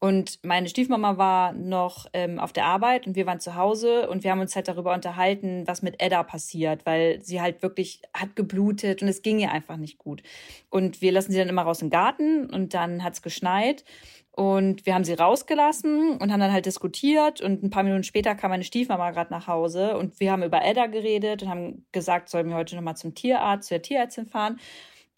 Und 0.00 0.38
meine 0.44 0.68
Stiefmama 0.68 1.18
war 1.18 1.52
noch 1.52 2.06
ähm, 2.12 2.38
auf 2.38 2.52
der 2.52 2.66
Arbeit 2.66 3.08
und 3.08 3.16
wir 3.16 3.26
waren 3.26 3.40
zu 3.40 3.56
Hause 3.56 4.08
und 4.08 4.22
wir 4.22 4.30
haben 4.30 4.40
uns 4.40 4.54
halt 4.54 4.68
darüber 4.68 4.94
unterhalten, 4.94 5.64
was 5.66 5.82
mit 5.82 6.00
Edda 6.00 6.22
passiert, 6.22 6.86
weil 6.86 7.20
sie 7.22 7.40
halt 7.40 7.62
wirklich 7.62 8.02
hat 8.14 8.36
geblutet 8.36 9.02
und 9.02 9.08
es 9.08 9.22
ging 9.22 9.40
ihr 9.40 9.50
einfach 9.50 9.76
nicht 9.76 9.98
gut. 9.98 10.22
Und 10.70 11.00
wir 11.02 11.10
lassen 11.10 11.32
sie 11.32 11.38
dann 11.38 11.48
immer 11.48 11.62
raus 11.62 11.82
im 11.82 11.90
Garten 11.90 12.48
und 12.48 12.74
dann 12.74 13.02
hat's 13.02 13.22
geschneit 13.22 13.84
und 14.30 14.86
wir 14.86 14.94
haben 14.94 15.02
sie 15.02 15.14
rausgelassen 15.14 16.18
und 16.18 16.30
haben 16.30 16.38
dann 16.38 16.52
halt 16.52 16.66
diskutiert 16.66 17.40
und 17.40 17.64
ein 17.64 17.70
paar 17.70 17.82
Minuten 17.82 18.04
später 18.04 18.36
kam 18.36 18.52
meine 18.52 18.62
Stiefmama 18.62 19.10
gerade 19.10 19.32
nach 19.32 19.48
Hause 19.48 19.96
und 19.98 20.20
wir 20.20 20.30
haben 20.30 20.44
über 20.44 20.64
Edda 20.64 20.86
geredet 20.86 21.42
und 21.42 21.48
haben 21.48 21.86
gesagt, 21.90 22.28
sollen 22.28 22.48
wir 22.48 22.54
heute 22.54 22.76
nochmal 22.76 22.96
zum 22.96 23.16
Tierarzt, 23.16 23.66
zu 23.66 23.74
der 23.74 23.82
Tierärztin 23.82 24.26
fahren. 24.26 24.60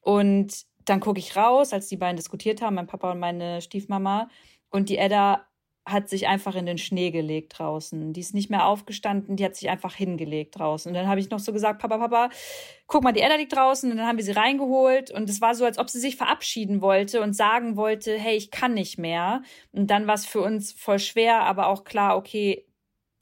Und 0.00 0.64
dann 0.86 1.00
gucke 1.00 1.18
ich 1.18 1.36
raus, 1.36 1.74
als 1.74 1.88
die 1.88 1.98
beiden 1.98 2.16
diskutiert 2.16 2.62
haben, 2.62 2.76
mein 2.76 2.86
Papa 2.86 3.12
und 3.12 3.18
meine 3.18 3.61
Stiefmama. 3.61 4.30
Und 4.70 4.88
die 4.88 4.98
Edda 4.98 5.46
hat 5.86 6.08
sich 6.08 6.28
einfach 6.28 6.54
in 6.54 6.66
den 6.66 6.78
Schnee 6.78 7.10
gelegt 7.10 7.58
draußen. 7.58 8.12
Die 8.12 8.20
ist 8.20 8.34
nicht 8.34 8.50
mehr 8.50 8.66
aufgestanden, 8.66 9.36
die 9.36 9.44
hat 9.44 9.56
sich 9.56 9.70
einfach 9.70 9.94
hingelegt 9.94 10.58
draußen. 10.58 10.90
Und 10.90 10.94
dann 10.94 11.08
habe 11.08 11.20
ich 11.20 11.30
noch 11.30 11.40
so 11.40 11.52
gesagt, 11.52 11.80
Papa, 11.80 11.98
Papa, 11.98 12.30
guck 12.86 13.02
mal, 13.02 13.12
die 13.12 13.20
Edda 13.20 13.36
liegt 13.36 13.54
draußen. 13.54 13.90
Und 13.90 13.96
dann 13.96 14.06
haben 14.06 14.18
wir 14.18 14.24
sie 14.24 14.32
reingeholt. 14.32 15.10
Und 15.10 15.28
es 15.28 15.40
war 15.40 15.54
so, 15.54 15.64
als 15.64 15.78
ob 15.78 15.90
sie 15.90 15.98
sich 15.98 16.16
verabschieden 16.16 16.82
wollte 16.82 17.22
und 17.22 17.34
sagen 17.34 17.76
wollte, 17.76 18.16
hey, 18.18 18.36
ich 18.36 18.50
kann 18.50 18.74
nicht 18.74 18.98
mehr. 18.98 19.42
Und 19.72 19.90
dann 19.90 20.06
war 20.06 20.14
es 20.14 20.26
für 20.26 20.42
uns 20.42 20.72
voll 20.72 20.98
schwer, 20.98 21.42
aber 21.42 21.68
auch 21.68 21.84
klar, 21.84 22.16
okay, 22.16 22.66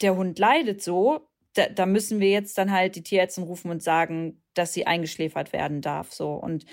der 0.03 0.17
Hund 0.17 0.39
leidet 0.39 0.83
so. 0.83 1.29
da, 1.55 1.69
da 1.69 1.87
müssen 1.87 2.21
wir 2.21 2.31
jetzt 2.31 2.57
dann 2.59 2.73
halt 2.73 2.97
die 2.97 3.03
Tierärztin 3.03 3.45
rufen 3.45 3.71
und 3.71 3.83
sagen, 3.83 4.43
dass 4.55 4.73
sie 4.73 4.87
eingeschläfert 4.87 5.53
werden 5.53 5.81
darf. 5.81 6.13
So 6.13 6.33
und 6.35 6.65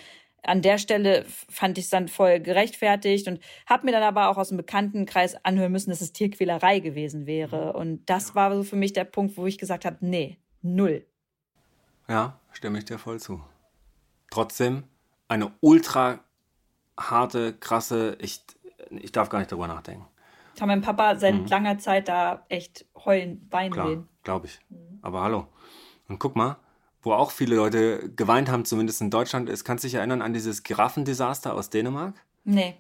an 0.48 0.62
der 0.62 0.78
Stelle 0.78 1.26
fand 1.28 1.78
ich 1.78 1.86
es 1.86 1.90
dann 1.90 2.08
voll 2.08 2.40
gerechtfertigt 2.40 3.28
und 3.28 3.40
habe 3.66 3.86
mir 3.86 3.92
dann 3.92 4.04
aber 4.04 4.30
auch 4.30 4.38
aus 4.38 4.50
dem 4.50 4.58
Bekanntenkreis 4.58 5.36
anhören 5.44 5.72
müssen, 5.72 5.90
dass 5.90 6.02
es 6.02 6.14
Tierquälerei 6.14 6.80
gewesen 6.80 7.26
wäre. 7.26 7.70
Mhm. 7.70 7.80
Und 7.80 8.06
das 8.10 8.36
war 8.36 8.56
so 8.56 8.64
für 8.64 8.76
mich 8.76 8.94
der 8.94 9.06
Punkt, 9.06 9.38
wo 9.38 9.46
ich 9.46 9.58
gesagt 9.58 9.86
habe, 9.86 9.98
nee, 10.02 10.38
null. 10.62 11.06
Ja, 12.08 12.40
stimme 12.52 12.78
ich 12.78 12.86
dir 12.86 12.98
voll 13.00 13.20
zu. 13.20 13.42
Trotzdem 14.30 14.84
eine 15.28 15.52
ultra 15.62 16.20
harte, 17.00 17.54
krasse, 17.54 18.18
ich, 18.20 18.44
ich 18.92 19.12
darf 19.12 19.30
gar 19.30 19.40
nicht 19.40 19.52
darüber 19.52 19.68
nachdenken. 19.68 20.06
Ich 20.56 20.62
habe 20.62 20.70
meinem 20.72 20.82
Papa 20.82 21.16
seit 21.16 21.36
mhm. 21.36 21.48
langer 21.48 21.78
Zeit 21.80 22.08
da 22.08 22.46
echt 22.48 22.86
heulen, 23.04 23.46
weinen 23.50 23.74
Klar, 23.74 24.04
glaube 24.24 24.48
ich. 24.48 24.60
Mhm. 24.70 25.00
Aber 25.02 25.22
hallo. 25.22 25.48
Und 26.08 26.20
guck 26.20 26.36
mal, 26.36 26.58
wo 27.06 27.14
auch 27.14 27.32
viele 27.32 27.56
Leute 27.56 28.10
geweint 28.16 28.50
haben, 28.50 28.66
zumindest 28.66 29.02
in 29.02 29.12
Deutschland, 29.12 29.48
ist, 29.50 29.64
kannst 29.64 29.84
du 29.84 29.88
dich 29.88 29.96
erinnern 29.96 30.22
an 30.22 30.34
dieses 30.34 30.64
Giraffendesaster 30.64 31.54
aus 31.54 31.70
Dänemark? 31.70 32.16
Nee. 32.44 32.76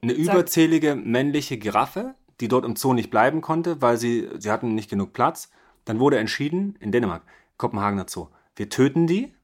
Eine 0.00 0.14
Sag. 0.14 0.34
überzählige 0.34 0.94
männliche 0.94 1.58
Giraffe, 1.58 2.14
die 2.40 2.48
dort 2.48 2.64
im 2.64 2.76
Zoo 2.76 2.94
nicht 2.94 3.10
bleiben 3.10 3.40
konnte, 3.40 3.82
weil 3.82 3.96
sie, 3.96 4.28
sie 4.38 4.50
hatten 4.50 4.74
nicht 4.74 4.88
genug 4.88 5.12
Platz. 5.12 5.50
Dann 5.84 5.98
wurde 5.98 6.18
entschieden, 6.18 6.76
in 6.80 6.92
Dänemark, 6.92 7.22
Kopenhagener 7.56 8.06
Zoo, 8.08 8.28
wir 8.54 8.68
töten 8.68 9.06
die 9.06 9.34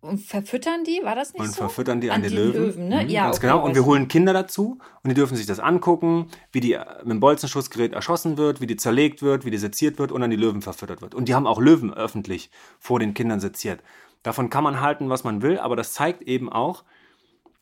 und 0.00 0.18
verfüttern 0.18 0.84
die, 0.84 1.00
war 1.02 1.14
das 1.14 1.32
nicht 1.32 1.40
und 1.40 1.46
so? 1.46 1.62
Und 1.62 1.68
verfüttern 1.68 2.00
die 2.00 2.10
an, 2.10 2.16
an 2.16 2.22
die, 2.22 2.28
die 2.28 2.34
Löwen. 2.34 2.52
Löwen 2.52 2.88
ne? 2.88 3.04
Mhm, 3.04 3.08
ja, 3.08 3.24
ganz 3.24 3.38
okay, 3.38 3.46
genau. 3.48 3.64
Und 3.64 3.74
wir 3.74 3.84
holen 3.84 4.08
Kinder 4.08 4.32
dazu 4.32 4.78
und 5.02 5.08
die 5.08 5.14
dürfen 5.14 5.36
sich 5.36 5.46
das 5.46 5.58
angucken, 5.58 6.28
wie 6.52 6.60
die 6.60 6.78
mit 7.02 7.12
dem 7.12 7.20
Bolzenschussgerät 7.20 7.92
erschossen 7.92 8.36
wird, 8.36 8.60
wie 8.60 8.66
die 8.66 8.76
zerlegt 8.76 9.22
wird, 9.22 9.44
wie 9.44 9.50
die 9.50 9.58
seziert 9.58 9.98
wird 9.98 10.12
und 10.12 10.22
an 10.22 10.30
die 10.30 10.36
Löwen 10.36 10.62
verfüttert 10.62 11.02
wird. 11.02 11.14
Und 11.14 11.28
die 11.28 11.34
haben 11.34 11.46
auch 11.46 11.60
Löwen 11.60 11.92
öffentlich 11.92 12.50
vor 12.78 13.00
den 13.00 13.14
Kindern 13.14 13.40
seziert. 13.40 13.82
Davon 14.22 14.50
kann 14.50 14.64
man 14.64 14.80
halten, 14.80 15.08
was 15.08 15.24
man 15.24 15.42
will, 15.42 15.58
aber 15.58 15.76
das 15.76 15.92
zeigt 15.92 16.22
eben 16.22 16.52
auch, 16.52 16.84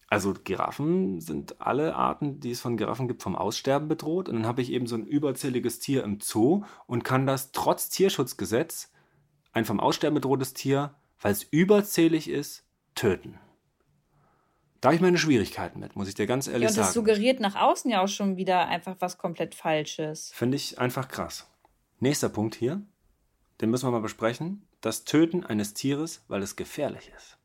also 0.09 0.33
Giraffen 0.33 1.21
sind 1.21 1.61
alle 1.61 1.97
Arten, 1.97 2.41
die 2.41 2.51
es 2.51 2.61
von 2.61 2.77
Giraffen 2.77 3.09
gibt, 3.09 3.23
vom 3.23 3.35
Aussterben 3.35 3.89
bedroht. 3.89 4.29
Und 4.29 4.37
dann 4.37 4.47
habe 4.47 4.63
ich 4.63 4.71
eben 4.71 4.87
so 4.87 4.95
ein 4.95 5.07
überzähliges 5.07 5.79
Tier 5.79 6.05
im 6.05 6.21
Zoo 6.21 6.63
und 6.87 7.05
kann 7.05 7.27
das 7.27 7.53
trotz 7.53 7.89
Tierschutzgesetz, 7.89 8.93
ein 9.53 9.65
vom 9.65 9.81
Aussterben 9.81 10.15
bedrohtes 10.15 10.53
Tier, 10.53 10.95
weil 11.21 11.33
es 11.33 11.43
überzählig 11.45 12.29
ist, 12.29 12.65
töten. 12.95 13.39
Da 14.81 14.89
habe 14.89 14.97
ich 14.97 15.01
meine 15.01 15.17
Schwierigkeiten 15.17 15.81
mit, 15.81 15.97
muss 15.97 16.09
ich 16.09 16.15
dir 16.15 16.27
ganz 16.27 16.47
ehrlich 16.47 16.69
sagen. 16.69 16.77
Ja, 16.77 16.83
und 16.83 16.87
das 16.87 16.95
sagen. 16.95 17.07
suggeriert 17.07 17.41
nach 17.41 17.57
außen 17.57 17.91
ja 17.91 18.03
auch 18.03 18.09
schon 18.09 18.37
wieder 18.37 18.69
einfach 18.69 18.97
was 18.99 19.17
komplett 19.17 19.55
Falsches. 19.55 20.31
Finde 20.35 20.57
ich 20.57 20.79
einfach 20.79 21.09
krass. 21.09 21.49
Nächster 22.01 22.29
Punkt 22.29 22.55
hier, 22.55 22.83
den 23.63 23.71
müssen 23.71 23.87
wir 23.87 23.93
mal 23.93 24.01
besprechen. 24.01 24.69
Das 24.83 25.05
Töten 25.05 25.43
eines 25.43 25.73
Tieres, 25.73 26.23
weil 26.29 26.43
es 26.43 26.57
gefährlich 26.57 27.11
ist. 27.17 27.39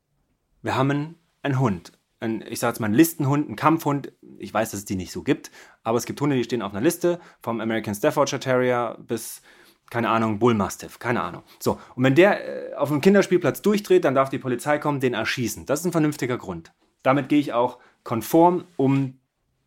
Wir 0.62 0.76
haben 0.76 1.16
einen 1.42 1.60
Hund. 1.60 1.94
Ein, 2.20 2.42
ich 2.42 2.60
sage 2.60 2.72
jetzt 2.74 2.80
mal 2.82 2.88
einen 2.88 2.96
Listenhund, 2.96 3.48
einen 3.48 3.56
Kampfhund. 3.56 4.12
Ich 4.38 4.54
weiß, 4.54 4.72
dass 4.72 4.82
es 4.82 4.86
die 4.86 4.98
nicht 4.98 5.14
so 5.14 5.24
gibt, 5.24 5.50
aber 5.84 5.98
es 5.98 6.06
gibt 6.06 6.20
Hunde, 6.20 6.36
die 6.36 6.44
stehen 6.44 6.62
auf 6.62 6.74
einer 6.74 6.82
Liste, 6.82 7.22
vom 7.42 7.62
American 7.62 7.96
Staffordshire 7.96 8.42
Terrier 8.42 8.98
bis 9.00 9.42
keine 9.90 10.10
Ahnung, 10.10 10.40
Bullmastiff, 10.40 11.00
keine 11.00 11.22
Ahnung. 11.22 11.44
So, 11.60 11.80
und 11.96 12.04
wenn 12.04 12.16
der 12.16 12.72
äh, 12.72 12.76
auf 12.76 12.92
einem 12.92 13.02
Kinderspielplatz 13.02 13.62
durchdreht, 13.62 14.06
dann 14.06 14.16
darf 14.16 14.30
die 14.30 14.40
Polizei 14.40 14.78
kommen, 14.78 15.00
den 15.00 15.14
erschießen. 15.14 15.66
Das 15.66 15.80
ist 15.80 15.86
ein 15.86 15.92
vernünftiger 15.92 16.38
Grund. 16.38 16.72
Damit 17.04 17.30
gehe 17.30 17.40
ich 17.40 17.54
auch 17.54 17.80
konform, 18.04 18.66
um 18.78 19.20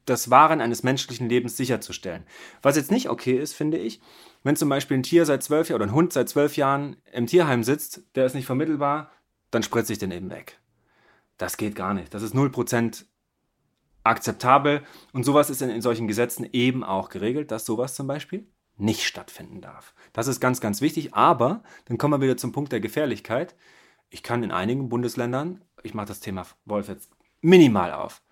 das 0.04 0.30
Wahren 0.30 0.60
eines 0.60 0.82
menschlichen 0.82 1.28
Lebens 1.28 1.56
sicherzustellen. 1.56 2.24
Was 2.60 2.76
jetzt 2.76 2.90
nicht 2.90 3.08
okay 3.08 3.38
ist, 3.38 3.54
finde 3.54 3.78
ich, 3.78 4.00
wenn 4.42 4.56
zum 4.56 4.68
Beispiel 4.68 4.98
ein 4.98 5.04
Tier 5.04 5.24
seit 5.26 5.42
zwölf 5.42 5.68
Jahren 5.68 5.82
oder 5.82 5.90
ein 5.90 5.94
Hund 5.94 6.12
seit 6.12 6.28
zwölf 6.28 6.56
Jahren 6.56 6.96
im 7.12 7.26
Tierheim 7.26 7.62
sitzt, 7.62 8.02
der 8.16 8.26
ist 8.26 8.34
nicht 8.34 8.46
vermittelbar, 8.46 9.10
dann 9.50 9.62
spritze 9.62 9.92
ich 9.92 9.98
den 9.98 10.10
eben 10.10 10.30
weg. 10.30 10.58
Das 11.38 11.56
geht 11.56 11.76
gar 11.76 11.94
nicht. 11.94 12.12
Das 12.14 12.22
ist 12.22 12.34
0% 12.34 13.04
akzeptabel. 14.04 14.82
Und 15.12 15.24
sowas 15.24 15.50
ist 15.50 15.62
in, 15.62 15.70
in 15.70 15.82
solchen 15.82 16.08
Gesetzen 16.08 16.48
eben 16.52 16.82
auch 16.82 17.08
geregelt, 17.08 17.50
dass 17.50 17.64
sowas 17.64 17.94
zum 17.94 18.06
Beispiel 18.06 18.46
nicht 18.82 19.04
stattfinden 19.04 19.60
darf. 19.60 19.94
Das 20.12 20.26
ist 20.26 20.40
ganz, 20.40 20.60
ganz 20.60 20.80
wichtig. 20.80 21.14
Aber 21.14 21.62
dann 21.86 21.98
kommen 21.98 22.20
wir 22.20 22.24
wieder 22.24 22.36
zum 22.36 22.52
Punkt 22.52 22.72
der 22.72 22.80
Gefährlichkeit. 22.80 23.54
Ich 24.10 24.22
kann 24.22 24.42
in 24.42 24.50
einigen 24.50 24.88
Bundesländern, 24.88 25.64
ich 25.82 25.94
mache 25.94 26.06
das 26.06 26.20
Thema 26.20 26.46
Wolf 26.64 26.88
jetzt 26.88 27.10
minimal 27.40 27.92
auf, 27.92 28.22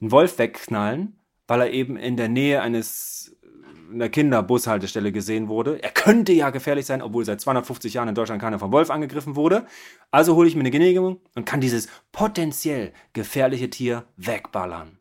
einen 0.00 0.10
Wolf 0.10 0.38
wegknallen, 0.38 1.18
weil 1.46 1.60
er 1.62 1.70
eben 1.70 1.96
in 1.96 2.16
der 2.16 2.28
Nähe 2.28 2.60
eines 2.60 3.36
einer 3.92 4.08
Kinderbushaltestelle 4.08 5.12
gesehen 5.12 5.48
wurde. 5.48 5.82
Er 5.82 5.90
könnte 5.90 6.32
ja 6.32 6.50
gefährlich 6.50 6.86
sein, 6.86 7.02
obwohl 7.02 7.24
seit 7.24 7.40
250 7.40 7.94
Jahren 7.94 8.08
in 8.08 8.14
Deutschland 8.14 8.40
keiner 8.40 8.58
vom 8.58 8.72
Wolf 8.72 8.90
angegriffen 8.90 9.36
wurde. 9.36 9.66
Also 10.10 10.34
hole 10.34 10.48
ich 10.48 10.54
mir 10.54 10.60
eine 10.60 10.70
Genehmigung 10.70 11.20
und 11.34 11.44
kann 11.44 11.60
dieses 11.60 11.88
potenziell 12.10 12.92
gefährliche 13.12 13.70
Tier 13.70 14.04
wegballern. 14.16 14.98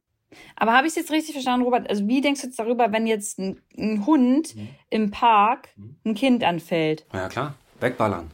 Aber 0.55 0.73
habe 0.73 0.88
ich 0.88 0.91
es 0.91 0.95
jetzt 0.95 1.11
richtig 1.11 1.34
verstanden, 1.34 1.65
Robert? 1.65 1.89
Also 1.89 2.07
wie 2.07 2.21
denkst 2.21 2.41
du 2.41 2.47
jetzt 2.47 2.59
darüber, 2.59 2.91
wenn 2.91 3.07
jetzt 3.07 3.39
ein, 3.39 3.61
ein 3.77 4.05
Hund 4.05 4.55
mhm. 4.55 4.69
im 4.89 5.11
Park 5.11 5.69
mhm. 5.75 5.95
ein 6.05 6.15
Kind 6.15 6.43
anfällt? 6.43 7.05
Ja 7.13 7.29
klar, 7.29 7.55
wegballern. 7.79 8.32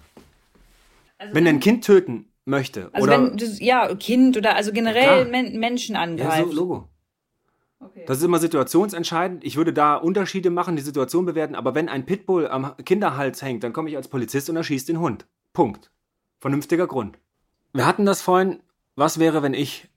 Also 1.17 1.33
wenn, 1.33 1.45
wenn 1.45 1.55
ein 1.55 1.59
Kind 1.59 1.83
töten 1.83 2.31
möchte 2.45 2.89
also 2.93 3.03
oder 3.03 3.21
wenn 3.21 3.37
du, 3.37 3.45
ja 3.45 3.93
Kind 3.95 4.37
oder 4.37 4.55
also 4.55 4.71
generell 4.71 5.25
ja, 5.25 5.25
Men 5.25 5.59
Menschen 5.59 5.95
angreift. 5.95 6.37
Ja, 6.37 6.45
so 6.45 6.51
Logo. 6.51 6.89
Okay. 7.79 8.05
Das 8.07 8.17
ist 8.17 8.23
immer 8.23 8.39
situationsentscheidend. 8.39 9.43
Ich 9.43 9.55
würde 9.55 9.71
da 9.71 9.95
Unterschiede 9.95 10.49
machen, 10.49 10.75
die 10.75 10.81
Situation 10.81 11.25
bewerten. 11.25 11.53
Aber 11.53 11.75
wenn 11.75 11.89
ein 11.89 12.05
Pitbull 12.05 12.47
am 12.47 12.75
Kinderhals 12.77 13.41
hängt, 13.41 13.63
dann 13.63 13.73
komme 13.73 13.89
ich 13.89 13.95
als 13.95 14.07
Polizist 14.07 14.49
und 14.49 14.55
erschieße 14.55 14.87
den 14.87 14.99
Hund. 14.99 15.27
Punkt. 15.53 15.91
Vernünftiger 16.39 16.87
Grund. 16.87 17.19
Wir 17.73 17.85
hatten 17.85 18.05
das 18.05 18.21
vorhin. 18.21 18.61
Was 18.95 19.19
wäre, 19.19 19.43
wenn 19.43 19.53
ich 19.53 19.89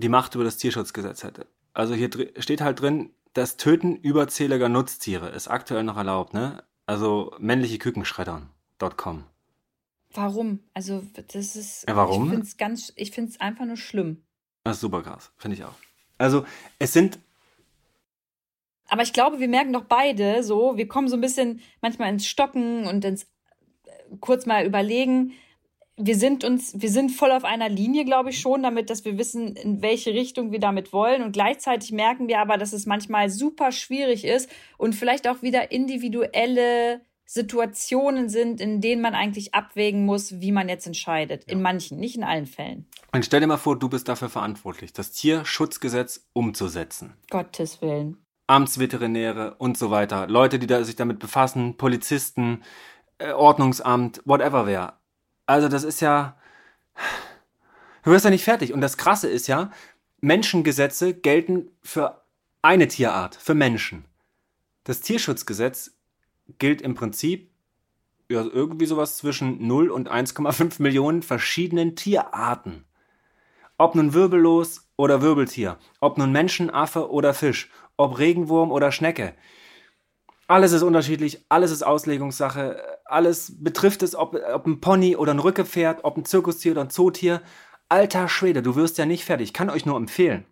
die 0.00 0.08
Macht 0.08 0.34
über 0.34 0.44
das 0.44 0.56
Tierschutzgesetz 0.56 1.22
hätte. 1.22 1.46
Also 1.72 1.94
hier 1.94 2.10
steht 2.38 2.60
halt 2.60 2.80
drin, 2.80 3.10
das 3.32 3.56
Töten 3.56 3.96
überzähliger 3.96 4.68
Nutztiere 4.68 5.28
ist 5.28 5.48
aktuell 5.48 5.84
noch 5.84 5.96
erlaubt, 5.96 6.34
ne? 6.34 6.64
Also 6.86 7.34
männliche 7.38 7.78
Kükenschreddern.com. 7.78 9.24
Warum? 10.12 10.60
Also 10.74 11.04
das 11.28 11.54
ist. 11.54 11.84
Ja, 11.88 11.94
warum? 11.94 12.24
Ich 12.24 12.30
finde 12.30 12.46
es 12.46 12.56
ganz, 12.56 12.92
ich 12.96 13.12
finde 13.12 13.30
es 13.30 13.40
einfach 13.40 13.64
nur 13.64 13.76
schlimm. 13.76 14.24
Das 14.64 14.76
ist 14.76 14.80
super 14.80 15.02
krass, 15.02 15.32
finde 15.36 15.56
ich 15.56 15.64
auch. 15.64 15.74
Also 16.18 16.44
es 16.78 16.92
sind. 16.92 17.18
Aber 18.88 19.02
ich 19.02 19.12
glaube, 19.12 19.38
wir 19.38 19.46
merken 19.46 19.72
doch 19.72 19.84
beide 19.84 20.42
so, 20.42 20.76
wir 20.76 20.88
kommen 20.88 21.08
so 21.08 21.16
ein 21.16 21.20
bisschen 21.20 21.60
manchmal 21.80 22.10
ins 22.10 22.26
Stocken 22.26 22.88
und 22.88 23.04
ins 23.04 23.22
äh, 23.84 24.16
kurz 24.20 24.46
mal 24.46 24.66
überlegen, 24.66 25.32
wir 26.00 26.16
sind 26.16 26.44
uns, 26.44 26.80
wir 26.80 26.90
sind 26.90 27.10
voll 27.10 27.30
auf 27.30 27.44
einer 27.44 27.68
Linie, 27.68 28.04
glaube 28.04 28.30
ich 28.30 28.40
schon, 28.40 28.62
damit, 28.62 28.90
dass 28.90 29.04
wir 29.04 29.18
wissen, 29.18 29.54
in 29.54 29.82
welche 29.82 30.12
Richtung 30.12 30.50
wir 30.50 30.58
damit 30.58 30.92
wollen. 30.92 31.22
Und 31.22 31.32
gleichzeitig 31.32 31.92
merken 31.92 32.28
wir 32.28 32.40
aber, 32.40 32.56
dass 32.56 32.72
es 32.72 32.86
manchmal 32.86 33.28
super 33.28 33.70
schwierig 33.70 34.24
ist 34.24 34.50
und 34.78 34.94
vielleicht 34.94 35.28
auch 35.28 35.42
wieder 35.42 35.70
individuelle 35.72 37.02
Situationen 37.26 38.28
sind, 38.28 38.60
in 38.60 38.80
denen 38.80 39.02
man 39.02 39.14
eigentlich 39.14 39.54
abwägen 39.54 40.04
muss, 40.04 40.40
wie 40.40 40.52
man 40.52 40.68
jetzt 40.68 40.86
entscheidet. 40.86 41.44
Ja. 41.46 41.52
In 41.52 41.62
manchen, 41.62 42.00
nicht 42.00 42.16
in 42.16 42.24
allen 42.24 42.46
Fällen. 42.46 42.86
Und 43.12 43.24
stell 43.24 43.40
dir 43.40 43.46
mal 43.46 43.56
vor, 43.56 43.78
du 43.78 43.88
bist 43.88 44.08
dafür 44.08 44.30
verantwortlich, 44.30 44.92
das 44.92 45.12
Tierschutzgesetz 45.12 46.26
umzusetzen. 46.32 47.12
Gottes 47.30 47.82
Willen. 47.82 48.16
Amtsveterinäre 48.48 49.54
und 49.58 49.78
so 49.78 49.92
weiter. 49.92 50.26
Leute, 50.26 50.58
die 50.58 50.66
da 50.66 50.82
sich 50.82 50.96
damit 50.96 51.20
befassen, 51.20 51.76
Polizisten, 51.76 52.64
äh, 53.18 53.30
Ordnungsamt, 53.30 54.22
whatever 54.24 54.66
wer 54.66 54.99
also 55.50 55.66
das 55.66 55.82
ist 55.82 56.00
ja, 56.00 56.36
du 58.04 58.12
wirst 58.12 58.24
ja 58.24 58.30
nicht 58.30 58.44
fertig. 58.44 58.72
Und 58.72 58.80
das 58.80 58.96
Krasse 58.96 59.28
ist 59.28 59.48
ja, 59.48 59.72
Menschengesetze 60.20 61.12
gelten 61.12 61.72
für 61.82 62.22
eine 62.62 62.86
Tierart, 62.86 63.34
für 63.34 63.54
Menschen. 63.54 64.04
Das 64.84 65.00
Tierschutzgesetz 65.00 65.96
gilt 66.58 66.80
im 66.82 66.94
Prinzip 66.94 67.50
ja, 68.28 68.42
irgendwie 68.42 68.86
sowas 68.86 69.16
zwischen 69.16 69.66
0 69.66 69.90
und 69.90 70.08
1,5 70.08 70.80
Millionen 70.80 71.22
verschiedenen 71.22 71.96
Tierarten. 71.96 72.84
Ob 73.76 73.96
nun 73.96 74.14
Wirbellos 74.14 74.88
oder 74.96 75.20
Wirbeltier, 75.20 75.78
ob 75.98 76.16
nun 76.16 76.30
Menschen, 76.30 76.70
Affe 76.70 77.10
oder 77.10 77.34
Fisch, 77.34 77.72
ob 77.96 78.20
Regenwurm 78.20 78.70
oder 78.70 78.92
Schnecke. 78.92 79.34
Alles 80.50 80.72
ist 80.72 80.82
unterschiedlich, 80.82 81.44
alles 81.48 81.70
ist 81.70 81.84
Auslegungssache, 81.84 82.82
alles 83.04 83.62
betrifft 83.62 84.02
es, 84.02 84.16
ob, 84.16 84.34
ob 84.34 84.66
ein 84.66 84.80
Pony 84.80 85.14
oder 85.14 85.32
ein 85.32 85.38
Rückepferd, 85.38 86.02
ob 86.02 86.16
ein 86.16 86.24
Zirkustier 86.24 86.72
oder 86.72 86.80
ein 86.80 86.90
Zootier. 86.90 87.40
Alter 87.88 88.28
Schwede, 88.28 88.60
du 88.60 88.74
wirst 88.74 88.98
ja 88.98 89.06
nicht 89.06 89.24
fertig. 89.24 89.50
Ich 89.50 89.54
kann 89.54 89.70
euch 89.70 89.86
nur 89.86 89.96
empfehlen. 89.96 90.44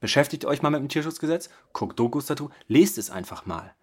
Beschäftigt 0.00 0.46
euch 0.46 0.62
mal 0.62 0.70
mit 0.70 0.80
dem 0.80 0.88
Tierschutzgesetz, 0.88 1.50
guckt 1.74 1.98
Dokus 1.98 2.24
dazu, 2.24 2.48
lest 2.68 2.96
es 2.96 3.10
einfach 3.10 3.44
mal. 3.44 3.74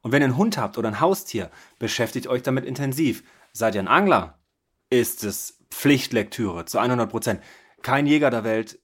Und 0.00 0.12
wenn 0.12 0.22
ihr 0.22 0.28
einen 0.28 0.38
Hund 0.38 0.56
habt 0.56 0.78
oder 0.78 0.88
ein 0.88 1.00
Haustier, 1.00 1.50
beschäftigt 1.78 2.26
euch 2.26 2.42
damit 2.42 2.64
intensiv. 2.64 3.22
Seid 3.52 3.74
ihr 3.74 3.82
ein 3.82 3.86
Angler? 3.86 4.38
Ist 4.88 5.24
es 5.24 5.58
Pflichtlektüre 5.70 6.64
zu 6.64 6.78
100 6.78 7.10
Prozent. 7.10 7.42
Kein 7.82 8.06
Jäger 8.06 8.30
der 8.30 8.44
Welt 8.44 8.78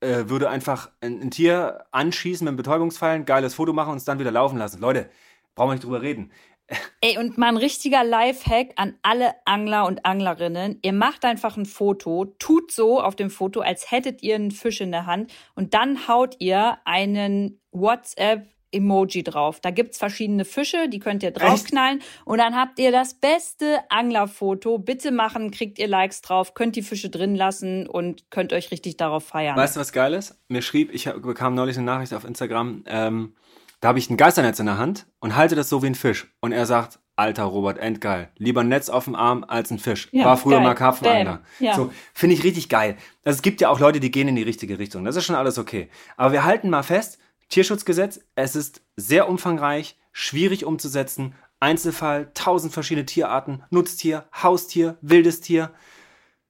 äh, 0.00 0.28
würde 0.28 0.50
einfach 0.50 0.90
ein, 1.00 1.20
ein, 1.20 1.30
Tier 1.30 1.86
anschießen 1.90 2.44
mit 2.44 2.50
einem 2.50 2.56
Betäubungsfall, 2.56 3.14
ein 3.14 3.24
geiles 3.24 3.54
Foto 3.54 3.72
machen 3.72 3.92
und 3.92 3.96
es 3.98 4.04
dann 4.04 4.18
wieder 4.18 4.30
laufen 4.30 4.58
lassen. 4.58 4.80
Leute, 4.80 5.08
brauchen 5.54 5.70
wir 5.70 5.74
nicht 5.74 5.84
drüber 5.84 6.02
reden. 6.02 6.30
Ey, 7.00 7.16
und 7.18 7.38
mal 7.38 7.48
ein 7.48 7.56
richtiger 7.56 8.02
Lifehack 8.02 8.72
an 8.76 8.94
alle 9.02 9.34
Angler 9.44 9.86
und 9.86 10.04
Anglerinnen. 10.04 10.80
Ihr 10.82 10.92
macht 10.92 11.24
einfach 11.24 11.56
ein 11.56 11.66
Foto, 11.66 12.26
tut 12.38 12.72
so 12.72 13.00
auf 13.00 13.14
dem 13.14 13.30
Foto, 13.30 13.60
als 13.60 13.90
hättet 13.90 14.22
ihr 14.22 14.34
einen 14.34 14.50
Fisch 14.50 14.80
in 14.80 14.90
der 14.90 15.06
Hand 15.06 15.32
und 15.54 15.74
dann 15.74 16.08
haut 16.08 16.36
ihr 16.40 16.78
einen 16.84 17.60
WhatsApp 17.70 18.48
Emoji 18.76 19.22
drauf. 19.22 19.60
Da 19.60 19.70
gibt's 19.70 19.98
verschiedene 19.98 20.44
Fische, 20.44 20.88
die 20.88 20.98
könnt 20.98 21.22
ihr 21.22 21.30
draufknallen 21.32 21.98
Echt? 21.98 22.08
und 22.24 22.38
dann 22.38 22.54
habt 22.54 22.78
ihr 22.78 22.92
das 22.92 23.14
beste 23.14 23.78
Anglerfoto. 23.88 24.78
Bitte 24.78 25.10
machen, 25.10 25.50
kriegt 25.50 25.78
ihr 25.78 25.88
Likes 25.88 26.22
drauf, 26.22 26.54
könnt 26.54 26.76
die 26.76 26.82
Fische 26.82 27.10
drin 27.10 27.34
lassen 27.34 27.86
und 27.86 28.30
könnt 28.30 28.52
euch 28.52 28.70
richtig 28.70 28.96
darauf 28.96 29.24
feiern. 29.24 29.56
Weißt 29.56 29.76
du, 29.76 29.80
was 29.80 29.92
geil 29.92 30.14
ist? 30.14 30.38
Mir 30.48 30.62
schrieb, 30.62 30.92
ich 30.94 31.04
bekam 31.06 31.54
neulich 31.54 31.76
eine 31.76 31.86
Nachricht 31.86 32.14
auf 32.14 32.24
Instagram, 32.24 32.84
ähm, 32.86 33.34
da 33.80 33.88
habe 33.88 33.98
ich 33.98 34.08
ein 34.08 34.16
Geisternetz 34.16 34.58
in 34.58 34.66
der 34.66 34.78
Hand 34.78 35.06
und 35.20 35.36
halte 35.36 35.54
das 35.54 35.68
so 35.68 35.82
wie 35.82 35.86
ein 35.88 35.94
Fisch. 35.94 36.34
Und 36.40 36.52
er 36.52 36.64
sagt, 36.64 36.98
alter 37.14 37.44
Robert, 37.44 37.78
endgeil. 37.78 38.30
Lieber 38.36 38.62
ein 38.62 38.68
Netz 38.68 38.88
auf 38.88 39.04
dem 39.04 39.14
Arm 39.14 39.44
als 39.46 39.70
ein 39.70 39.78
Fisch. 39.78 40.08
Ja, 40.12 40.24
War 40.24 40.36
früher 40.36 40.56
geil. 40.56 40.64
mal 40.64 40.74
Karpfenangler. 40.74 41.42
Ja. 41.60 41.74
So, 41.74 41.92
finde 42.14 42.34
ich 42.36 42.42
richtig 42.44 42.68
geil. 42.68 42.96
Also, 43.24 43.36
es 43.36 43.42
gibt 43.42 43.60
ja 43.60 43.68
auch 43.68 43.78
Leute, 43.78 44.00
die 44.00 44.10
gehen 44.10 44.28
in 44.28 44.36
die 44.36 44.42
richtige 44.42 44.78
Richtung. 44.78 45.04
Das 45.04 45.16
ist 45.16 45.24
schon 45.24 45.36
alles 45.36 45.58
okay. 45.58 45.88
Aber 46.16 46.32
wir 46.32 46.44
halten 46.44 46.70
mal 46.70 46.82
fest, 46.82 47.18
Tierschutzgesetz, 47.48 48.20
es 48.34 48.56
ist 48.56 48.82
sehr 48.96 49.28
umfangreich, 49.28 49.96
schwierig 50.12 50.64
umzusetzen. 50.64 51.34
Einzelfall, 51.60 52.30
tausend 52.34 52.72
verschiedene 52.72 53.06
Tierarten, 53.06 53.62
Nutztier, 53.70 54.26
Haustier, 54.42 54.98
wildes 55.00 55.40
Tier. 55.40 55.72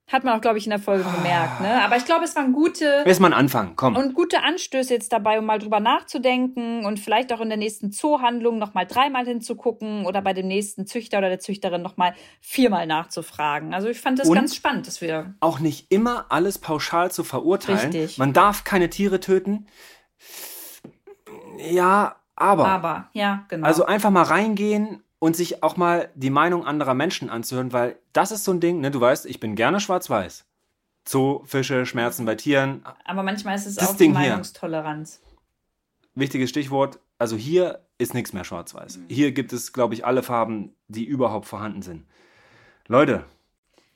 Hat 0.09 0.23
man 0.23 0.37
auch, 0.37 0.41
glaube 0.41 0.57
ich, 0.57 0.65
in 0.65 0.69
der 0.69 0.79
Folge 0.79 1.03
gemerkt. 1.03 1.59
Ne? 1.59 1.83
Aber 1.83 1.97
ich 1.97 2.05
glaube, 2.05 2.23
es 2.23 2.33
waren 2.33 2.53
gute. 2.53 3.03
Erstmal 3.05 3.33
ein 3.33 3.39
Anfang, 3.39 3.75
komm. 3.75 3.97
Und 3.97 4.13
gute 4.13 4.41
Anstöße 4.41 4.93
jetzt 4.93 5.11
dabei, 5.11 5.37
um 5.37 5.45
mal 5.45 5.59
drüber 5.59 5.81
nachzudenken 5.81 6.85
und 6.85 6.97
vielleicht 6.97 7.33
auch 7.33 7.41
in 7.41 7.49
der 7.49 7.57
nächsten 7.57 7.91
Zoohandlung 7.91 8.57
nochmal 8.57 8.87
dreimal 8.87 9.25
hinzugucken 9.25 10.05
oder 10.05 10.21
bei 10.21 10.31
dem 10.31 10.47
nächsten 10.47 10.87
Züchter 10.87 11.17
oder 11.17 11.27
der 11.27 11.39
Züchterin 11.39 11.81
nochmal 11.81 12.13
viermal 12.39 12.87
nachzufragen. 12.87 13.73
Also 13.73 13.89
ich 13.89 13.99
fand 13.99 14.19
das 14.19 14.29
und 14.29 14.35
ganz 14.35 14.55
spannend, 14.55 14.87
dass 14.87 15.01
wir. 15.01 15.35
Auch 15.41 15.59
nicht 15.59 15.91
immer 15.91 16.27
alles 16.29 16.57
pauschal 16.57 17.11
zu 17.11 17.25
verurteilen. 17.25 17.91
Richtig. 17.91 18.17
Man 18.17 18.31
darf 18.31 18.63
keine 18.63 18.89
Tiere 18.89 19.19
töten. 19.19 19.67
Ja, 21.59 22.15
aber. 22.35 22.67
Aber, 22.67 23.09
ja, 23.13 23.45
genau. 23.47 23.65
Also 23.65 23.85
einfach 23.85 24.11
mal 24.11 24.23
reingehen 24.23 25.03
und 25.19 25.35
sich 25.35 25.63
auch 25.63 25.77
mal 25.77 26.09
die 26.15 26.29
Meinung 26.29 26.65
anderer 26.65 26.93
Menschen 26.93 27.29
anzuhören, 27.29 27.73
weil 27.73 27.97
das 28.13 28.31
ist 28.31 28.43
so 28.43 28.51
ein 28.51 28.59
Ding, 28.59 28.79
ne, 28.79 28.91
du 28.91 29.01
weißt, 29.01 29.25
ich 29.25 29.39
bin 29.39 29.55
gerne 29.55 29.79
schwarz-weiß. 29.79 30.45
Zoo, 31.07 31.41
Fische, 31.45 31.85
Schmerzen 31.85 32.25
bei 32.25 32.35
Tieren. 32.35 32.83
Aber 33.05 33.23
manchmal 33.23 33.55
ist 33.55 33.65
es 33.65 33.75
das 33.75 33.89
auch 33.89 33.97
Ding 33.97 34.11
die 34.11 34.19
Meinungstoleranz. 34.19 35.21
Hier. 35.23 35.37
Wichtiges 36.15 36.49
Stichwort, 36.49 36.99
also 37.17 37.35
hier 37.35 37.79
ist 37.97 38.13
nichts 38.13 38.33
mehr 38.33 38.43
schwarz-weiß. 38.43 38.97
Mhm. 38.97 39.05
Hier 39.07 39.31
gibt 39.31 39.53
es, 39.53 39.73
glaube 39.73 39.93
ich, 39.93 40.05
alle 40.05 40.21
Farben, 40.21 40.75
die 40.87 41.05
überhaupt 41.05 41.47
vorhanden 41.47 41.81
sind. 41.81 42.05
Leute, 42.87 43.23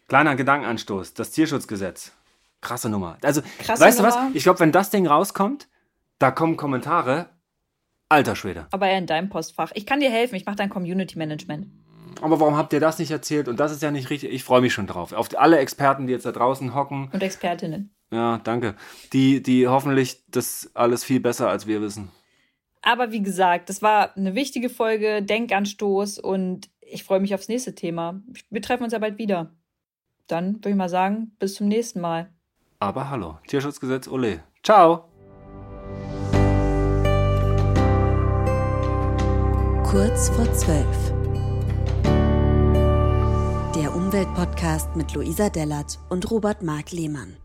kleiner 0.07 0.35
Gedankenanstoß, 0.35 1.13
das 1.13 1.31
Tierschutzgesetz. 1.31 2.13
Krasse 2.61 2.89
Nummer. 2.89 3.17
Also, 3.23 3.41
Krasse 3.59 3.83
weißt 3.83 3.99
Nummer. 3.99 4.11
du 4.11 4.17
was? 4.17 4.35
Ich 4.35 4.43
glaube, 4.43 4.59
wenn 4.59 4.71
das 4.71 4.89
Ding 4.89 5.07
rauskommt, 5.07 5.67
da 6.19 6.31
kommen 6.31 6.57
Kommentare. 6.57 7.29
Alter 8.11 8.35
Schwede. 8.35 8.67
Aber 8.71 8.87
eher 8.87 8.97
in 8.97 9.07
deinem 9.07 9.29
Postfach. 9.29 9.71
Ich 9.73 9.85
kann 9.85 10.01
dir 10.01 10.11
helfen, 10.11 10.35
ich 10.35 10.45
mache 10.45 10.57
dein 10.57 10.69
Community 10.69 11.17
Management. 11.17 11.67
Aber 12.21 12.41
warum 12.41 12.57
habt 12.57 12.73
ihr 12.73 12.81
das 12.81 12.99
nicht 12.99 13.09
erzählt? 13.09 13.47
Und 13.47 13.59
das 13.59 13.71
ist 13.71 13.81
ja 13.81 13.89
nicht 13.89 14.09
richtig. 14.09 14.33
Ich 14.33 14.43
freue 14.43 14.59
mich 14.59 14.73
schon 14.73 14.85
drauf. 14.85 15.13
Auf 15.13 15.29
alle 15.37 15.59
Experten, 15.59 16.07
die 16.07 16.13
jetzt 16.13 16.25
da 16.25 16.33
draußen 16.33 16.75
hocken. 16.75 17.09
Und 17.13 17.23
Expertinnen. 17.23 17.95
Ja, 18.11 18.39
danke. 18.43 18.75
Die, 19.13 19.41
die 19.41 19.69
hoffentlich 19.69 20.23
das 20.27 20.69
alles 20.73 21.05
viel 21.05 21.21
besser 21.21 21.49
als 21.49 21.67
wir 21.67 21.81
wissen. 21.81 22.09
Aber 22.81 23.11
wie 23.13 23.21
gesagt, 23.21 23.69
das 23.69 23.81
war 23.81 24.15
eine 24.17 24.35
wichtige 24.35 24.69
Folge, 24.69 25.21
Denkanstoß 25.21 26.19
und 26.19 26.69
ich 26.81 27.05
freue 27.05 27.21
mich 27.21 27.33
aufs 27.33 27.47
nächste 27.47 27.75
Thema. 27.75 28.21
Wir 28.49 28.61
treffen 28.61 28.83
uns 28.83 28.91
ja 28.91 28.99
bald 28.99 29.19
wieder. 29.19 29.53
Dann 30.27 30.55
würde 30.55 30.71
ich 30.71 30.75
mal 30.75 30.89
sagen, 30.89 31.31
bis 31.39 31.55
zum 31.55 31.67
nächsten 31.67 32.01
Mal. 32.01 32.29
Aber 32.79 33.09
hallo, 33.09 33.37
Tierschutzgesetz, 33.47 34.07
ole. 34.07 34.43
Ciao. 34.63 35.10
Kurz 39.91 40.29
vor 40.29 40.49
zwölf. 40.53 41.11
Der 43.75 43.93
Umweltpodcast 43.93 44.95
mit 44.95 45.13
Luisa 45.13 45.49
Dellert 45.49 45.99
und 46.07 46.31
Robert 46.31 46.63
Mark 46.63 46.93
Lehmann. 46.93 47.35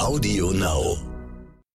Audio 0.00 0.50
Now. 0.50 0.98